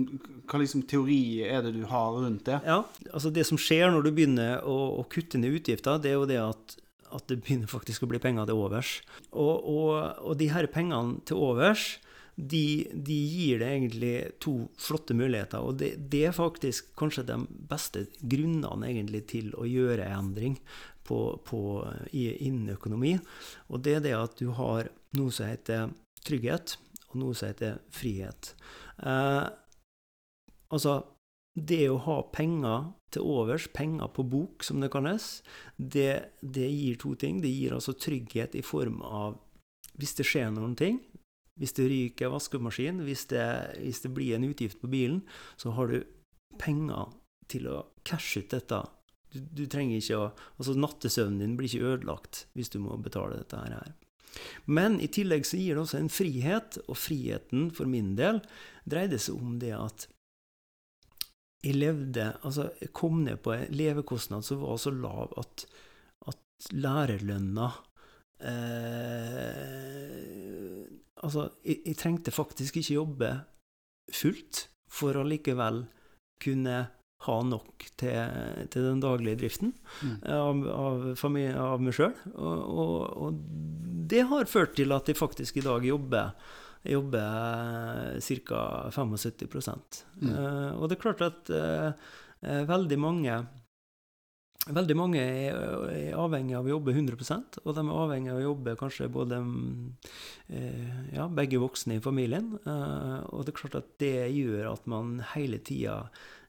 hva 0.50 0.60
liksom, 0.64 0.82
teori 0.90 1.46
er 1.46 1.62
det 1.62 1.76
du 1.76 1.84
har 1.92 2.16
rundt 2.16 2.48
det? 2.48 2.58
Ja, 2.66 2.82
altså 3.14 3.30
Det 3.30 3.46
som 3.46 3.60
skjer 3.62 3.92
når 3.94 4.08
du 4.08 4.12
begynner 4.18 4.64
å, 4.66 4.78
å 4.98 5.06
kutte 5.12 5.38
ned 5.38 5.60
utgifter, 5.60 6.02
det 6.02 6.10
er 6.10 6.18
jo 6.18 6.30
det 6.30 6.40
at, 6.42 6.76
at, 7.12 7.28
det 7.30 7.44
begynner 7.44 7.70
faktisk 7.70 8.06
å 8.08 8.10
bli 8.10 8.22
penger 8.24 8.50
til 8.50 8.58
overs. 8.58 8.96
Og, 9.30 9.62
og, 9.62 9.92
og 10.26 10.40
de 10.42 10.50
her 10.50 10.70
pengene 10.74 11.22
til 11.30 11.38
overs, 11.38 12.00
de, 12.40 12.88
de, 12.96 13.14
gir 13.14 13.62
deg 13.62 13.76
egentlig 13.76 14.14
to 14.42 14.56
flotte 14.80 15.14
muligheter. 15.14 15.62
Og 15.62 15.78
det, 15.84 15.94
det, 16.10 16.26
er 16.32 16.36
faktisk 16.36 16.90
kanskje 16.98 17.28
de 17.30 17.38
beste 17.70 18.08
grunnene 18.22 18.90
egentlig 18.90 19.26
til 19.30 19.54
å 19.60 19.70
gjøre 19.70 20.10
endring 20.16 20.58
på, 21.06 21.22
på, 21.46 21.62
innen 22.16 22.74
økonomi. 22.74 23.18
Og 23.70 23.84
det 23.86 24.00
er 24.00 24.06
det 24.08 24.18
at 24.18 24.40
du 24.42 24.50
har 24.58 24.90
noe 25.20 25.36
som 25.36 25.52
heter 25.52 25.92
trygghet 26.26 26.80
og 27.10 27.18
noe 27.22 27.38
som 27.38 27.50
heter 27.52 27.80
frihet. 27.94 28.54
Eh, 29.04 29.46
altså, 30.70 30.96
det 31.60 31.86
å 31.90 32.00
ha 32.06 32.22
penger 32.34 32.92
til 33.14 33.26
overs, 33.26 33.68
penger 33.74 34.12
på 34.14 34.26
bok, 34.30 34.64
som 34.64 34.82
det 34.84 34.92
kalles, 34.94 35.40
det, 35.78 36.36
det, 36.42 36.68
gir 36.70 37.00
to 37.02 37.16
ting. 37.20 37.42
Det 37.42 37.52
gir 37.52 37.76
altså 37.76 37.96
trygghet 37.98 38.58
i 38.60 38.66
form 38.66 39.02
av 39.06 39.40
hvis 40.00 40.16
det 40.16 40.28
skjer 40.30 40.54
noen 40.56 40.78
ting, 40.80 41.02
hvis 41.60 41.76
det 41.76 41.90
ryker 41.92 42.32
vaskemaskin, 42.32 43.02
hvis 43.04 43.26
det, 43.34 43.48
hvis 43.82 44.04
det 44.06 44.14
blir 44.16 44.38
en 44.38 44.48
utgift 44.48 44.80
på 44.80 44.92
bilen, 44.92 45.24
så 45.60 45.74
har 45.76 45.92
du 45.92 45.98
penger 46.62 47.12
til 47.52 47.68
å 47.68 47.82
cashe 48.08 48.46
ut 48.46 48.54
dette. 48.54 48.80
Du, 49.34 49.42
du 49.42 49.66
trenger 49.70 50.00
ikke 50.00 50.18
å 50.18 50.30
Altså, 50.60 50.76
nattesøvnen 50.78 51.42
din 51.44 51.58
blir 51.60 51.70
ikke 51.70 51.96
ødelagt 51.96 52.46
hvis 52.58 52.72
du 52.74 52.80
må 52.84 52.96
betale 53.02 53.42
dette 53.42 53.60
her. 53.60 53.92
Men 54.66 55.00
i 55.02 55.10
tillegg 55.12 55.46
så 55.48 55.58
gir 55.60 55.76
det 55.76 55.84
også 55.84 56.00
en 56.00 56.12
frihet, 56.14 56.78
og 56.88 56.98
friheten 57.00 57.70
for 57.76 57.90
min 57.90 58.16
del 58.20 58.42
dreide 58.90 59.20
seg 59.22 59.36
om 59.40 59.60
det 59.62 59.74
at 59.78 60.08
jeg 61.64 61.76
levde 61.76 62.26
Altså, 62.48 62.70
jeg 62.80 62.94
kom 62.96 63.24
ned 63.26 63.42
på 63.44 63.52
en 63.56 63.74
levekostnad 63.76 64.46
som 64.48 64.62
var 64.64 64.78
så 64.80 64.92
lav 64.96 65.34
at, 65.40 65.66
at 66.32 66.70
lærerlønna 66.72 67.68
eh, 68.48 69.80
Altså, 71.20 71.50
jeg, 71.66 71.82
jeg, 71.84 71.98
trengte 72.00 72.32
faktisk 72.32 72.80
ikke 72.80 72.96
jobbe 72.96 73.32
fullt 74.16 74.70
for 74.90 75.20
å 75.20 75.26
likevel 75.28 75.84
kunne 76.40 76.78
ha 77.26 77.36
nok 77.44 77.84
til, 78.00 78.16
til 78.72 78.86
den 78.88 79.02
daglige 79.04 79.42
driften 79.42 79.74
mm. 80.00 80.16
av, 80.32 80.64
av, 80.72 81.06
familie, 81.20 81.58
av, 81.60 81.84
meg 81.84 81.98
sjøl. 81.98 82.16
Og, 82.32 82.64
og, 82.64 82.96
og, 83.26 83.44
det 84.10 84.24
har 84.32 84.50
ført 84.50 84.78
til 84.80 84.96
at 84.96 85.12
jeg 85.12 85.20
faktisk 85.20 85.60
i 85.60 85.66
dag 85.66 85.84
jobber, 85.86 86.32
jobber 86.88 88.20
ca. 88.24 88.64
75 88.96 89.52
mm. 89.52 90.32
uh, 90.32 90.72
Og 90.80 90.88
det 90.88 90.96
er 90.96 91.04
klart 91.04 91.26
at 91.28 91.52
uh, 91.52 92.12
veldig 92.42 93.00
mange 93.00 93.42
Veldig 94.70 94.94
mange 94.94 95.22
er, 95.24 95.56
er, 95.90 96.18
avhengig 96.20 96.54
av 96.54 96.68
å 96.68 96.74
jobbe 96.76 96.92
100% 96.94 97.56
og 97.64 97.74
de 97.74 97.82
er 97.82 98.02
avhengig 98.04 98.30
av 98.30 98.38
å 98.38 98.44
jobbe 98.44 98.76
kanskje 98.78 99.08
både 99.10 99.40
ja, 101.16 101.26
begge 101.32 101.62
voksne 101.64 101.96
i 101.98 102.02
familien. 102.04 102.52
Og 102.68 103.48
det 103.48 103.54
er 103.54 103.58
klart 103.58 103.78
at 103.80 103.88
det 104.04 104.28
gjør 104.36 104.68
at 104.76 104.86
man 104.92 105.24
hele 105.32 105.62
tida 105.64 105.96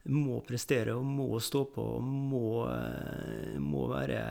må 0.09 0.41
prestere 0.47 0.95
og 0.97 1.05
må 1.05 1.41
stå 1.45 1.65
på 1.75 1.83
og 1.97 2.05
må, 2.05 2.47
eh, 2.71 3.59
må 3.61 3.87
være 3.91 4.23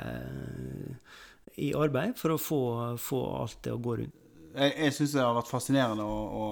i 1.59 1.73
arbeid 1.77 2.17
for 2.17 2.33
å 2.33 2.41
få, 2.41 2.63
få 3.01 3.21
alt 3.41 3.61
det 3.65 3.75
å 3.75 3.83
gå 3.83 3.99
rundt. 4.01 4.15
Jeg, 4.49 4.73
jeg 4.81 4.93
syns 4.95 5.13
det 5.13 5.21
har 5.21 5.35
vært 5.37 5.51
fascinerende 5.51 6.05
å, 6.09 6.15
å, 6.33 6.45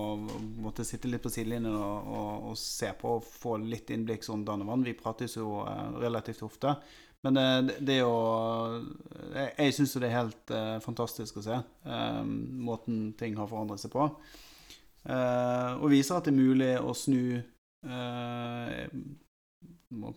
måtte 0.62 0.86
sitte 0.86 1.10
litt 1.10 1.24
på 1.24 1.32
sidelinjen 1.34 1.74
og, 1.74 2.12
og, 2.14 2.30
og, 2.52 2.60
se 2.62 2.92
på 3.00 3.16
og 3.18 3.26
få 3.26 3.56
litt 3.64 3.90
innblikk 3.94 4.26
som 4.26 4.44
Dannevann. 4.46 4.86
Vi 4.86 4.94
prates 4.98 5.34
jo 5.40 5.64
uh, 5.66 5.98
relativt 5.98 6.44
ofte. 6.46 6.76
Men 7.26 7.40
uh, 7.42 7.58
det, 7.66 7.80
det 7.90 7.98
å 8.06 8.18
Jeg, 9.34 9.50
jeg 9.58 9.76
syns 9.80 9.98
det 9.98 10.12
er 10.12 10.20
helt 10.20 10.54
uh, 10.54 10.78
fantastisk 10.84 11.42
å 11.42 11.46
se 11.48 11.58
måten 12.68 13.16
ting 13.18 13.38
har 13.40 13.50
forandret 13.50 13.82
seg 13.82 13.94
på. 13.94 14.06
og 15.08 15.86
viser 15.90 16.18
at 16.18 16.26
det 16.28 16.34
er 16.34 16.38
mulig 16.38 16.74
å 16.84 16.94
snu 16.98 17.40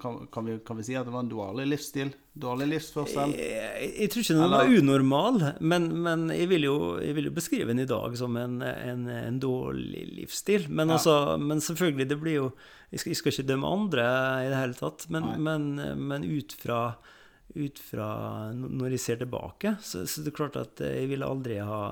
kan, 0.00 0.26
kan, 0.26 0.44
vi, 0.44 0.58
kan, 0.58 0.76
vi, 0.76 0.84
si 0.84 0.96
at 0.98 1.06
det 1.06 1.12
var 1.14 1.22
en 1.24 1.30
dårlig 1.30 1.66
livsstil? 1.68 2.10
Dårlig 2.32 2.66
livsførsel? 2.72 3.34
Jeg, 3.38 3.90
jeg, 4.00 4.10
tror 4.10 4.24
ikke 4.24 4.36
den 4.38 4.54
var 4.54 4.72
unormal, 4.80 5.38
men, 5.60 5.86
men 6.02 6.24
jeg, 6.34 6.48
vil 6.50 6.66
jo, 6.66 6.76
jeg, 7.02 7.14
vil 7.18 7.28
jo, 7.28 7.34
beskrive 7.36 7.70
den 7.70 7.84
i 7.84 7.88
dag 7.90 8.16
som 8.18 8.36
en, 8.40 8.58
en, 8.66 9.06
en 9.14 9.38
dårlig 9.42 10.02
livsstil. 10.16 10.66
Men, 10.68 10.90
ja. 10.90 10.98
altså, 10.98 11.14
men, 11.38 11.62
selvfølgelig, 11.62 12.08
det 12.10 12.18
blir 12.22 12.36
jo 12.38 12.50
skal, 12.90 13.12
jeg 13.12 13.20
skal, 13.20 13.34
ikke 13.34 13.48
dømme 13.52 13.70
andre 13.70 14.08
i 14.42 14.50
det 14.50 14.58
hele 14.58 14.78
tatt, 14.78 15.06
men, 15.14 15.30
men 15.38 16.26
ut, 16.26 16.56
fra, 16.58 16.80
ut 17.54 17.78
fra 17.78 18.08
Når 18.56 18.96
jeg 18.96 19.04
ser 19.04 19.22
tilbake, 19.22 19.76
så, 19.86 20.02
så 20.02 20.24
det 20.24 20.32
er 20.32 20.38
klart 20.40 20.58
at 20.58 20.82
jeg 20.82 21.06
ville 21.12 21.28
aldri 21.28 21.60
ha, 21.62 21.84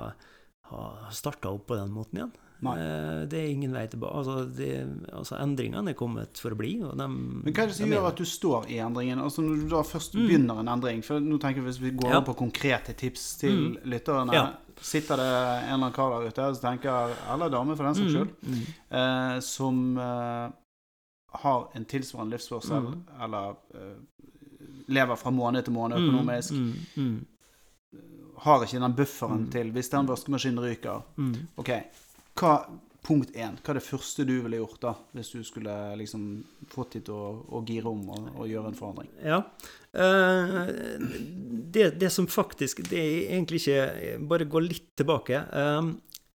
ha 0.73 0.85
starta 1.15 1.55
opp 1.55 1.69
på 1.71 1.79
den 1.79 1.95
måten 1.95 2.23
igjen. 2.23 2.37
Eh, 2.67 3.29
det 3.31 3.39
er 3.39 3.51
ingen 3.53 3.75
vei 3.75 3.85
tilbake. 3.91 4.19
Altså, 4.19 4.45
det, 4.59 4.71
altså, 5.13 5.37
endringene 5.39 5.93
er 5.93 5.99
kommet 5.99 6.41
for 6.43 6.55
å 6.55 6.59
bli. 6.59 6.75
De, 6.83 7.07
Men 7.07 7.55
hva 7.55 7.65
er 7.65 7.71
det 7.71 7.77
som 7.79 7.93
gjør 7.93 8.09
at 8.11 8.19
du 8.19 8.27
står 8.27 8.69
i 8.75 8.81
endringen? 8.83 9.21
Altså 9.23 9.45
Når 9.47 9.63
du 9.63 9.67
da 9.71 9.83
først 9.87 10.17
mm. 10.19 10.23
begynner 10.27 10.63
en 10.63 10.73
endring 10.75 11.05
for 11.07 11.23
nå 11.23 11.39
tenker 11.43 11.63
jeg 11.63 11.69
Hvis 11.69 11.83
vi 11.83 11.95
går 11.99 12.17
ja. 12.17 12.23
på 12.27 12.35
konkrete 12.39 12.95
tips 12.99 13.29
til 13.43 13.59
mm. 13.59 13.77
lytterne 13.93 14.35
ja. 14.35 14.47
Sitter 14.79 15.19
det 15.19 15.27
en 15.29 15.39
eller 15.39 15.77
annen 15.77 15.95
kar 15.95 16.13
der 16.15 16.31
ute 16.31 16.49
som 16.55 16.63
tenker, 16.63 17.15
eller 17.35 17.51
dame 17.51 17.75
for 17.75 17.89
den 17.89 17.97
saks 17.99 18.07
mm. 18.07 18.13
skyld, 18.15 18.29
mm. 18.47 18.61
eh, 19.01 19.39
som 19.43 19.81
eh, 19.99 20.45
har 21.43 21.65
en 21.75 21.87
tilsvarende 21.91 22.37
livsførsel, 22.37 22.87
mm. 22.87 23.01
eller 23.27 23.57
lever 24.87 25.19
fra 25.19 25.33
måned 25.35 25.67
til 25.67 25.75
måned 25.75 25.99
mm. 25.99 26.07
økonomisk, 26.07 26.55
har 28.47 28.63
ikke 28.69 28.85
den 28.85 28.97
bufferen 29.03 29.49
til 29.51 29.75
hvis 29.75 29.91
den 29.91 30.13
vaskemaskinen 30.13 30.63
ryker. 30.63 31.03
OK, 31.59 31.75
hva, 32.39 32.55
punkt 33.09 33.33
én, 33.37 33.57
hva 33.63 33.73
er 33.73 33.79
det 33.79 33.87
første 33.87 34.27
du 34.29 34.35
ville 34.45 34.61
gjort 34.61 34.81
da, 34.83 34.93
hvis 35.17 35.31
du 35.33 35.43
skulle 35.47 35.75
liksom 36.01 36.25
fått 36.73 36.99
dem 36.99 37.07
til 37.09 37.17
å, 37.17 37.29
å, 37.57 37.63
gire 37.67 37.91
om 37.91 38.03
og, 38.15 38.31
og, 38.35 38.45
gjøre 38.51 38.73
en 38.73 38.79
forandring? 38.79 39.13
Ja. 39.25 39.41
Uh, 39.95 40.69
det, 41.73 41.95
det, 41.97 42.11
som 42.13 42.27
faktisk 42.29 42.83
Det 42.91 42.99
er 43.01 43.31
egentlig 43.33 43.63
ikke 43.63 44.19
Bare 44.29 44.45
gå 44.45 44.61
litt 44.61 44.91
tilbake. 45.01 45.41
Uh, 45.49 45.95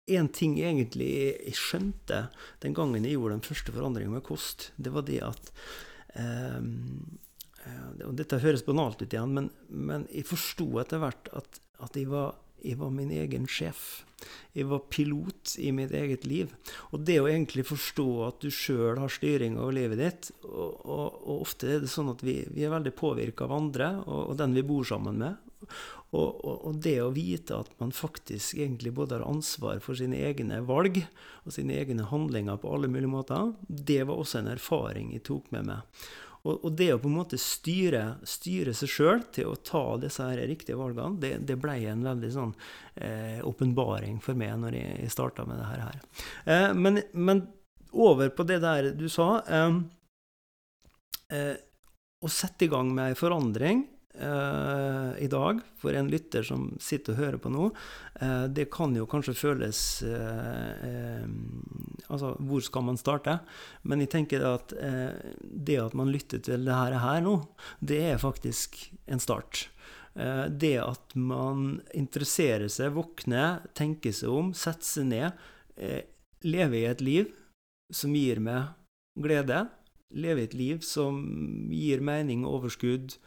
en 0.09 0.29
ting 0.33 0.59
egentlig 0.61 1.09
jeg 1.47 1.57
skjønte 1.57 2.27
den 2.63 2.75
gangen 2.77 3.05
jeg 3.05 3.17
gjorde 3.17 3.39
den 3.39 3.47
første 3.49 3.73
forandringen 3.73 4.13
med 4.15 4.25
kost, 4.25 4.69
det 4.77 4.93
var 4.93 5.05
det 5.09 5.19
at 5.25 5.51
uh, 6.17 6.61
og 8.05 8.13
Dette 8.17 8.39
høres 8.41 8.63
banalt 8.65 9.01
ut 9.01 9.11
igjen, 9.11 9.33
men, 9.35 9.49
men 9.69 10.05
jeg 10.13 10.27
forsto 10.29 10.65
etter 10.81 11.01
hvert 11.01 11.29
at, 11.37 11.59
at 11.83 11.97
jeg, 11.97 12.07
var, 12.09 12.37
jeg 12.63 12.79
var 12.79 12.93
min 12.93 13.11
egen 13.15 13.47
sjef. 13.49 14.03
Jeg 14.53 14.67
var 14.67 14.81
pilot 14.91 15.55
i 15.61 15.71
mitt 15.75 15.93
eget 15.95 16.25
liv. 16.27 16.51
Og 16.91 17.03
det 17.07 17.19
å 17.21 17.29
egentlig 17.29 17.67
forstå 17.69 18.07
at 18.27 18.41
du 18.43 18.49
sjøl 18.53 18.99
har 18.99 19.13
styring 19.13 19.59
over 19.59 19.75
livet 19.77 20.01
ditt 20.01 20.31
og, 20.43 20.81
og, 20.83 21.05
og, 21.23 21.35
ofte 21.39 21.69
er 21.75 21.83
det 21.83 21.91
sånn 21.91 22.11
at 22.11 22.23
vi, 22.25 22.41
vi 22.51 22.65
er 22.65 22.73
veldig 22.73 22.95
påvirka 22.99 23.47
av 23.47 23.55
andre 23.55 23.93
og, 24.05 24.19
og, 24.25 24.35
den 24.41 24.57
vi 24.57 24.65
bor 24.67 24.87
sammen 24.87 25.21
med. 25.23 25.45
Og, 26.15 26.71
det 26.81 26.95
å 27.03 27.11
vite 27.13 27.59
at 27.61 27.69
man 27.77 27.91
faktisk 27.93 28.57
egentlig 28.57 28.95
både 28.97 29.19
har 29.19 29.27
ansvar 29.29 29.81
for 29.83 29.99
sine 29.99 30.17
egne 30.25 30.61
valg 30.65 30.97
og 31.43 31.53
sine 31.53 31.75
egne 31.77 32.07
handlinger 32.09 32.57
på 32.57 32.71
alle 32.73 32.89
mulige 32.89 33.11
måter, 33.11 33.51
det 33.67 34.01
var 34.09 34.17
også 34.17 34.41
en 34.41 34.49
erfaring 34.55 35.13
jeg 35.13 35.27
tok 35.29 35.51
med 35.53 35.69
meg. 35.69 36.01
Og, 36.47 36.53
og, 36.63 36.71
det 36.79 36.93
å 36.93 36.99
på 37.01 37.09
en 37.09 37.17
måte 37.19 37.37
styre, 37.41 38.19
styre 38.27 38.73
seg 38.77 38.91
sjøl 38.91 39.23
til 39.35 39.49
å 39.51 39.57
ta 39.59 39.83
disse 39.99 40.23
her 40.23 40.39
riktige 40.47 40.79
valgene, 40.79 41.19
det, 41.19 41.33
det 41.49 41.57
ble 41.59 41.75
en 41.91 42.05
veldig 42.07 42.31
sånn 42.31 42.53
åpenbaring 43.47 44.17
eh, 44.17 44.23
for 44.23 44.39
meg 44.39 44.55
når 44.61 44.77
jeg, 44.79 44.97
jeg 45.03 45.13
starta 45.13 45.45
med 45.47 45.59
det 45.59 45.67
her. 45.67 46.01
Eh, 46.45 46.69
men, 46.75 47.01
men, 47.13 47.45
over 47.91 48.29
på 48.29 48.45
det 48.45 48.59
der 48.61 48.91
du 48.93 49.07
sa 49.09 49.39
eh, 49.49 49.79
eh 51.33 51.55
Å 52.19 52.27
sette 52.27 52.65
i 52.65 52.67
gang 52.67 52.89
med 52.91 53.13
ei 53.13 53.15
forandring 53.15 53.85
Uh, 54.17 55.13
i 55.21 55.27
dag, 55.29 55.59
for 55.77 55.93
en 55.93 56.07
lytter 56.09 56.41
som 56.43 56.63
sitter 56.81 57.13
og 57.13 57.19
hører 57.21 57.39
på 57.39 57.51
nå, 57.53 57.67
eh, 58.17 58.47
det 58.49 58.65
kan 58.73 58.95
jo 58.97 59.05
kanskje 59.07 59.35
føles 59.37 59.81
eh, 60.01 61.27
Altså, 62.09 62.31
hvor 62.41 62.63
skal 62.65 62.87
man 62.87 62.97
starte? 62.97 63.35
Men 63.85 64.01
jeg 64.01 64.09
tenker 64.15 64.41
at 64.49 64.73
det 64.73 65.75
at 65.77 65.93
man 65.93 66.09
lytter 66.09 66.41
til 66.41 66.65
det 66.65 66.73
her, 66.73 67.19
nå, 67.21 67.35
det 67.85 67.99
er 68.15 68.21
faktisk 68.21 68.79
en 69.05 69.21
start. 69.21 69.67
det 70.49 70.73
at 70.81 71.13
man 71.13 71.83
interesserer 71.93 72.65
seg, 72.67 72.95
våkner, 72.97 73.61
tenker 73.77 74.15
seg 74.15 74.33
om, 74.33 74.53
setter 74.57 74.89
seg 74.89 75.05
ned, 75.11 75.37
lever 76.41 76.79
i 76.79 76.87
et 76.89 77.05
liv 77.05 77.29
som 77.93 78.15
gir 78.17 78.41
meg 78.41 78.73
glede, 79.21 79.67
lever 80.09 80.41
i 80.41 80.49
et 80.49 80.57
liv 80.57 80.81
som 80.81 81.21
gir 81.69 82.01
mening 82.01 82.41
og 82.47 82.63
overskudd, 82.63 83.19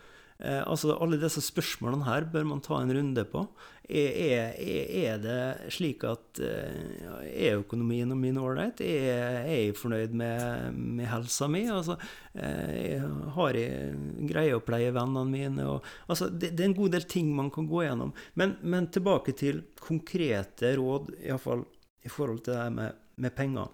Eh, 0.42 0.62
altså 0.66 0.96
Alle 0.98 1.20
disse 1.22 1.42
spørsmålene 1.44 2.06
her 2.08 2.26
bør 2.32 2.46
man 2.50 2.62
ta 2.64 2.80
en 2.80 2.90
runde 2.90 3.22
på. 3.30 3.44
Er, 3.82 4.54
er, 4.58 4.90
er 5.02 5.20
det 5.20 5.72
slik 5.74 6.04
at 6.06 6.38
eh, 6.42 7.26
Er 7.28 7.60
økonomien 7.60 8.10
min 8.18 8.38
ålreit? 8.40 8.80
Er, 8.82 9.42
er, 9.42 9.50
jeg 9.52 9.76
fornøyd 9.78 10.16
med, 10.18 10.78
med 10.78 11.06
helsa 11.10 11.46
mi? 11.50 11.62
Altså, 11.70 11.94
eh, 12.34 13.04
har 13.36 13.58
jeg 13.58 14.24
greie 14.30 14.56
å 14.56 14.64
pleie 14.66 14.94
vennene 14.94 15.28
mine? 15.30 15.68
Og, 15.76 15.86
altså, 16.08 16.30
det, 16.30 16.54
det, 16.56 16.64
er 16.64 16.72
en 16.72 16.78
god 16.80 16.96
del 16.96 17.06
ting 17.10 17.30
man 17.36 17.52
kan 17.54 17.68
gå 17.70 17.84
gjennom. 17.86 18.14
Men, 18.34 18.56
men 18.62 18.90
tilbake 18.90 19.36
til 19.38 19.62
konkrete 19.82 20.74
råd, 20.80 21.14
iallfall 21.22 21.66
i 22.02 22.10
forhold 22.10 22.42
til 22.48 22.58
det 22.58 22.66
med, 22.80 22.98
med 23.22 23.36
penger. 23.38 23.70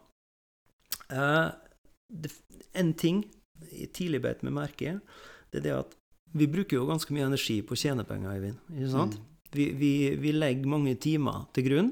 Eh, 1.08 1.46
det, 2.08 2.34
en 2.76 2.92
ting 2.92 3.24
jeg 3.72 3.88
tidlig 3.96 4.20
beit 4.24 4.44
meg 4.46 4.54
merke 4.54 4.92
i, 4.92 4.98
det 5.48 5.62
er 5.62 5.64
det 5.64 5.78
at 5.78 5.97
vi 6.33 6.49
bruker 6.51 6.79
jo 6.79 6.89
ganske 6.89 7.14
mye 7.14 7.29
energi 7.29 7.61
på 7.64 7.76
å 7.76 7.81
tjene 7.81 8.07
penger, 8.09 8.35
Eivind. 8.35 8.61
Ikke 8.74 8.93
sant? 8.93 9.16
Mm. 9.16 9.24
Vi, 9.51 9.70
vi, 9.72 9.93
vi, 10.20 10.35
legger 10.37 10.68
mange 10.68 10.93
timer 11.01 11.47
til 11.57 11.64
grunn. 11.64 11.89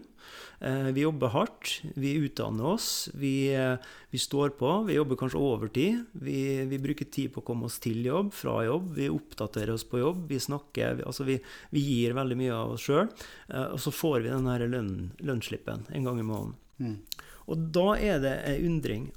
Eh, 0.60 0.90
vi 0.92 1.04
jobber 1.06 1.32
hardt. 1.32 1.70
Vi 1.96 2.12
utdanner 2.20 2.68
oss. 2.74 3.08
Vi, 3.16 3.48
eh, 3.54 3.76
vi 4.12 4.20
står 4.20 4.52
på. 4.58 4.72
Vi 4.88 4.98
jobber 4.98 5.16
kanskje 5.16 5.40
overtid. 5.40 6.04
Vi, 6.12 6.38
vi, 6.68 6.80
bruker 6.82 7.08
tid 7.08 7.32
på 7.32 7.40
å 7.40 7.46
komme 7.46 7.68
oss 7.68 7.78
til 7.80 8.04
jobb, 8.04 8.34
fra 8.36 8.58
jobb. 8.66 8.92
Vi 8.98 9.08
oppdaterer 9.12 9.72
oss 9.76 9.86
på 9.88 10.02
jobb. 10.02 10.26
Vi 10.28 10.40
snakker 10.40 11.02
Altså, 11.06 11.24
vi, 11.24 11.40
gir 11.72 12.16
veldig 12.16 12.36
mye 12.36 12.54
av 12.54 12.76
oss 12.76 12.84
sjøl. 12.88 13.08
Eh, 13.48 13.68
og 13.72 13.80
så 13.80 13.92
får 13.94 14.20
vi 14.20 14.32
den 14.34 14.50
her 14.52 14.66
lønn, 14.68 14.96
lønnsslippen 15.24 15.88
en 15.92 16.10
gang 16.10 16.20
i 16.20 16.28
måneden. 16.28 16.56
Mm. 16.76 16.98
Og 17.46 17.70
da 17.72 17.94
er 17.96 18.20
det 18.20 18.36
ei 18.50 18.58
undring 18.66 19.08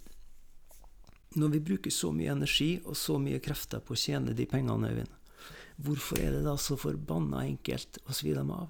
når 1.35 1.49
vi 1.53 1.59
bruker 1.59 1.93
så 1.93 2.11
mye 2.15 2.31
energi 2.33 2.79
og 2.85 2.97
så 2.97 3.19
mye 3.21 3.41
krefter 3.43 3.83
på 3.85 3.93
å 3.93 3.99
tjene 3.99 4.33
de 4.33 4.45
pengene, 4.49 4.89
Øyvind, 4.89 5.11
hvorfor 5.77 6.21
er 6.23 6.33
det 6.37 6.43
da 6.47 6.55
så 6.57 6.77
forbanna 6.79 7.43
enkelt 7.45 8.01
å 8.07 8.15
svi 8.15 8.33
dem 8.33 8.49
av? 8.55 8.69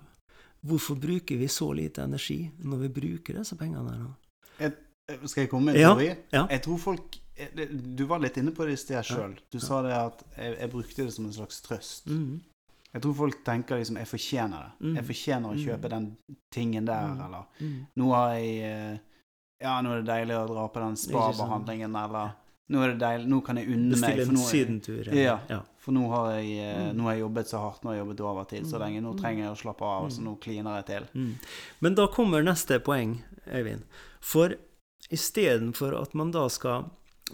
Hvorfor 0.59 0.99
bruker 0.99 1.39
vi 1.39 1.47
så 1.47 1.71
lite 1.73 2.03
energi 2.03 2.41
når 2.59 2.83
vi 2.83 2.89
bruker 2.99 3.39
disse 3.39 3.55
pengene 3.59 3.93
her 3.93 4.01
nå? 4.01 4.11
Jeg, 4.59 4.75
skal 5.23 5.45
jeg 5.45 5.51
komme 5.51 5.71
med 5.71 5.79
en 5.79 5.81
ja, 5.81 5.93
teori? 5.95 6.09
Ja. 6.35 6.43
Jeg 6.51 6.63
tror 6.65 6.81
folk 6.83 7.19
Du 7.95 8.03
var 8.09 8.19
litt 8.19 8.35
inne 8.37 8.51
på 8.51 8.65
det 8.67 8.75
i 8.75 8.79
sted 8.81 8.99
sjøl. 9.07 9.37
Du 9.47 9.61
ja. 9.61 9.63
sa 9.63 9.79
det 9.85 9.93
at 9.95 10.23
jeg, 10.35 10.57
jeg, 10.57 10.71
brukte 10.73 11.05
det 11.07 11.13
som 11.15 11.29
en 11.29 11.35
slags 11.37 11.61
trøst. 11.63 12.09
Mm. 12.11 12.41
Jeg 12.91 13.03
tror 13.05 13.13
folk 13.15 13.37
tenker 13.47 13.79
liksom 13.79 13.99
jeg 14.01 14.09
fortjener 14.09 14.65
det. 14.65 14.73
Mm. 14.83 14.97
Jeg 14.97 15.07
fortjener 15.07 15.47
å 15.47 15.55
mm. 15.55 15.61
kjøpe 15.63 15.91
den 15.93 16.09
tingen 16.51 16.89
der, 16.89 17.13
mm. 17.13 17.21
eller 17.29 17.63
mm. 17.63 17.79
Nå 18.01 18.09
har 18.11 18.33
jeg 18.35 18.51
eh, 18.67 19.23
Ja, 19.63 19.77
nå 19.85 19.93
er 19.93 20.03
det 20.03 20.11
deilig 20.11 20.35
å 20.35 20.45
dra 20.51 20.67
på 20.73 20.83
den 20.83 20.99
spa-behandlingen, 20.99 21.95
eller 21.95 22.35
nå 22.69 22.81
er 22.83 22.93
det 22.93 23.01
deilig, 23.01 23.29
nå 23.31 23.39
kan 23.45 23.57
jeg 23.57 23.69
unne 23.73 23.97
meg. 23.97 24.19
Bestille 24.19 24.25
en 24.29 24.41
sydentur. 24.45 25.11
Ja, 25.17 25.39
ja, 25.49 25.59
for 25.81 25.95
nå 25.95 26.05
har, 26.11 26.35
jeg, 26.37 26.51
eh, 26.61 26.81
mm. 26.85 26.97
nå 26.97 27.07
har 27.07 27.15
jeg 27.15 27.23
jobbet 27.23 27.51
så 27.51 27.61
hardt, 27.63 27.81
nå 27.81 27.89
har 27.89 27.97
jeg 27.97 28.03
jobbet 28.03 28.23
overtid 28.29 28.69
så 28.69 28.77
mm. 28.77 28.83
lenge. 28.83 29.03
Nå 29.05 29.13
trenger 29.17 29.45
jeg 29.45 29.53
å 29.55 29.59
slappe 29.63 29.89
av, 29.89 30.09
så 30.13 30.21
mm. 30.21 30.27
nå 30.27 30.33
kliner 30.43 30.79
jeg 30.79 30.87
til. 30.91 31.07
Mm. 31.17 31.31
Men 31.85 31.97
da 31.97 32.05
kommer 32.13 32.45
neste 32.45 32.77
poeng, 32.85 33.17
Øyvind. 33.49 33.87
For 34.21 34.53
istedenfor 35.09 35.95
at 35.97 36.13
man 36.17 36.33
da 36.35 36.45
skal 36.53 36.91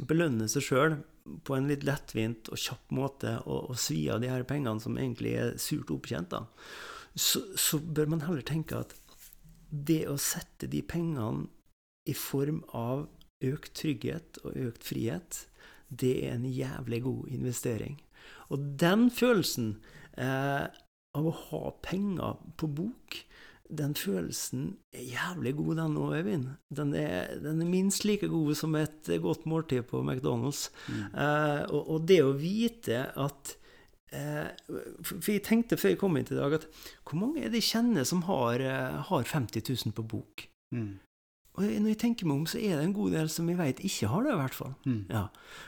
belønne 0.08 0.48
seg 0.52 0.64
sjøl 0.64 0.98
på 1.44 1.56
en 1.58 1.68
litt 1.68 1.84
lettvint 1.88 2.52
og 2.54 2.62
kjapp 2.62 2.94
måte 2.94 3.34
og, 3.44 3.72
og 3.74 3.80
svi 3.82 4.06
av 4.14 4.22
de 4.24 4.30
her 4.30 4.46
pengene 4.48 4.80
som 4.84 4.96
egentlig 5.00 5.34
er 5.42 5.56
surt 5.60 5.92
opptjent, 5.92 6.32
da, 6.32 6.46
så, 7.16 7.42
så 7.60 7.80
bør 7.80 8.14
man 8.14 8.24
heller 8.28 8.46
tenke 8.46 8.78
at 8.86 8.96
det 9.68 10.06
å 10.08 10.16
sette 10.22 10.70
de 10.72 10.84
pengene 10.86 11.50
i 12.06 12.14
form 12.16 12.62
av 12.78 13.08
økt 13.52 13.76
trygghet 13.78 14.40
og 14.44 14.58
økt 14.68 14.88
frihet, 14.88 15.46
det 15.90 16.16
er 16.28 16.36
en 16.36 16.48
jævlig 16.50 17.04
god 17.06 17.30
investering. 17.36 18.00
Og 18.50 18.62
den 18.80 19.10
følelsen 19.14 19.76
eh, 20.18 20.66
av 21.16 21.30
å 21.30 21.36
ha 21.50 21.64
penger 21.86 22.42
på 22.60 22.70
bok, 22.78 23.20
den 23.66 23.96
følelsen 23.98 24.76
er 24.94 25.06
jævlig 25.10 25.56
god, 25.58 25.76
den 25.80 25.98
òg, 25.98 26.16
Øyvind. 26.20 26.50
Den, 26.78 26.92
den, 26.94 27.62
er 27.64 27.70
minst 27.70 28.06
like 28.06 28.28
god 28.30 28.54
som 28.60 28.76
et 28.78 29.10
godt 29.22 29.48
måltid 29.50 29.88
på 29.90 30.04
McDonald's. 30.04 30.68
Mm. 30.88 31.06
Eh, 31.10 31.62
og, 31.72 31.82
og, 31.82 32.04
det 32.06 32.20
å 32.22 32.36
vite 32.38 33.08
at 33.10 33.56
eh, 34.14 34.52
For 35.02 35.32
jeg 35.34 35.46
tenkte 35.48 35.80
før 35.82 35.96
jeg 35.96 36.02
kom 36.02 36.20
inn 36.20 36.30
i 36.30 36.38
dag, 36.38 36.60
at 36.60 36.70
hvor 37.02 37.18
mange 37.24 37.42
er 37.42 37.50
det 37.50 37.64
jeg 37.64 37.72
kjenner 37.74 38.06
som 38.06 38.22
har, 38.30 38.62
eh, 38.62 39.02
har 39.10 39.28
50 39.34 39.66
000 39.66 39.98
på 39.98 40.06
bok? 40.14 40.46
Mm. 40.76 40.94
Og 41.56 41.64
når 41.64 41.94
jeg 41.94 42.00
tenker 42.02 42.28
meg 42.28 42.42
om, 42.42 42.48
så 42.50 42.60
er 42.60 42.76
det 42.76 42.84
en 42.84 42.96
god 42.96 43.14
del 43.16 43.30
som 43.32 43.48
jeg 43.48 43.60
vet 43.60 43.80
ikke 43.88 44.10
har 44.12 44.26
det, 44.26 44.34
i 44.34 44.40
hvert 44.42 44.58
fall. 44.58 44.74
Mm. 44.84 45.02
Ja. 45.08 45.24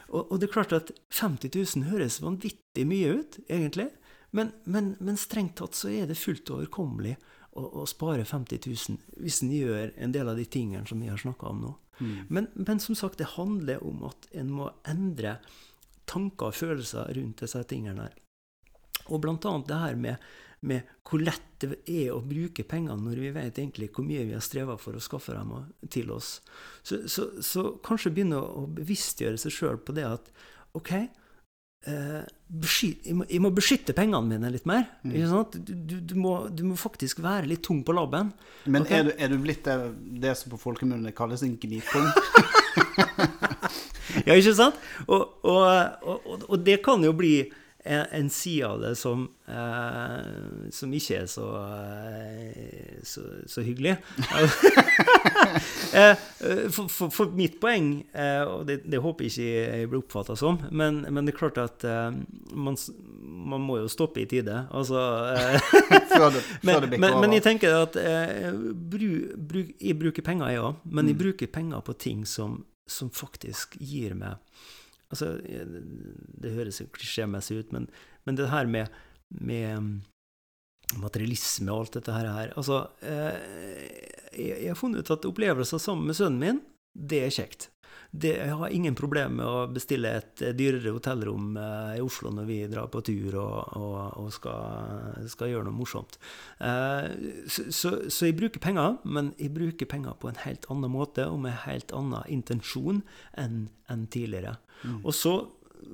Og, 0.10 0.22
og, 0.26 0.36
det 0.40 0.50
er 0.50 0.54
klart 0.58 0.76
at 0.76 0.92
50 1.16 1.54
000 1.54 1.88
høres 1.92 2.20
vanvittig 2.24 2.84
mye 2.90 3.14
ut, 3.22 3.40
egentlig. 3.48 3.88
Men, 4.36 4.52
men, 4.66 4.96
men 5.00 5.20
strengt 5.20 5.56
tatt 5.62 5.78
så 5.80 5.92
er 5.94 6.10
det 6.10 6.20
fullt 6.20 6.52
overkommelig 6.52 7.16
å, 7.58 7.64
å, 7.64 7.86
spare 7.90 8.26
50 8.28 8.68
000 8.68 9.22
hvis 9.24 9.40
en 9.46 9.54
gjør 9.56 9.94
en 9.96 10.14
del 10.14 10.28
av 10.30 10.40
de 10.40 10.46
tingene 10.46 10.84
som 10.90 11.00
vi 11.02 11.10
har 11.12 11.22
snakka 11.22 11.54
om 11.54 11.64
nå. 11.64 11.74
Mm. 11.98 12.18
Men, 12.28 12.50
men, 12.54 12.84
som 12.84 12.98
sagt, 12.98 13.18
det 13.22 13.34
handler 13.38 13.82
om 13.88 14.04
at 14.12 14.28
en 14.38 14.52
må 14.54 14.70
endre 14.86 15.38
tanker 16.08 16.52
og 16.52 16.60
følelser 16.60 17.10
rundt 17.18 17.42
disse 17.44 17.64
tingene 17.70 18.10
her. 18.10 18.20
Og 19.08 19.24
blant 19.24 19.48
annet 19.48 19.72
det 19.72 19.80
her 19.82 19.98
med 20.00 20.28
med 20.68 20.96
hvor 21.08 21.24
lett 21.24 21.44
det 21.62 21.80
er 21.90 22.12
å 22.14 22.22
bruke 22.22 22.66
pengene 22.68 23.00
når 23.02 23.22
vi 23.24 23.30
vet 23.34 23.60
egentlig 23.60 23.90
hvor 23.96 24.06
mye 24.06 24.26
vi 24.28 24.36
har 24.36 24.44
streva 24.46 24.76
for 24.80 24.98
å 24.98 25.02
skaffe 25.02 25.34
dem 25.34 25.54
til 25.94 26.12
oss. 26.14 26.38
Så, 26.86 27.06
så, 27.10 27.30
så 27.42 27.70
kanskje 27.86 28.14
begynne 28.14 28.42
å 28.42 28.68
bevisstgjøre 28.78 29.40
seg 29.42 29.56
sjøl 29.56 29.80
på 29.82 29.96
det 29.98 30.06
at 30.06 30.30
OK, 30.78 30.92
eh, 30.94 32.22
beskyt, 32.48 33.08
jeg, 33.08 33.18
må, 33.18 33.26
jeg, 33.30 33.42
må, 33.44 33.52
beskytte 33.56 33.96
pengene 33.98 34.22
mine 34.28 34.52
litt 34.54 34.68
mer. 34.70 34.86
Mm. 35.02 35.16
Du, 35.54 35.74
du, 35.74 35.96
du, 36.12 36.16
må, 36.20 36.36
du, 36.54 36.66
må, 36.70 36.78
faktisk 36.80 37.24
være 37.26 37.50
litt 37.50 37.64
tung 37.66 37.84
på 37.88 37.96
labben. 37.98 38.34
Men 38.68 38.86
okay? 38.86 39.02
er, 39.02 39.14
er, 39.18 39.34
du, 39.34 39.40
blitt 39.42 39.66
det, 39.68 39.78
det 40.24 40.36
som 40.40 40.54
på 40.54 40.62
folkemunne 40.62 41.16
kalles 41.18 41.46
en 41.48 41.58
gnipung? 41.58 42.12
ja, 44.28 44.36
ikke 44.36 44.58
sant? 44.58 44.78
Og, 45.08 45.40
og, 45.48 45.64
og, 46.06 46.46
og 46.48 46.60
det 46.68 46.82
kan 46.86 47.04
jo 47.06 47.16
bli 47.18 47.40
en 47.88 48.30
side 48.30 48.68
av 48.68 48.82
det 48.82 48.96
som, 48.96 49.28
eh, 49.48 50.70
som 50.72 50.94
ikke 50.94 51.22
er 51.22 51.26
så, 51.32 51.48
eh, 51.64 53.00
så, 53.04 53.22
så 53.48 53.64
hyggelig. 53.66 53.96
eh, 55.94 56.16
for, 56.70 56.88
for, 56.88 57.10
for, 57.14 57.32
mitt 57.38 57.60
poeng, 57.62 58.06
eh, 58.14 58.44
og 58.44 58.68
det, 58.68 58.82
det, 58.86 59.02
håper 59.04 59.28
jeg 59.28 59.34
ikke 59.34 59.78
jeg 59.80 59.90
blir 59.92 60.02
oppfatta 60.04 60.38
som, 60.40 60.60
men, 60.72 61.04
men, 61.10 61.26
det 61.28 61.36
er 61.36 61.40
klart 61.40 61.60
at 61.64 61.86
eh, 61.88 62.12
man, 62.54 62.80
man, 63.24 63.64
må 63.64 63.80
jo 63.82 63.92
stoppe 63.92 64.24
i 64.24 64.30
tide. 64.30 64.66
Altså 64.72 65.04
før 66.14 66.30
det, 66.36 66.44
før 66.64 66.88
det 66.88 67.00
men, 67.00 67.20
men, 67.22 67.38
jeg 67.38 67.46
tenker 67.48 67.82
at 67.84 68.00
bru, 68.74 69.12
bru, 69.38 69.64
jeg 69.80 70.00
bruker 70.00 70.26
penger, 70.26 70.56
jeg 70.56 70.66
òg, 70.66 70.82
men 70.86 71.10
jeg 71.10 71.18
mm. 71.18 71.24
bruker 71.24 71.54
penger 71.60 71.86
på 71.88 71.96
ting 71.98 72.26
som, 72.28 72.62
som 72.88 73.14
faktisk 73.14 73.80
gir 73.80 74.18
meg 74.18 74.42
Altså, 75.14 75.38
det 75.40 76.54
høres 76.56 76.82
klisjémessig 76.96 77.62
ut, 77.62 77.74
men, 77.76 77.88
men, 78.28 78.36
det 78.36 78.50
her 78.52 78.68
med, 78.68 78.92
med 79.30 79.70
mm, 79.80 79.94
materialisme 81.00 81.72
og 81.72 81.86
alt 81.86 82.00
dette 82.00 82.16
her 82.16 82.52
Altså, 82.58 82.84
eh, 83.02 83.40
jeg, 84.36 84.68
har 84.68 84.80
funnet 84.80 85.06
ut 85.06 85.16
at 85.16 85.30
opplevelser 85.30 85.82
sammen 85.82 86.10
med 86.10 86.20
sønnen 86.20 86.44
min, 86.44 86.62
det 86.92 87.24
er 87.24 87.34
kjekt. 87.34 87.70
Det, 88.12 88.32
jeg 88.40 88.56
har 88.56 88.72
ingen 88.72 88.96
problemer 88.96 89.34
med 89.36 89.46
å 89.46 89.66
bestille 89.72 90.14
et 90.20 90.42
dyrere 90.58 90.94
hotellrom 90.96 91.58
eh, 91.60 91.98
i 91.98 92.04
Oslo 92.04 92.32
når 92.34 92.48
vi 92.48 92.60
drar 92.72 92.88
på 92.92 93.02
tur 93.06 93.36
og, 93.42 93.74
og, 93.78 93.98
og 94.22 94.30
skal, 94.34 95.26
skal, 95.30 95.52
gjøre 95.52 95.68
noe 95.68 95.76
morsomt. 95.76 96.18
Eh, 96.64 97.10
så, 97.52 97.68
så, 97.68 97.92
så, 98.08 98.30
jeg 98.30 98.38
bruker 98.40 98.64
penger, 98.64 99.00
men 99.04 99.34
jeg 99.42 99.52
bruker 99.56 99.90
penger 99.90 100.16
på 100.22 100.32
en 100.32 100.40
helt 100.46 100.68
annen 100.72 100.94
måte 100.94 101.28
og 101.28 101.42
med 101.44 101.54
en 101.54 101.64
helt 101.66 101.94
annen 101.96 102.32
intensjon 102.40 103.04
enn, 103.38 103.68
enn 103.92 104.08
tidligere. 104.14 104.56
Mm. 104.84 105.00
Og 105.04 105.14
så 105.16 105.38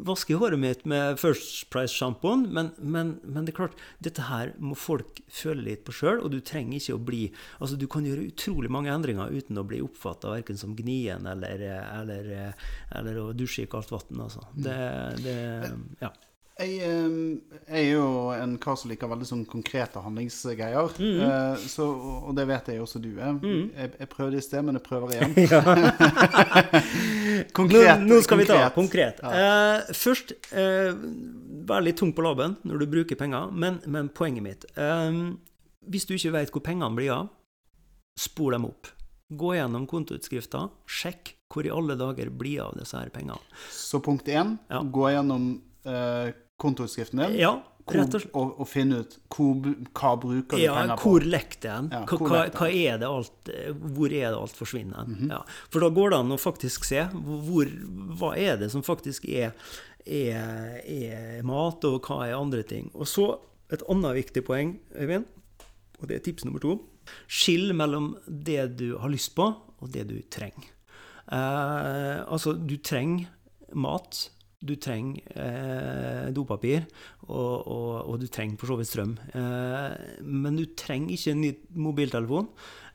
vaske 0.07 0.35
håret 0.39 0.59
mitt 0.59 0.85
med 0.89 1.19
First 1.21 1.67
Price-sjampoen, 1.73 2.47
men, 2.53 2.71
men, 2.79 3.17
men, 3.23 3.45
det 3.45 3.53
er 3.53 3.57
klart, 3.57 3.79
dette 4.03 4.25
her 4.29 4.53
må 4.61 4.77
folk 4.79 5.21
føle 5.31 5.65
litt 5.67 5.83
på 5.87 5.95
sjøl, 5.95 6.21
og 6.23 6.31
du 6.33 6.39
trenger 6.45 6.79
ikke 6.79 6.97
å 6.97 7.03
bli 7.03 7.21
Altså, 7.59 7.77
du 7.79 7.85
kan 7.91 8.07
gjøre 8.07 8.29
utrolig 8.31 8.71
mange 8.73 8.93
endringer 8.93 9.33
uten 9.33 9.59
å 9.59 9.65
bli 9.67 9.81
oppfatta 9.83 10.33
verken 10.33 10.59
som 10.59 10.75
gnien 10.77 11.27
eller, 11.29 11.65
eller, 11.99 12.31
eller, 12.95 13.21
å 13.21 13.31
dusje 13.37 13.67
i 13.67 13.71
kaldt 13.71 13.93
vann, 13.93 14.25
altså. 14.27 14.45
Det, 14.55 14.77
det 15.23 15.39
Ja. 16.03 16.13
Jeg, 16.53 16.85
jeg, 16.85 17.41
er 17.65 17.87
jo 17.87 18.29
en 18.35 18.59
kar 18.61 18.75
som 18.77 18.91
liker 18.91 19.09
veldig 19.09 19.25
sånn 19.25 19.45
konkrete 19.49 19.97
handlingsgreier. 20.03 20.91
Mm 21.01 21.15
-hmm. 21.17 21.55
så, 21.67 21.85
og 22.27 22.35
det 22.37 22.45
vet 22.47 22.67
jeg 22.67 22.81
også 22.81 22.99
du 23.01 23.19
er. 23.19 23.31
Mm. 23.31 23.71
Jeg, 23.75 23.91
jeg, 23.99 24.09
prøvde 24.09 24.37
i 24.37 24.41
sted, 24.41 24.61
men 24.61 24.75
jeg 24.75 24.83
prøver 24.83 25.11
igjen. 25.11 25.33
konkret. 27.59 27.99
Nå, 27.99 28.05
nå, 28.05 28.21
skal 28.21 28.37
konkret. 28.37 28.39
vi 28.39 28.45
ta 28.45 28.69
konkret. 28.69 29.19
Ja. 29.23 29.29
Uh, 29.33 29.81
først, 29.93 30.33
uh, 30.53 30.93
vær 31.67 31.81
litt 31.81 31.97
tung 31.97 32.13
på 32.13 32.21
labben 32.21 32.55
når 32.63 32.77
du 32.77 32.85
bruker 32.85 33.15
penger, 33.15 33.51
men, 33.51 33.81
men 33.85 34.09
poenget 34.09 34.43
mitt 34.43 34.65
um, 34.77 35.39
Hvis 35.81 36.05
du 36.05 36.13
ikke 36.13 36.31
vet 36.31 36.51
hvor 36.51 36.61
pengene 36.61 36.95
blir 36.95 37.11
av, 37.11 37.27
spol 38.19 38.51
dem 38.51 38.65
opp. 38.65 38.87
Gå 39.33 39.53
gjennom 39.55 39.87
kontoutskrifta, 39.87 40.69
sjekk 40.85 41.35
hvor 41.49 41.65
i 41.65 41.69
alle 41.73 41.95
dager 41.97 42.29
blir 42.29 42.61
av 42.61 42.77
disse 42.77 42.97
her 42.97 43.09
pengene. 43.09 43.39
Så 43.71 43.99
punkt 43.99 44.27
én, 44.27 44.57
ja. 44.69 44.83
gå 44.83 45.09
gjennom 45.09 45.61
uh, 45.89 46.33
kontoutskriften 46.61 47.21
din 47.23 47.39
ja, 47.41 47.53
og, 47.83 48.15
og, 48.31 48.51
og, 48.61 48.67
finne 48.69 49.01
ut 49.03 49.15
hvor, 49.33 49.57
hva 49.91 50.13
bruker 50.19 50.55
du 50.55 50.63
ja, 50.63 50.75
penger 50.77 50.99
på. 50.99 51.09
Hvor 51.09 51.25
lekte 51.27 51.67
den? 51.67 51.89
Ja, 51.91 52.03
hva, 52.07 52.43
hva, 52.55 52.67
er 52.69 53.01
det 53.01 53.09
alt, 53.09 53.51
hvor 53.97 54.13
er 54.13 54.29
det 54.29 54.37
alt 54.39 54.59
forsvinner? 54.59 55.03
Mm 55.07 55.15
-hmm. 55.15 55.31
ja. 55.31 55.41
For 55.69 55.83
da 55.83 55.89
går 55.89 56.09
det 56.09 56.19
an 56.19 56.31
å 56.31 56.37
faktisk 56.39 56.85
se 56.85 57.03
hvor, 57.13 57.67
hva 58.19 58.37
er 58.37 58.57
det 58.57 58.69
som 58.71 58.83
faktisk 58.83 59.25
er, 59.25 59.51
er, 60.05 60.79
er, 60.85 61.43
mat, 61.43 61.83
og 61.83 62.07
hva 62.07 62.27
er 62.27 62.39
andre 62.39 62.63
ting. 62.63 62.89
Og 62.93 63.07
så 63.07 63.39
et 63.71 63.83
annet 63.89 64.15
viktig 64.15 64.43
poeng, 64.45 64.79
Øyvind, 64.95 65.25
og 65.99 66.07
det 66.07 66.15
er 66.15 66.23
tips 66.23 66.45
nummer 66.45 66.59
to. 66.59 66.79
Skill 67.27 67.73
mellom 67.73 68.17
det 68.27 68.77
du 68.79 68.97
har 68.97 69.09
lyst 69.09 69.35
på, 69.35 69.53
og 69.79 69.93
det 69.93 70.07
du 70.07 70.21
trenger. 70.31 70.71
Eh, 71.31 72.31
altså, 72.31 72.53
du 72.53 72.77
trenger 72.77 73.27
mat 73.73 74.29
du 74.63 74.75
trenger 74.79 75.21
eh, 75.35 76.29
dopapir, 76.35 76.85
og, 77.27 77.67
og, 77.67 77.89
og, 78.07 78.15
du 78.21 78.27
trenger 78.31 78.59
for 78.59 78.71
så 78.71 78.77
vidt 78.79 78.89
strøm. 78.89 79.13
Eh, 79.35 80.23
men 80.23 80.59
du 80.59 80.65
trenger 80.79 81.15
ikke 81.15 81.33
en 81.35 81.41
ny 81.43 81.51
mobiltelefon. 81.87 82.49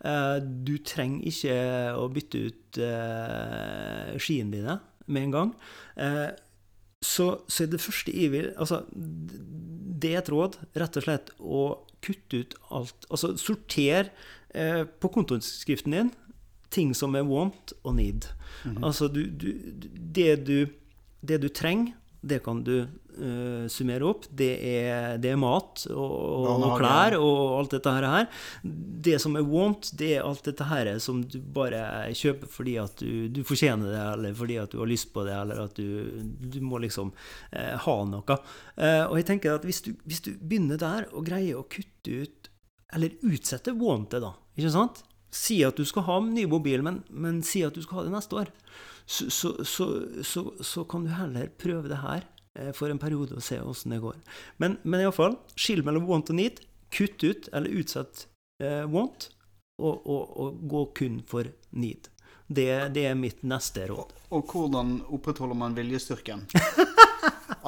Eh, 0.08 0.36
du 0.40 0.76
trenger 0.86 1.28
ikke 1.28 1.56
å 1.98 2.06
bytte 2.14 2.44
ut 2.48 2.80
eh, 2.84 4.14
skiene 4.20 4.54
dine 4.56 4.78
med 5.08 5.28
en 5.28 5.36
gang. 5.36 5.52
Eh, 6.00 6.30
så, 7.04 7.28
så 7.48 7.68
det 7.70 7.80
første 7.82 8.10
jeg 8.10 8.32
vil 8.32 8.48
altså, 8.58 8.80
Det 8.90 10.10
er 10.10 10.18
et 10.18 10.30
råd, 10.32 10.56
rett 10.80 10.96
og 10.98 11.04
slett, 11.04 11.30
å 11.38 11.62
kutte 12.02 12.42
ut 12.42 12.56
alt. 12.74 13.06
Altså 13.10 13.34
sorter 13.38 14.10
eh, 14.54 14.82
på 14.86 15.12
kontoskriften 15.14 15.94
din 15.94 16.10
ting 16.74 16.92
som 16.96 17.16
er 17.16 17.24
want 17.24 17.72
og 17.82 17.94
need. 17.96 18.28
Mm 18.64 18.76
-hmm. 18.76 18.86
Altså 18.86 19.08
du, 19.08 19.26
du, 19.26 19.54
det 20.14 20.46
du 20.46 20.66
det 21.20 21.40
du 21.42 21.48
trenger, 21.48 21.94
det 22.20 22.40
kan 22.42 22.64
du 22.66 22.80
uh, 22.82 23.66
summere 23.70 24.06
opp. 24.08 24.24
Det 24.34 24.50
er, 24.66 25.18
det 25.22 25.30
er 25.32 25.38
mat 25.38 25.84
og, 25.92 26.00
og, 26.00 26.48
og, 26.66 26.72
klær 26.80 27.14
og 27.18 27.60
alt 27.60 27.76
dette 27.76 27.92
her. 27.94 28.26
Det 28.62 29.18
som 29.22 29.38
er 29.38 29.46
want, 29.46 29.92
det 29.98 30.10
er 30.16 30.26
alt 30.26 30.48
dette 30.48 30.66
her 30.66 30.90
som 31.02 31.20
du 31.22 31.38
bare 31.38 32.10
kjøper 32.18 32.50
fordi 32.50 32.74
at 32.82 32.98
du, 32.98 33.28
du 33.30 33.44
fortjener 33.46 33.92
det, 33.92 34.02
eller 34.16 34.34
fordi 34.38 34.58
at 34.58 34.74
du 34.74 34.80
har 34.82 34.90
lyst 34.90 35.12
på 35.14 35.24
det, 35.28 35.36
eller 35.36 35.62
at 35.68 35.78
du, 35.78 36.24
du 36.26 36.58
må 36.64 36.82
liksom 36.82 37.14
uh, 37.14 37.76
ha 37.86 37.96
noe. 38.10 38.40
Uh, 38.74 39.04
og 39.06 39.18
jeg 39.20 39.30
tenker 39.30 39.54
at 39.54 39.68
hvis 39.68 39.84
du, 39.86 39.92
hvis 40.08 40.24
du 40.26 40.32
begynner 40.40 40.80
der 40.80 41.06
og 41.12 41.26
greier 41.28 41.60
å 41.60 41.68
kutte 41.70 42.24
ut, 42.24 42.52
eller 42.96 43.14
utsette 43.28 43.76
wantet, 43.78 44.24
da, 44.24 44.34
ikke 44.58 44.74
sant? 44.74 45.04
Si 45.30 45.60
at 45.62 45.76
du 45.76 45.84
skal 45.86 46.06
ha 46.06 46.22
en 46.22 46.32
ny 46.34 46.48
mobil, 46.50 46.82
men, 46.82 47.02
men 47.12 47.42
si 47.46 47.60
at 47.62 47.76
du 47.76 47.82
skal 47.84 48.00
ha 48.00 48.08
det 48.08 48.14
neste 48.16 48.42
år 48.42 48.54
så, 49.08 49.64
så, 49.64 50.04
så, 50.22 50.54
så, 50.60 50.84
kan 50.84 51.04
du 51.04 51.12
heller 51.16 51.48
prøve 51.56 51.88
det 51.88 52.02
her 52.02 52.26
eh, 52.58 52.72
for 52.76 52.92
en 52.92 53.00
periode 53.00 53.38
og 53.38 53.44
se 53.44 53.56
åssen 53.60 53.94
det 53.94 54.02
går. 54.02 54.18
Men, 54.60 54.76
men 54.84 55.00
iallfall, 55.00 55.38
skill 55.56 55.80
mellom 55.86 56.04
want 56.10 56.28
og 56.28 56.36
need. 56.36 56.60
Kutt 56.92 57.24
ut 57.24 57.48
eller 57.52 57.72
utsett 57.80 58.26
eh, 58.62 58.84
want, 58.84 59.30
og, 59.80 60.04
og, 60.04 60.36
og, 60.36 60.60
gå 60.68 60.84
kun 61.00 61.18
for 61.28 61.48
need. 61.70 62.10
Det, 62.48 62.68
det, 62.96 63.08
er 63.08 63.16
mitt 63.16 63.40
neste 63.48 63.88
råd. 63.88 64.12
Og, 64.28 64.36
og 64.38 64.52
hvordan 64.52 64.98
opprettholder 65.08 65.56
man 65.56 65.76
viljestyrken? 65.76 66.44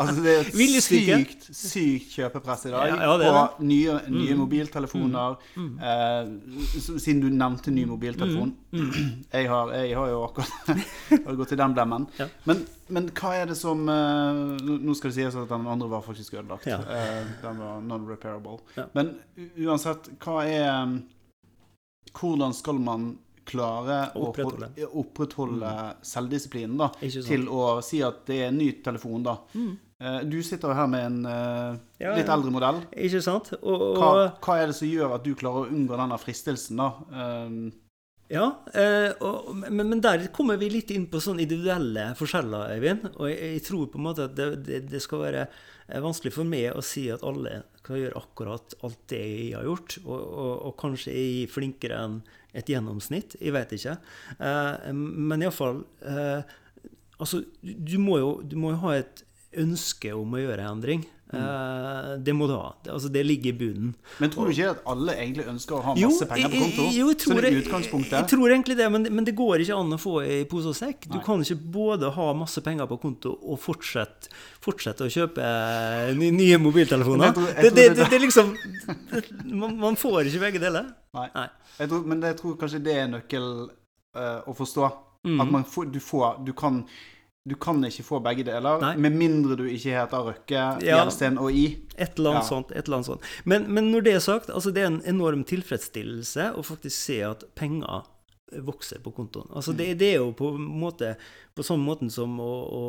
Altså, 0.00 0.22
det 0.24 0.32
er 0.32 0.46
et 0.48 0.84
sykt, 0.84 1.46
sykt 1.52 2.14
kjøpepress 2.14 2.66
i 2.68 2.72
dag 2.72 2.88
ja, 2.88 2.96
ja, 3.04 3.42
på 3.58 3.64
nye, 3.68 3.96
nye 4.08 4.32
mm. 4.36 4.40
mobiltelefoner. 4.40 5.36
Mm. 5.54 5.66
Mm. 5.66 5.78
Eh, 5.90 6.96
siden 6.96 7.20
du 7.20 7.28
nevnte 7.28 7.74
ny 7.74 7.84
mobiltelefon. 7.90 8.54
Mm. 8.72 8.86
mm. 8.86 9.10
Jeg, 9.40 9.48
har, 9.50 9.72
jeg, 9.74 9.94
har, 9.96 10.08
jo 10.10 10.22
akkurat 10.24 11.36
gått 11.40 11.52
i 11.52 11.58
den 11.60 11.74
blemmen. 11.76 12.06
Ja. 12.18 12.26
Men, 12.48 12.62
men, 12.88 13.08
hva 13.20 13.32
er 13.36 13.50
det 13.50 13.56
som 13.58 13.82
uh, 13.88 14.56
Nå 14.60 14.94
skal 14.98 15.12
det 15.12 15.16
sies 15.16 15.36
at 15.38 15.50
den 15.50 15.68
andre 15.70 15.88
var 15.90 16.04
faktisk 16.06 16.36
ødelagt. 16.38 16.66
Uh, 16.66 17.30
den 17.42 17.60
var 17.60 17.82
non-repairable. 17.84 18.60
Men 18.96 19.14
uansett, 19.66 20.12
hva 20.22 20.44
er 20.46 20.70
um, 20.84 21.00
Hvordan 22.16 22.56
skal 22.56 22.80
man 22.82 23.12
klare 23.50 23.98
å 24.14 24.30
opprettholde, 24.30 24.88
opprettholde 24.98 25.70
mm. 25.70 26.02
selvdisiplinen 26.06 26.80
da, 26.80 26.90
til 27.00 27.46
å 27.50 27.78
si 27.84 28.02
at 28.06 28.24
det 28.28 28.40
er 28.44 28.50
en 28.50 28.58
ny 28.60 28.70
telefon. 28.84 29.22
da. 29.26 29.36
Mm. 29.54 29.72
Eh, 30.00 30.20
du 30.24 30.38
sitter 30.42 30.72
jo 30.72 30.78
her 30.78 30.88
med 30.88 31.04
en 31.04 31.18
uh, 31.28 31.76
ja, 32.00 32.14
litt 32.16 32.30
eldre 32.32 32.52
modell. 32.54 32.80
Ikke 32.96 33.20
sant? 33.24 33.52
Og, 33.60 33.84
og, 33.90 33.98
hva, 34.00 34.26
hva, 34.40 34.56
er 34.56 34.70
det 34.70 34.78
som 34.78 34.88
gjør 34.88 35.18
at 35.18 35.26
du 35.26 35.34
klarer 35.36 35.66
å 35.66 35.74
unngå 35.76 35.98
denne 36.00 36.16
fristelsen? 36.22 36.80
da? 36.80 36.88
Um, 37.12 37.62
ja, 38.30 38.46
eh, 38.78 39.10
og, 39.26 39.50
men, 39.58 39.82
men, 39.82 40.00
der 40.00 40.28
kommer 40.32 40.56
vi 40.60 40.68
litt 40.70 40.92
inn 40.94 41.08
på 41.10 41.20
sånne 41.20 41.42
individuelle 41.44 42.12
forskjeller, 42.16 42.76
Øyvind. 42.76 43.08
Og 43.16 43.26
jeg, 43.26 43.38
jeg, 43.56 43.64
tror 43.66 43.90
på 43.90 44.00
en 44.00 44.06
måte 44.06 44.28
at 44.30 44.36
det, 44.38 44.48
det, 44.68 44.80
det, 44.88 45.02
skal 45.02 45.24
være 45.24 45.48
vanskelig 46.00 46.32
for 46.36 46.46
meg 46.46 46.68
å 46.70 46.84
si 46.86 47.08
at 47.10 47.24
alle 47.26 47.64
kan 47.82 47.98
gjøre 47.98 48.20
akkurat 48.22 48.76
alt 48.86 49.00
det 49.10 49.20
jeg 49.20 49.56
har 49.58 49.66
gjort. 49.66 49.98
Og, 50.06 50.70
kanskje 50.80 51.12
er 51.12 51.50
flinkere 51.50 51.98
enn 52.06 52.20
et 52.56 52.70
gjennomsnitt. 52.70 53.34
Jeg 53.42 53.52
vet 53.58 53.74
ikke. 53.76 53.98
Uh, 54.38 54.94
men 54.94 55.44
iallfall 55.44 55.84
uh, 56.06 56.56
Altså, 57.20 57.42
du 57.60 57.98
må, 58.00 58.14
jo, 58.16 58.28
du 58.48 58.54
må 58.56 58.70
jo 58.72 58.78
ha 58.86 58.94
et 58.96 59.18
ønske 59.58 60.12
om 60.14 60.36
å 60.36 60.44
gjøre 60.44 60.68
endring. 60.70 61.08
Mm. 61.30 62.24
det 62.24 62.32
må 62.34 62.46
du 62.50 62.56
ha. 62.56 62.72
Det, 62.82 62.90
altså, 62.90 63.08
det 63.08 63.22
ligger 63.22 63.52
i 63.52 63.58
bunnen. 63.58 63.90
Men 64.18 64.32
tror 64.32 64.48
du 64.48 64.54
ikke 64.54 64.70
at 64.72 64.80
alle 64.90 65.14
egentlig 65.14 65.44
ønsker 65.46 65.76
å 65.76 65.82
ha 65.84 65.92
masse 65.94 66.24
jo, 66.24 66.28
penger 66.30 66.50
på 66.50 66.62
konto? 66.64 66.86
Jo, 66.90 67.04
jeg 67.12 67.18
tror, 67.22 67.46
jeg, 67.46 67.60
jeg 68.10 68.28
tror 68.32 68.54
egentlig 68.54 68.76
det, 68.80 68.88
men, 68.90 69.06
men, 69.14 69.26
det 69.28 69.34
går 69.38 69.62
ikke 69.62 69.76
an 69.78 69.94
å 69.94 70.00
få 70.00 70.14
i 70.26 70.40
pose 70.50 70.72
og 70.72 70.78
sekk. 70.78 71.06
Du 71.06 71.18
Nei. 71.20 71.24
kan 71.26 71.44
ikke 71.44 71.58
både 71.76 72.10
ha 72.16 72.26
masse 72.34 72.62
penger 72.66 72.88
på 72.90 72.98
konto 73.04 73.36
og 73.38 73.60
fortsette, 73.62 74.32
fortsette 74.64 75.06
å 75.06 75.12
kjøpe 75.12 75.52
nye 76.18 76.58
mobiltelefoner. 76.62 77.36
Tror, 77.36 77.52
det, 77.60 77.72
det, 77.78 77.86
det, 78.00 78.10
det, 78.10 78.22
liksom 78.26 78.50
man, 79.62 79.78
man, 79.78 80.00
får 80.00 80.32
ikke 80.32 80.42
begge 80.48 80.64
deler. 80.66 80.90
Nei. 81.14 81.28
Nei. 81.36 81.46
Tror, 81.84 82.02
men 82.10 82.26
jeg 82.26 82.40
tror 82.42 82.58
kanskje 82.58 82.82
det 82.90 82.98
er 83.04 83.08
nøkkel 83.14 83.48
uh, 84.18 84.42
å 84.50 84.56
forstå. 84.58 84.90
Mm. 85.30 85.40
At 85.44 85.50
man 85.52 85.66
får, 85.68 85.90
du 85.92 85.98
får 86.00 86.38
Du 86.46 86.54
kan 86.56 86.78
du 87.48 87.54
kan 87.56 87.80
ikke 87.88 88.04
få 88.04 88.20
begge 88.20 88.44
deler, 88.44 88.82
Nei. 88.82 88.92
med 89.00 89.16
mindre 89.16 89.56
du 89.56 89.64
ikke 89.64 89.94
heter 89.96 90.26
Røkke, 90.26 90.60
ja, 90.84 90.98
Gjelsten 91.00 91.38
og 91.40 91.54
I. 91.56 91.66
Et 91.96 92.18
eller 92.18 92.34
annet 92.36 92.44
ja. 92.44 92.48
sånt. 92.50 92.72
et 92.74 92.84
eller 92.84 93.00
annet 93.00 93.08
sånt. 93.08 93.28
Men, 93.48 93.68
men, 93.72 93.88
når 93.94 94.04
det 94.04 94.14
er 94.14 94.24
sagt, 94.24 94.52
altså 94.52 94.72
det 94.76 94.84
er 94.84 94.90
en 94.90 95.02
enorm 95.08 95.44
tilfredsstillelse 95.48 96.50
å 96.52 96.64
faktisk 96.66 96.96
se 96.98 97.20
at 97.30 97.46
penger 97.56 98.04
vokser 98.58 98.98
på 98.98 99.12
kontoen. 99.14 99.48
Altså 99.54 99.72
det, 99.76 99.94
det, 100.00 100.08
er 100.14 100.18
jo 100.20 100.32
på 100.36 100.50
en 100.56 100.66
måte 100.80 101.14
på 101.54 101.64
sånn 101.66 101.82
måten 101.82 102.10
som 102.12 102.32
å, 102.42 102.48
å, 102.48 102.82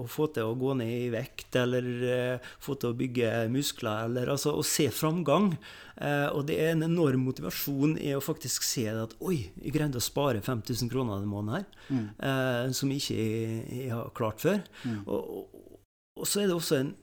å, 0.00 0.04
få 0.10 0.28
til 0.34 0.48
å 0.48 0.56
gå 0.58 0.74
ned 0.78 0.90
i 0.90 1.10
vekt, 1.12 1.56
eller 1.58 1.88
uh, 2.04 2.48
få 2.62 2.76
til 2.80 2.92
å 2.92 2.98
bygge 2.98 3.32
muskler, 3.52 4.08
eller 4.08 4.32
altså 4.34 4.54
å 4.58 4.64
se 4.66 4.88
framgang. 4.94 5.52
Uh, 5.98 6.30
og 6.34 6.46
det 6.48 6.58
er 6.62 6.72
en 6.74 6.86
enorm 6.88 7.26
motivasjon 7.28 7.96
i 8.02 8.14
å 8.16 8.22
faktisk 8.24 8.66
se 8.66 8.86
at 8.90 9.14
oi, 9.24 9.44
jeg 9.60 9.74
greide 9.74 10.00
å 10.00 10.04
spare 10.04 10.42
5000 10.44 10.90
kroner 10.92 11.20
denne 11.20 11.30
måneden 11.30 11.60
her, 11.60 11.86
mm. 11.88 12.08
uh, 12.18 12.74
som 12.74 12.92
jeg 12.94 13.04
ikke 13.04 13.20
jeg, 13.20 13.92
har 13.92 14.10
klart 14.16 14.42
før. 14.42 14.62
Mm. 14.84 15.00
Og, 15.04 15.38
og, 15.38 15.78
og, 16.18 16.26
så 16.26 16.42
er 16.42 16.50
det 16.50 16.58
også 16.58 16.80
en 16.82 16.94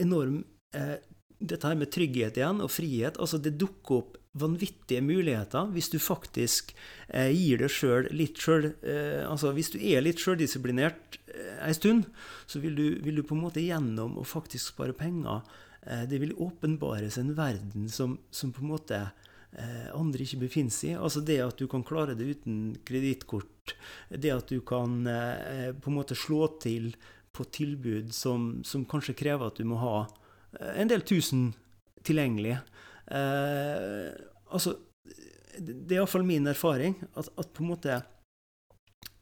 enorm 0.00 0.42
dette 1.40 1.66
her 1.66 1.78
med 1.78 1.90
trygghet 1.90 2.36
igjen, 2.38 2.60
og 2.62 2.70
frihet. 2.70 3.16
altså 3.18 3.40
Det 3.42 3.56
dukker 3.58 4.02
opp 4.02 4.19
vanvittige 4.38 5.02
muligheter 5.02 5.70
hvis 5.74 5.90
du 5.90 5.98
faktisk 5.98 6.74
eh, 7.08 7.32
gir 7.34 7.58
deg 7.64 7.72
sjøl 7.74 8.06
litt 8.14 8.38
sjøl 8.38 8.68
eh, 8.86 9.24
Altså 9.26 9.50
hvis 9.56 9.72
du 9.74 9.80
er 9.82 10.04
litt 10.04 10.22
sjøldisiplinert 10.22 11.18
eh, 11.34 11.56
ei 11.66 11.74
stund, 11.74 12.06
så 12.46 12.62
vil 12.62 12.76
du, 12.78 12.84
vil 13.02 13.18
du, 13.18 13.24
på 13.26 13.34
en 13.34 13.42
måte 13.42 13.64
gjennom 13.64 14.18
å 14.20 14.26
faktisk 14.26 14.76
spare 14.76 14.94
penger 14.94 15.42
eh, 15.82 16.04
Det 16.10 16.20
vil 16.22 16.36
åpenbares 16.38 17.18
en 17.18 17.34
verden 17.34 17.88
som, 17.90 18.18
som 18.30 18.54
på 18.54 18.62
en 18.62 18.70
måte 18.70 19.00
eh, 19.02 19.88
andre 19.96 20.22
ikke 20.22 20.44
befinner 20.44 20.74
seg 20.74 20.92
i. 20.92 21.00
Altså 21.00 21.24
det 21.26 21.40
at 21.42 21.58
du 21.58 21.66
kan 21.70 21.82
klare 21.86 22.14
det 22.14 22.28
uten 22.30 22.76
kredittkort, 22.86 23.74
det 24.14 24.30
at 24.30 24.52
du 24.52 24.60
kan 24.62 25.00
eh, 25.10 25.72
på 25.74 25.90
en 25.90 25.98
måte 25.98 26.18
slå 26.18 26.52
til 26.62 26.92
på 27.34 27.46
tilbud 27.50 28.14
som, 28.14 28.60
som, 28.66 28.86
kanskje 28.86 29.18
krever 29.18 29.50
at 29.50 29.58
du 29.58 29.66
må 29.66 29.78
ha 29.82 29.98
en 30.74 30.90
del 30.90 31.02
tusen 31.06 31.52
tilgjengelig. 32.06 32.56
Eh, 33.10 34.10
altså, 34.54 34.76
det 35.58 35.90
er 35.90 36.00
iallfall 36.00 36.26
min 36.26 36.46
erfaring 36.50 36.94
at, 37.10 37.26
at, 37.26 37.48
på 37.52 37.64
en 37.64 37.72
måte 37.72 37.96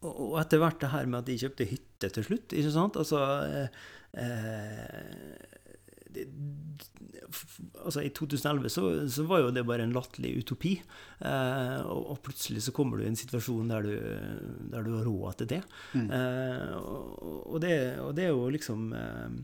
Og 0.05 0.37
etter 0.39 0.61
hvert 0.61 0.81
det 0.83 0.91
her 0.93 1.09
med 1.09 1.23
at 1.23 1.31
de 1.31 1.39
kjøpte 1.41 1.67
hytte 1.67 2.11
til 2.15 2.27
slutt, 2.27 2.53
ikke 2.55 2.75
sant? 2.75 2.99
Altså 3.01 3.23
eh, 3.49 3.71
det, 6.15 6.29
altså 7.85 8.03
I 8.05 8.13
2011 8.15 8.71
så, 8.73 8.85
så, 9.11 9.27
var 9.29 9.43
jo 9.43 9.53
det 9.55 9.67
bare 9.69 9.85
en 9.87 9.95
latterlig 9.97 10.39
utopi. 10.43 10.75
Eh, 11.21 11.77
og, 11.85 12.15
og, 12.15 12.23
plutselig 12.25 12.65
så 12.65 12.75
kommer 12.77 12.99
du 12.99 13.05
i 13.07 13.11
en 13.11 13.19
situasjon 13.19 13.71
der 13.73 13.87
du, 13.87 13.95
der 14.73 14.87
du 14.87 14.97
har 14.97 15.07
råd 15.09 15.39
til 15.43 15.53
det. 15.57 15.63
Mm. 15.93 16.09
Eh, 16.09 16.75
og, 16.79 17.55
og, 17.55 17.61
det. 17.65 17.77
og, 18.01 18.13
det. 18.17 18.29
er 18.29 18.35
jo 18.35 18.51
liksom 18.55 18.91
eh, 18.97 19.39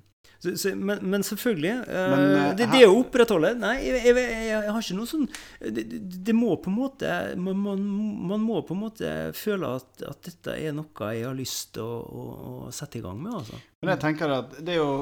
så, 0.45 0.53
så, 0.61 0.75
men, 0.77 0.99
men, 1.01 1.23
selvfølgelig 1.25 1.71
eh, 1.71 2.11
men, 2.11 2.23
uh, 2.37 2.57
det, 2.59 2.67
det, 2.73 2.83
å 2.85 2.99
opprettholde 2.99 3.55
Nei, 3.57 3.79
jeg, 3.81 4.01
jeg, 4.05 4.17
jeg, 4.19 4.49
jeg, 4.51 4.73
har 4.77 4.83
ikke 4.83 4.97
noe 4.99 5.09
sånn 5.09 5.29
det, 5.61 5.85
det 6.27 6.35
må 6.37 6.57
på 6.61 6.69
en 6.73 6.77
måte 6.77 7.13
man, 7.41 7.61
man, 7.65 7.85
man, 8.29 8.45
må 8.45 8.61
på 8.67 8.77
en 8.77 8.83
måte 8.83 9.13
føle 9.39 9.71
at, 9.79 10.05
at, 10.05 10.21
dette 10.27 10.57
er 10.59 10.77
noe 10.77 11.13
jeg 11.17 11.25
har 11.25 11.39
lyst 11.39 11.75
til 11.79 11.87
å, 11.87 11.97
å, 11.97 12.25
å, 12.67 12.73
sette 12.75 13.01
i 13.01 13.05
gang 13.05 13.21
med. 13.21 13.33
Altså. 13.41 13.61
Men 13.81 13.95
jeg 13.95 14.03
tenker 14.05 14.35
at 14.37 14.59
det 14.61 14.77
er 14.77 14.83
jo 14.83 14.93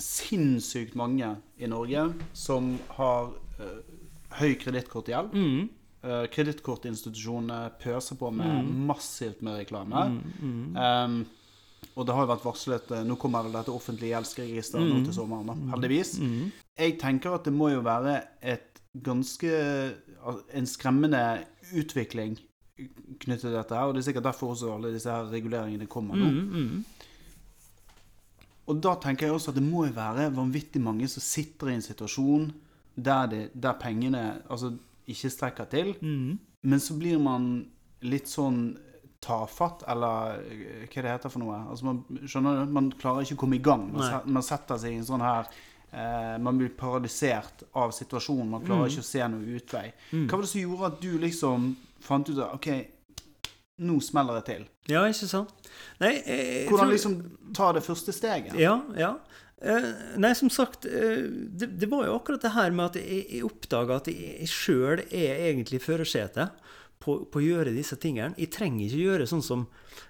sinnssykt 0.00 0.96
mange 0.98 1.34
i 1.58 1.68
Norge 1.70 2.08
som 2.36 2.74
har 2.96 3.32
uh, 3.60 3.78
høy 4.38 4.54
kredittkortgjeld. 4.60 5.36
Mm. 5.36 5.68
Uh, 6.02 6.24
Kredittkortinstitusjonene 6.34 7.76
pøser 7.82 8.18
på 8.18 8.32
med 8.34 8.64
mm. 8.66 8.72
massivt 8.88 9.42
med 9.46 9.60
reklame. 9.60 10.08
Mm. 10.40 10.74
Um, 10.74 11.18
og 11.92 12.06
det 12.06 12.16
har 12.16 12.24
jo 12.24 12.30
vært 12.30 12.46
varslet 12.46 12.92
uh, 12.94 13.02
Nå 13.06 13.18
kommer 13.20 13.46
det 13.46 13.54
dette 13.54 13.74
offentlige 13.74 14.14
gjeldsregisteret 14.14 14.88
nå 14.88 15.02
til 15.06 15.14
sommeren, 15.14 15.52
da, 15.52 15.74
heldigvis. 15.74 16.16
Jeg 16.78 16.96
tenker 17.02 17.36
at 17.36 17.46
det 17.46 17.54
må 17.54 17.70
jo 17.74 17.84
være 17.84 18.20
et 18.40 18.80
ganske 18.92 19.50
En 20.54 20.66
skremmende 20.68 21.20
utvikling 21.74 22.36
knyttet 23.22 23.46
til 23.46 23.54
dette 23.54 23.76
her. 23.76 23.88
Og 23.88 23.94
det 23.94 24.02
er 24.02 24.08
sikkert 24.10 24.26
derfor 24.26 24.52
også 24.52 24.74
alle 24.74 24.92
disse 24.94 25.10
her 25.10 25.30
reguleringene 25.30 25.88
kommer 25.90 26.18
nå. 26.18 26.28
Og 28.70 28.78
da 28.82 28.94
tenker 29.02 29.26
jeg 29.26 29.34
også 29.34 29.52
at 29.52 29.58
det 29.58 29.64
må 29.66 29.86
jo 29.88 29.96
være 29.96 30.30
vanvittig 30.36 30.82
mange 30.82 31.08
som 31.10 31.24
sitter 31.24 31.72
i 31.72 31.76
en 31.76 31.84
situasjon 31.84 32.46
der, 32.94 33.26
det, 33.26 33.42
der 33.54 33.78
pengene 33.80 34.22
altså, 34.50 34.72
ikke 35.10 35.30
strekker 35.32 35.68
til. 35.72 35.94
Mm. 36.00 36.38
Men 36.62 36.80
så 36.80 36.94
blir 36.98 37.18
man 37.22 37.52
litt 38.06 38.30
sånn 38.30 38.64
tafatt, 39.22 39.84
eller 39.90 40.40
eh, 40.50 40.86
hva 40.90 41.02
det 41.04 41.12
heter 41.14 41.32
for 41.32 41.42
noe. 41.42 41.58
Altså 41.70 41.86
man, 41.88 42.00
skjønner 42.26 42.62
du? 42.62 42.72
Man 42.74 42.88
klarer 42.98 43.26
ikke 43.26 43.38
å 43.38 43.42
komme 43.44 43.58
i 43.58 43.62
gang. 43.62 43.86
Man, 43.94 44.32
man 44.38 44.46
setter 44.46 44.80
seg 44.82 44.94
i 44.94 44.98
en 44.98 45.06
sånn 45.06 45.22
her 45.22 45.46
eh, 45.46 46.34
Man 46.42 46.58
blir 46.58 46.72
paralysert 46.78 47.62
av 47.78 47.94
situasjonen. 47.94 48.50
Man 48.56 48.66
klarer 48.66 48.88
mm. 48.88 48.94
ikke 48.94 49.04
å 49.04 49.10
se 49.12 49.28
noe 49.30 49.58
utvei. 49.58 49.84
Mm. 50.10 50.26
Hva 50.26 50.38
var 50.38 50.46
det 50.46 50.52
som 50.54 50.64
gjorde 50.64 50.90
at 50.90 50.98
du 51.04 51.12
liksom 51.22 51.70
fant 52.02 52.32
ut 52.32 52.38
at 52.40 52.58
OK, 52.58 52.68
nå 53.82 53.98
smeller 54.04 54.40
det 54.40 54.46
til? 54.48 54.64
Ja, 54.90 55.04
ikke 55.10 55.28
sant? 55.30 55.52
Nei, 56.02 56.16
jeg, 56.20 56.66
Hvordan 56.70 56.88
tror... 56.88 56.94
liksom 56.96 57.18
ta 57.56 57.70
det 57.76 57.84
første 57.86 58.14
steget? 58.16 58.56
Ja, 58.58 58.78
ja. 58.98 59.16
Eh, 59.62 59.90
nei, 60.18 60.34
som 60.34 60.50
sagt, 60.50 60.84
eh, 60.84 61.22
det, 61.30 61.66
det, 61.78 61.86
var 61.86 62.08
jo 62.08 62.16
akkurat 62.16 62.42
det 62.42 62.50
her 62.56 62.72
med 62.74 62.90
at 62.90 62.98
jeg, 62.98 63.22
jeg 63.30 63.46
oppdaga 63.46 64.00
at 64.00 64.08
jeg, 64.10 64.32
jeg 64.42 64.50
sjøl 64.50 65.02
er 65.06 65.44
egentlig 65.52 65.78
førersetet 65.84 66.56
på, 67.02 67.20
på, 67.30 67.38
å 67.38 67.44
gjøre 67.44 67.74
disse 67.74 67.94
tingene. 68.02 68.34
Jeg 68.40 68.50
trenger 68.56 68.88
ikke 68.88 69.04
gjøre 69.04 69.28
sånn 69.30 69.44
som 69.46 69.62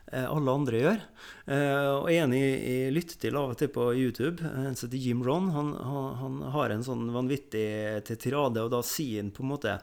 eh, 0.08 0.24
alle 0.24 0.54
andre 0.56 0.80
gjør. 0.80 1.04
og 1.52 2.08
en 2.14 2.32
jeg, 2.36 2.56
jeg 2.64 2.94
lytter 2.96 3.20
til 3.26 3.36
av 3.36 3.52
og 3.52 3.60
til 3.60 3.68
på 3.74 3.90
YouTube, 3.92 4.40
en 4.40 4.72
som 4.78 4.88
heter 4.88 5.04
Jim 5.04 5.20
Ron, 5.26 5.50
han, 5.52 5.72
han, 5.76 6.08
han, 6.22 6.40
har 6.56 6.72
en 6.72 6.86
sånn 6.88 7.04
vanvittig 7.12 7.66
tirade, 8.08 8.64
og 8.64 8.72
da 8.72 8.80
sier 8.80 9.20
han 9.20 9.34
på 9.36 9.44
en 9.44 9.52
måte 9.52 9.78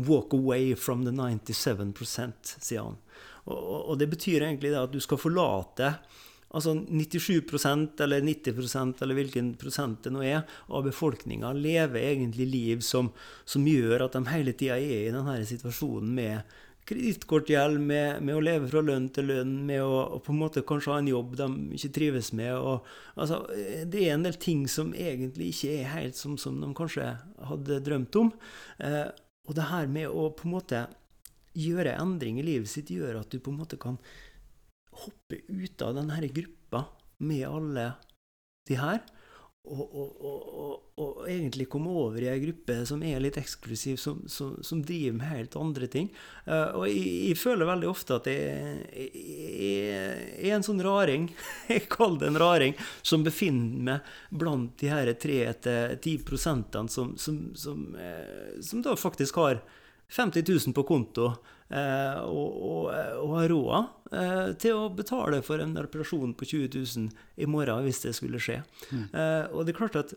'Walk 0.00 0.32
away 0.32 0.72
from 0.76 1.04
the 1.04 1.12
97% 1.12 2.56
sier 2.56 2.88
han. 2.88 2.96
Og, 3.48 3.94
det 3.98 4.10
betyr 4.10 4.44
egentlig 4.44 4.74
at 4.76 4.92
du 4.92 5.00
skal 5.00 5.20
forlate 5.20 5.94
altså 6.50 6.74
97% 6.74 8.00
eller 8.02 8.24
90% 8.26 9.02
eller 9.04 9.18
hvilken 9.18 9.52
prosent 9.58 10.02
det 10.04 10.10
nå 10.14 10.24
er, 10.26 10.40
av 10.68 10.82
befolkninga 10.82 11.52
lever 11.54 12.08
egentlig 12.08 12.48
liv 12.50 12.82
som, 12.82 13.12
som, 13.46 13.66
gjør 13.66 14.08
at 14.08 14.18
de 14.18 14.24
hele 14.32 14.56
tida 14.58 14.80
er 14.80 15.06
i 15.06 15.14
denne 15.14 15.36
situasjonen 15.46 16.10
med 16.16 16.58
kredittkortgjeld, 16.90 17.78
med, 17.78 18.22
med, 18.24 18.34
å 18.34 18.42
leve 18.42 18.66
fra 18.70 18.82
lønn 18.82 19.06
til 19.14 19.28
lønn, 19.30 19.52
med 19.68 19.82
å, 19.84 19.98
å, 20.16 20.20
på 20.24 20.32
en 20.34 20.40
måte 20.40 20.64
kanskje 20.66 20.90
ha 20.94 20.98
en 20.98 21.10
jobb 21.10 21.36
de 21.38 21.48
ikke 21.76 21.92
trives 22.00 22.32
med. 22.34 22.50
Og, 22.56 22.88
altså, 23.14 23.44
det 23.86 24.06
er 24.06 24.16
en 24.16 24.26
del 24.26 24.38
ting 24.42 24.64
som 24.70 24.90
egentlig 24.96 25.52
ikke 25.52 25.76
er 25.76 25.92
helt 25.94 26.18
som, 26.18 26.34
som 26.40 26.58
de 26.58 26.72
kanskje 26.74 27.12
hadde 27.46 27.78
drømt 27.86 28.18
om. 28.18 28.32
Eh, 28.82 29.04
og 29.46 29.54
det 29.58 29.68
her 29.70 29.86
med 29.92 30.10
å 30.10 30.32
på 30.34 30.48
en 30.48 30.56
måte 30.56 30.82
gjøre 31.56 31.96
endring 31.98 32.40
i 32.40 32.46
livet 32.46 32.70
sitt, 32.70 32.92
gjør 32.92 33.22
at 33.22 33.30
du 33.32 33.40
på 33.42 33.52
en 33.52 33.60
måte 33.62 33.78
kan 33.80 33.98
hoppe 35.04 35.40
ut 35.48 35.82
av 35.82 35.96
denne 35.96 36.28
gruppa 36.34 36.84
med 37.22 37.46
alle 37.48 37.92
de 38.68 38.78
her. 38.80 39.00
Og, 39.60 39.80
og, 39.92 40.22
og, 40.24 40.84
og, 40.96 41.18
egentlig 41.28 41.66
komme 41.68 41.90
over 41.92 42.22
i 42.24 42.30
ei 42.32 42.38
gruppe 42.40 42.78
som 42.88 43.02
er 43.04 43.20
litt 43.20 43.36
eksklusiv, 43.36 43.98
som, 44.00 44.22
som, 44.24 44.54
som, 44.64 44.80
driver 44.80 45.18
med 45.18 45.28
helt 45.28 45.56
andre 45.60 45.86
ting. 45.92 46.08
Uh, 46.46 46.80
og 46.80 46.86
jeg, 46.88 47.02
jeg, 47.28 47.36
føler 47.38 47.68
veldig 47.68 47.90
ofte 47.90 48.16
at 48.16 48.30
jeg, 48.32 48.80
jeg, 48.96 50.30
er 50.40 50.56
en 50.56 50.64
sånn 50.64 50.80
raring, 50.82 51.28
jeg 51.74 51.84
kaller 51.92 52.22
det 52.22 52.30
en 52.32 52.40
raring, 52.40 52.78
som 53.04 53.26
befinner 53.26 53.84
meg 53.90 54.14
blant 54.32 54.72
de 54.80 54.90
her 54.90 55.12
3-10 55.12 56.24
prosentene 56.24 56.90
som, 56.90 57.12
som, 57.20 57.42
som, 57.52 57.84
uh, 58.00 58.56
som 58.64 58.80
da 58.86 58.96
faktisk 58.96 59.42
har 59.44 59.60
50 60.10 60.44
000 60.46 60.74
på 60.76 60.84
konto 60.88 61.28
eh, 61.70 62.18
og, 62.24 62.56
og, 62.70 62.88
og 63.22 63.36
har 63.36 63.52
råd 63.52 64.16
eh, 64.18 64.48
til 64.62 64.78
å 64.78 64.88
betale 64.94 65.42
for 65.46 65.62
en 65.62 65.76
reparasjon 65.78 66.34
på 66.34 66.48
20 66.50 66.72
000 66.74 67.10
i 67.40 67.48
morgen 67.50 67.86
hvis 67.86 68.02
det 68.06 68.16
skulle 68.18 68.42
skje. 68.42 68.60
Mm. 68.90 69.06
Eh, 69.06 69.44
og 69.54 69.64
det 69.64 69.74
er 69.74 69.80
klart 69.82 70.00
at 70.02 70.16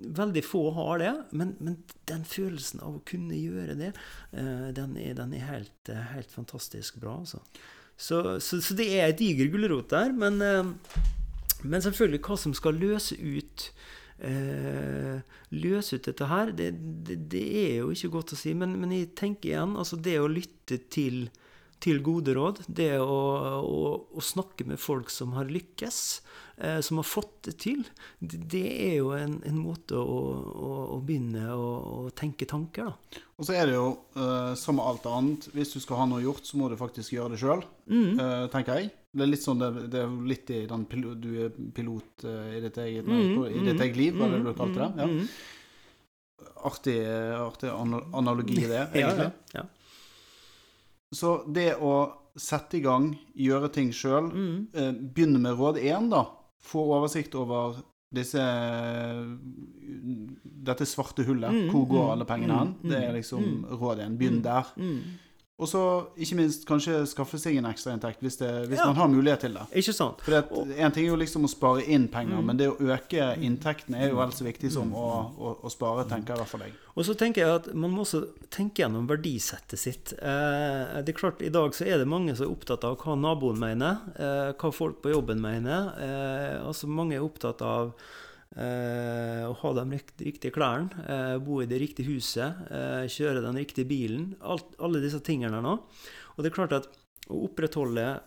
veldig 0.00 0.42
få 0.44 0.62
har 0.76 0.98
det, 0.98 1.12
men, 1.30 1.54
men 1.60 1.76
den 2.08 2.24
følelsen 2.28 2.80
av 2.84 2.96
å 2.98 3.04
kunne 3.08 3.36
gjøre 3.36 3.76
det, 3.78 3.92
eh, 4.32 4.68
den 4.76 4.96
er, 5.00 5.14
den 5.18 5.34
er 5.36 5.46
helt, 5.50 5.92
eh, 5.92 6.10
helt, 6.14 6.30
fantastisk 6.32 7.00
bra. 7.02 7.18
Altså. 7.20 7.42
Så, 7.96 8.40
så, 8.40 8.60
så, 8.64 8.76
det 8.78 8.88
er 8.96 9.10
ei 9.10 9.16
diger 9.16 9.50
gulrot 9.52 9.92
der. 9.92 10.14
Men, 10.16 10.40
eh, 10.40 11.02
men 11.62 11.84
selvfølgelig 11.84 12.22
hva 12.24 12.38
som 12.40 12.56
skal 12.56 12.80
løse 12.80 13.18
ut 13.20 13.68
eh, 14.26 15.36
løse 15.56 15.98
ut 15.98 16.08
dette 16.08 16.30
her, 16.30 16.52
det, 16.56 16.72
det, 17.06 17.20
det, 17.32 17.44
er 17.64 17.76
jo 17.82 17.92
ikke 17.94 18.14
godt 18.18 18.34
å 18.36 18.40
si. 18.40 18.54
Men, 18.56 18.76
men 18.80 18.94
jeg 18.94 19.12
tenker 19.18 19.54
igjen, 19.54 19.76
altså 19.80 19.98
det 20.00 20.18
å 20.20 20.30
lytte 20.30 20.80
til, 20.92 21.24
til 21.80 22.02
gode 22.04 22.34
råd, 22.36 22.62
det 22.68 22.92
å, 23.00 23.18
å, 23.64 23.80
å, 24.12 24.24
snakke 24.24 24.66
med 24.68 24.80
folk 24.82 25.12
som 25.12 25.34
har 25.38 25.50
lykkes, 25.50 26.00
eh, 26.60 26.78
som 26.84 27.00
har 27.00 27.08
fått 27.08 27.34
det 27.48 27.56
til, 27.64 27.82
det, 28.20 28.42
det 28.52 28.66
er 28.90 28.94
jo 29.00 29.14
en, 29.16 29.40
en 29.48 29.58
måte 29.58 29.98
å, 29.98 30.20
å 30.96 31.00
begynne 31.04 31.48
å, 31.56 32.06
tenke 32.16 32.48
tanker, 32.50 32.92
da. 32.92 33.24
Og 33.40 33.48
så 33.48 33.56
er 33.56 33.70
det 33.70 33.78
jo, 33.78 33.90
eh, 34.20 34.52
som 34.60 34.82
alt 34.84 35.08
annet, 35.08 35.48
hvis 35.56 35.72
du 35.72 35.80
skal 35.80 36.02
ha 36.02 36.08
noe 36.10 36.24
gjort, 36.24 36.44
så 36.44 36.60
må 36.60 36.68
du 36.68 36.76
faktisk 36.80 37.16
gjøre 37.16 37.34
det 37.34 37.40
sjøl, 37.40 37.64
mm. 37.88 38.10
eh, 38.20 38.48
tenker 38.52 38.82
jeg. 38.82 38.92
Det 39.10 39.24
er 39.24 39.30
litt 39.30 39.42
sånn, 39.42 39.58
det, 39.58 39.88
det 39.90 40.04
er 40.04 40.12
litt 40.30 40.50
i 40.54 40.60
den 40.70 40.84
Du 41.18 41.30
er 41.42 41.50
pilot 41.74 42.24
uh, 42.28 42.52
i 42.54 42.60
ditt 42.62 42.78
eget, 42.78 43.08
mm, 43.08 43.40
i 43.48 43.64
ditt 43.66 43.82
eget 43.82 43.98
liv, 43.98 44.14
hva 44.14 44.28
er 44.28 44.36
det 44.36 44.44
du 44.46 44.52
kalte 44.54 44.86
det? 44.86 44.90
Ja. 45.02 45.08
Mm. 45.10 46.50
Artig, 46.70 46.96
artig 47.36 47.70
analogi, 47.72 48.62
det, 48.68 48.86
egentlig. 48.94 49.30
ja, 49.54 49.60
ja. 49.60 49.66
Så 51.10 51.40
det 51.50 51.72
å 51.82 51.94
sette 52.38 52.78
i 52.78 52.84
gang, 52.84 53.10
gjøre 53.34 53.72
ting 53.74 53.90
sjøl, 53.96 54.28
mm. 54.30 55.00
begynne 55.10 55.40
med 55.42 55.58
råd 55.58 55.80
én, 55.82 56.06
da. 56.12 56.22
Få 56.62 56.84
oversikt 56.94 57.34
over 57.40 57.80
disse 58.14 58.42
Dette 60.70 60.86
svarte 60.86 61.24
hullet. 61.26 61.50
Mm, 61.50 61.66
hvor 61.72 61.86
går 61.90 62.04
mm, 62.04 62.12
alle 62.14 62.26
pengene 62.28 62.58
hen? 62.58 62.72
Mm, 62.78 62.90
det 62.92 63.00
er 63.00 63.12
liksom 63.16 63.44
mm, 63.44 63.66
rådet 63.80 64.04
igjen. 64.04 64.16
Begynn 64.20 64.40
der. 64.44 64.72
Og 65.60 65.68
så 65.68 65.80
ikke 66.16 66.38
minst 66.38 66.64
kanskje 66.68 67.02
skaffe 67.10 67.38
seg 67.40 67.58
en 67.60 67.68
ekstrainntekt 67.68 68.22
hvis, 68.24 68.38
hvis 68.40 68.80
ja. 68.80 68.86
man 68.88 68.96
har 68.96 69.10
mulighet 69.12 69.44
til 69.44 69.58
det. 69.58 69.66
Ikke 69.76 69.92
sant? 69.96 70.22
For 70.24 70.38
En 70.40 70.94
ting 70.94 71.04
er 71.04 71.10
jo 71.10 71.18
liksom 71.20 71.44
å 71.44 71.50
spare 71.52 71.84
inn 71.84 72.06
penger, 72.12 72.40
mm. 72.40 72.46
men 72.48 72.60
det 72.60 72.70
å 72.70 72.76
øke 72.80 73.34
inntektene 73.44 74.00
er 74.00 74.14
jo 74.14 74.20
vel 74.22 74.32
så 74.36 74.46
viktig 74.46 74.72
som 74.72 74.94
å, 74.96 75.08
å, 75.36 75.52
å 75.66 75.72
spare, 75.72 76.06
tenker 76.08 76.32
jeg 76.32 76.40
i 76.40 76.42
hvert 76.44 76.52
fall 76.54 76.64
jeg. 76.64 76.76
Og 76.96 77.06
så 77.06 77.16
tenker 77.18 77.44
jeg 77.44 77.58
at 77.60 77.68
man 77.76 77.92
må 77.94 78.06
også 78.06 78.22
tenke 78.52 78.82
gjennom 78.82 79.06
verdisettet 79.10 79.80
sitt. 79.80 80.14
Eh, 80.16 80.96
det 81.04 81.12
er 81.12 81.18
klart, 81.20 81.44
I 81.44 81.52
dag 81.52 81.76
så 81.76 81.86
er 81.86 82.00
det 82.00 82.08
mange 82.10 82.34
som 82.36 82.48
er 82.48 82.54
opptatt 82.54 82.86
av 82.88 82.96
hva 83.00 83.18
naboen 83.20 83.60
mener, 83.60 84.00
eh, 84.16 84.50
hva 84.56 84.72
folk 84.74 85.02
på 85.04 85.12
jobben 85.14 85.42
mener. 85.44 85.92
Eh, 86.00 86.56
altså 86.64 86.88
Mange 86.90 87.16
er 87.16 87.24
opptatt 87.24 87.62
av 87.64 87.92
å 88.58 89.54
ha 89.54 89.70
de 89.76 89.84
riktige 90.18 90.50
klærne, 90.50 90.90
eh, 91.06 91.36
bo 91.38 91.60
i 91.62 91.68
det 91.70 91.78
riktige 91.78 92.10
huset, 92.10 92.66
eh, 92.70 93.06
kjøre 93.06 93.44
den 93.44 93.54
riktige 93.54 93.86
bilen. 93.86 94.34
Alt, 94.42 94.74
alle 94.80 95.00
disse 95.00 95.22
tingene 95.22 95.62
nå. 95.62 95.78
Og 96.36 96.42
det 96.42 96.50
er 96.50 96.56
klart 96.56 96.72
at 96.72 96.88
å 97.30 97.44
opprettholde 97.46 98.20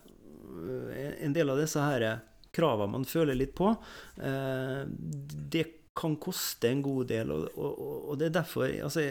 en 1.24 1.34
del 1.34 1.50
av 1.50 1.58
disse 1.58 1.82
her 1.82 2.22
kravene 2.54 2.92
man 2.92 3.06
føler 3.06 3.34
litt 3.34 3.56
på, 3.56 3.76
det 4.16 5.64
kan 5.98 6.16
koste 6.16 6.70
en 6.70 6.82
god 6.82 7.08
del. 7.10 7.32
Og, 7.32 7.58
og, 7.58 7.82
og 8.12 8.20
det 8.20 8.28
er 8.28 8.36
derfor 8.38 8.70
altså, 8.86 9.02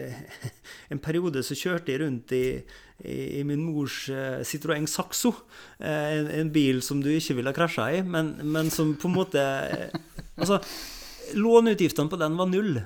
En 0.91 1.01
periode 1.03 1.43
så 1.43 1.55
kjørte 1.55 1.91
jeg 1.91 2.01
rundt 2.01 2.31
i, 2.31 2.63
i, 3.03 3.17
i 3.39 3.43
min 3.43 3.59
mors 3.59 4.09
Citroën 4.47 4.87
Saxo. 4.87 5.33
En, 5.79 6.31
en, 6.31 6.51
bil 6.55 6.81
som 6.81 7.03
du 7.03 7.11
ikke 7.11 7.37
ville 7.37 7.51
ha 7.51 7.57
krasja 7.57 7.89
i, 7.91 8.01
men, 8.07 8.37
men, 8.43 8.71
som 8.71 8.95
på 8.95 9.11
en 9.11 9.17
måte 9.19 9.45
Altså, 10.37 10.63
låneutgiftene 11.37 12.11
på 12.11 12.19
den 12.21 12.37
var 12.39 12.49
null. 12.51 12.81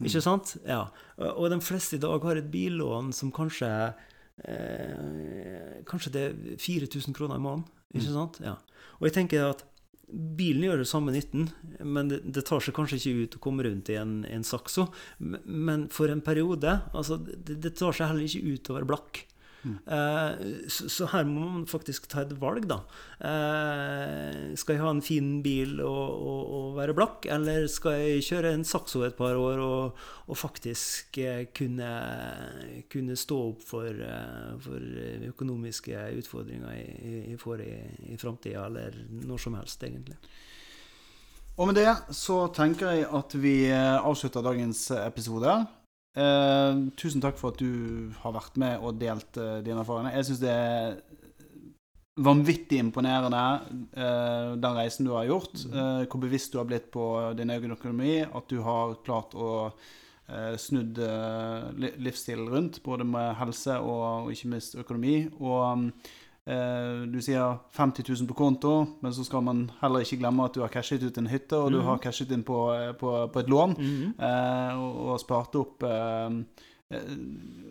Ikke 0.00 0.22
sant? 0.24 0.54
Ja. 0.64 0.86
Og 1.34 1.50
de 1.52 1.60
fleste 1.64 1.98
i 1.98 2.02
dag 2.02 2.24
har 2.24 2.40
et 2.40 2.50
billån 2.52 3.10
som 3.16 3.32
kanskje 3.34 3.68
eh, 4.48 5.82
Kanskje 5.88 6.12
det 6.14 6.22
er 6.30 6.38
4000 6.62 7.16
kroner 7.16 7.36
i 7.36 7.44
måneden. 7.44 7.66
Ikke 7.92 8.14
sant? 8.14 8.40
Ja. 8.44 8.56
Og 9.00 9.08
jeg 9.08 9.18
tenker 9.18 9.50
at 9.50 9.66
Bilen 10.10 10.64
gjør 10.66 10.80
det 10.82 10.88
samme 10.90 11.12
nytten, 11.14 11.44
men 11.86 12.08
det, 12.10 12.16
det, 12.34 12.42
tar 12.48 12.62
seg 12.64 12.74
kanskje 12.74 12.96
ikke 12.98 13.26
ut 13.28 13.36
å 13.36 13.42
komme 13.44 13.62
rundt 13.62 13.92
i 13.92 13.98
en, 14.00 14.24
en 14.26 14.42
sakso. 14.46 14.88
Men 15.20 15.86
for 15.94 16.10
en 16.10 16.22
periode 16.24 16.72
altså 16.90 17.20
det, 17.20 17.60
det, 17.62 17.76
tar 17.78 17.94
seg 17.94 18.10
heller 18.10 18.26
ikke 18.26 18.56
ut 18.56 18.70
å 18.72 18.76
være 18.80 18.88
blakk. 18.90 19.20
Uh, 19.66 20.68
så, 20.72 21.06
her 21.12 21.26
må 21.28 21.42
man 21.44 21.64
faktisk 21.68 22.06
ta 22.08 22.22
et 22.24 22.32
valg, 22.40 22.64
da. 22.70 22.80
Uh, 23.20 24.52
skal 24.58 24.76
jeg 24.76 24.82
ha 24.82 24.92
en 24.94 25.02
fin 25.04 25.28
bil 25.44 25.82
og, 25.84 26.14
og, 26.16 26.52
og, 26.56 26.68
være 26.78 26.96
blakk, 26.96 27.28
eller 27.28 27.66
skal 27.70 27.98
jeg 28.00 28.24
kjøre 28.30 28.54
en 28.56 28.64
sakso 28.64 29.04
et 29.04 29.18
par 29.18 29.36
år 29.36 29.60
og, 29.60 29.98
og 30.30 30.40
faktisk 30.40 31.20
uh, 31.20 31.42
kunne, 31.56 31.90
kunne, 32.92 33.18
stå 33.20 33.40
opp 33.50 33.64
for, 33.66 34.04
for 34.64 35.02
økonomiske 35.28 36.06
utfordringer 36.20 36.78
jeg, 36.78 37.36
får 37.40 37.64
i, 37.66 37.74
i 38.14 38.20
framtida, 38.20 38.64
eller 38.70 38.96
når 39.26 39.44
som 39.44 39.58
helst, 39.58 39.84
egentlig. 39.84 40.16
Og 41.60 41.68
med 41.68 41.76
det 41.76 41.90
så 42.16 42.46
tenker 42.56 42.94
jeg 42.94 43.10
at 43.12 43.34
vi 43.36 43.54
avslutter 43.68 44.44
dagens 44.46 44.86
episode. 45.02 45.58
Eh, 46.18 46.80
tusen 46.98 47.22
takk 47.22 47.38
for 47.38 47.54
at 47.54 47.60
du 47.62 48.10
har 48.24 48.34
vært 48.34 48.58
med 48.58 48.82
og 48.82 48.98
delt 48.98 49.38
uh, 49.38 49.60
dine 49.62 49.82
erfaringer. 49.84 50.16
Jeg 50.18 50.26
syns 50.26 50.42
det 50.42 50.50
er 50.50 50.96
vanvittig 52.20 52.80
imponerende, 52.82 53.44
uh, 53.94 54.56
den 54.58 54.76
reisen 54.76 55.06
du 55.06 55.14
har 55.14 55.28
gjort. 55.30 55.54
Uh, 55.70 56.02
hvor 56.10 56.22
bevisst 56.24 56.52
du 56.52 56.58
har 56.58 56.66
blitt 56.68 56.90
på 56.90 57.06
din 57.38 57.54
egen 57.54 57.76
økonomi. 57.76 58.20
At 58.26 58.50
du 58.50 58.58
har 58.66 58.98
klart 59.06 59.36
å 59.38 59.70
snudd 60.62 60.94
livsstilen 61.98 62.46
rundt, 62.52 62.76
både 62.84 63.02
med 63.02 63.32
helse 63.34 63.74
og, 63.82 64.28
og 64.28 64.28
ikke 64.30 64.50
minst 64.52 64.76
økonomi. 64.78 65.24
Og 65.42 65.56
Eh, 65.66 66.19
du 66.50 67.18
sier 67.22 67.58
50 67.76 68.04
000 68.08 68.28
på 68.30 68.34
konto, 68.34 68.72
men 69.04 69.14
så 69.14 69.24
skal 69.26 69.44
man 69.46 69.64
heller 69.80 70.04
ikke 70.04 70.18
glemme 70.22 70.46
at 70.48 70.56
du 70.56 70.62
har 70.64 70.72
cashet 70.72 71.04
ut 71.04 71.18
en 71.20 71.28
hytte, 71.30 71.56
og 71.56 71.70
mm. 71.70 71.76
du 71.76 71.80
har 71.86 72.00
cashet 72.02 72.32
inn 72.34 72.42
på, 72.46 72.58
eh, 72.74 72.90
på, 72.98 73.12
på 73.32 73.42
et 73.42 73.50
lån, 73.52 73.76
mm. 73.78 74.08
eh, 74.18 74.80
og, 74.80 74.98
og, 75.04 75.20
spart 75.22 75.58
opp 75.60 75.86
eh, 75.86 76.38
eh, 76.96 77.12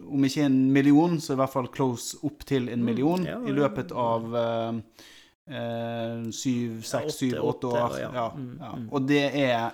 Om 0.09 0.25
ikke 0.25 0.45
en 0.47 0.59
million, 0.73 1.19
så 1.21 1.35
i 1.35 1.39
hvert 1.41 1.53
fall 1.53 1.71
close 1.73 2.17
opp 2.25 2.45
til 2.47 2.69
en 2.69 2.79
mm. 2.79 2.85
million 2.85 3.25
mm. 3.25 3.29
ja, 3.29 3.39
i 3.45 3.55
løpet 3.57 3.91
av 3.91 4.29
syv, 6.29 6.81
seks, 6.85 7.15
syv, 7.17 7.39
åtte 7.41 7.69
år. 7.73 7.93
Ja, 7.97 8.09
ja. 8.13 8.25
Mm, 8.37 8.83
og 8.93 9.07
det 9.09 9.23
er 9.33 9.71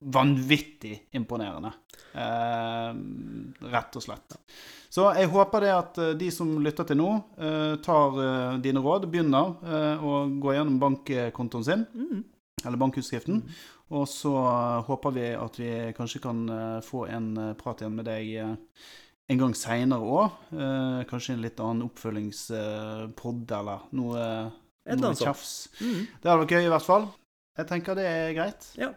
vanvittig 0.00 0.96
imponerende. 1.16 1.72
Eh, 2.12 2.92
rett 3.70 3.96
og 3.96 4.04
slett. 4.04 4.38
Så 4.90 5.06
jeg 5.14 5.30
håper 5.30 5.62
det 5.62 5.74
at 5.74 5.98
eh, 6.02 6.14
de 6.18 6.30
som 6.34 6.50
lytter 6.62 6.88
til 6.88 6.98
nå, 6.98 7.10
eh, 7.38 7.74
tar 7.84 8.16
eh, 8.18 8.56
dine 8.62 8.82
råd, 8.82 9.06
begynner 9.10 9.52
eh, 9.62 10.02
å 10.02 10.24
gå 10.42 10.56
gjennom 10.56 10.80
bankkontoen 10.82 11.66
sin, 11.66 11.84
mm. 11.94 12.24
eller 12.64 12.80
bankutskriften. 12.82 13.44
Mm. 13.44 13.60
Og 13.94 14.08
så 14.10 14.32
håper 14.86 15.14
vi 15.14 15.28
at 15.34 15.56
vi 15.58 15.70
kanskje 15.96 16.20
kan 16.22 16.44
få 16.86 17.08
en 17.10 17.32
prat 17.58 17.80
igjen 17.82 17.96
med 17.98 18.06
deg 18.06 18.28
en 18.38 19.40
gang 19.40 19.54
seinere 19.58 20.06
òg. 20.06 20.36
kanskje 21.10 21.34
en 21.34 21.42
litt 21.42 21.58
annen 21.58 21.88
oppfølgingspod 21.88 23.54
eller 23.58 23.88
noe, 23.98 24.28
noe 24.94 25.10
tjafs. 25.18 25.72
Mm. 25.80 26.06
Det 26.06 26.30
hadde 26.30 26.38
vært 26.44 26.54
gøy 26.54 26.68
i 26.68 26.70
hvert 26.70 26.86
fall. 26.86 27.08
Jeg 27.58 27.66
tenker 27.72 27.98
det 27.98 28.06
er 28.06 28.30
greit. 28.38 28.70
Ja. 28.78 28.92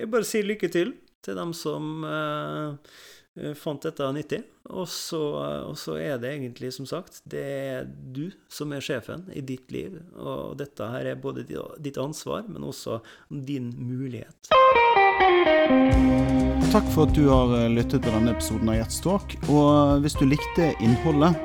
Jeg 0.00 0.08
bare 0.08 0.24
sier 0.24 0.46
lykke 0.48 0.70
til 0.72 0.94
til 1.20 1.36
dem 1.36 1.50
som 1.52 2.04
eh, 2.08 3.52
fant 3.60 3.84
dette 3.84 4.06
nyttig. 4.16 4.40
Og 4.70 4.86
så, 4.88 5.20
og 5.66 5.76
så, 5.78 5.98
er 6.00 6.18
det 6.22 6.30
egentlig, 6.32 6.70
som 6.72 6.86
sagt, 6.88 7.20
det 7.28 7.42
er 7.44 7.84
du 7.84 8.30
som 8.48 8.72
er 8.72 8.84
sjefen 8.84 9.26
i 9.36 9.42
ditt 9.44 9.72
liv. 9.74 9.98
Og 10.16 10.56
dette 10.60 10.88
her 10.92 11.12
er 11.12 11.20
både 11.20 11.44
ditt 11.44 12.00
ansvar, 12.00 12.46
men 12.48 12.64
også 12.64 13.00
din 13.28 13.72
mulighet. 13.76 14.52
Takk 16.70 16.86
for 16.94 17.08
at 17.08 17.16
du 17.16 17.26
har 17.28 17.56
eh, 17.58 17.70
lyttet 17.72 18.00
til 18.00 18.14
denne 18.14 18.32
episoden 18.32 18.72
av 18.72 18.80
Gjettstalk. 18.80 19.36
Og 19.50 20.00
hvis 20.04 20.16
du 20.16 20.24
likte 20.28 20.72
innholdet, 20.80 21.36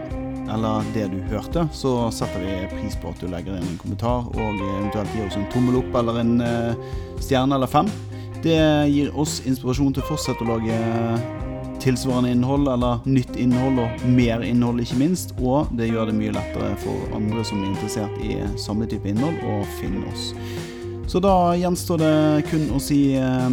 eller 0.45 0.86
det 0.93 1.08
du 1.10 1.18
hørte, 1.32 1.66
så 1.74 2.12
setter 2.14 2.43
vi 2.43 2.58
pris 2.76 2.95
på 3.01 3.10
at 3.10 3.22
du 3.22 3.28
legger 3.32 3.58
inn 3.58 3.66
en 3.66 3.80
kommentar 3.82 4.28
og 4.30 4.60
eventuelt 4.62 5.16
gir 5.18 5.26
oss 5.26 5.39
en 5.39 5.47
tommel 5.49 5.80
opp 5.82 5.97
eller 5.97 6.22
en 6.22 6.36
eh, 6.45 6.91
stjerne 7.18 7.58
eller 7.58 7.72
fem. 7.72 7.89
Det 8.46 8.88
gir 8.93 9.10
oss 9.18 9.39
inspirasjon 9.50 9.96
til 9.96 10.04
å 10.04 10.10
fortsette 10.12 10.46
å 10.46 10.52
lage 10.52 10.76
tilsvarende 11.82 12.30
innhold, 12.30 12.68
eller 12.70 13.02
nytt 13.10 13.36
innhold 13.41 13.82
og 13.82 14.06
mer 14.06 14.46
innhold, 14.46 14.84
ikke 14.84 15.00
minst. 15.02 15.34
Og 15.41 15.72
det 15.74 15.89
gjør 15.89 16.12
det 16.12 16.18
mye 16.20 16.36
lettere 16.36 16.76
for 16.84 17.18
andre 17.18 17.41
som 17.48 17.64
er 17.64 17.72
interessert 17.72 18.22
i 18.22 18.38
samme 18.62 18.86
type 18.89 19.10
innhold, 19.10 19.41
å 19.50 19.60
finne 19.80 20.06
oss. 20.14 20.30
Så 21.10 21.22
da 21.26 21.56
gjenstår 21.58 22.02
det 22.02 22.16
kun 22.52 22.70
å 22.74 22.82
si 22.82 23.00
eh, 23.18 23.50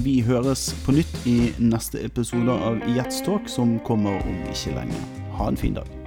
vi 0.00 0.20
høres 0.24 0.70
på 0.86 0.96
nytt 0.96 1.26
i 1.28 1.38
neste 1.60 2.00
episode 2.00 2.56
av 2.56 2.80
Jetstalk, 2.96 3.52
som 3.52 3.76
kommer 3.84 4.16
om 4.24 4.46
ikke 4.48 4.78
lenge. 4.80 5.08
Ha 5.36 5.52
en 5.52 5.60
fin 5.60 5.76
dag. 5.76 6.01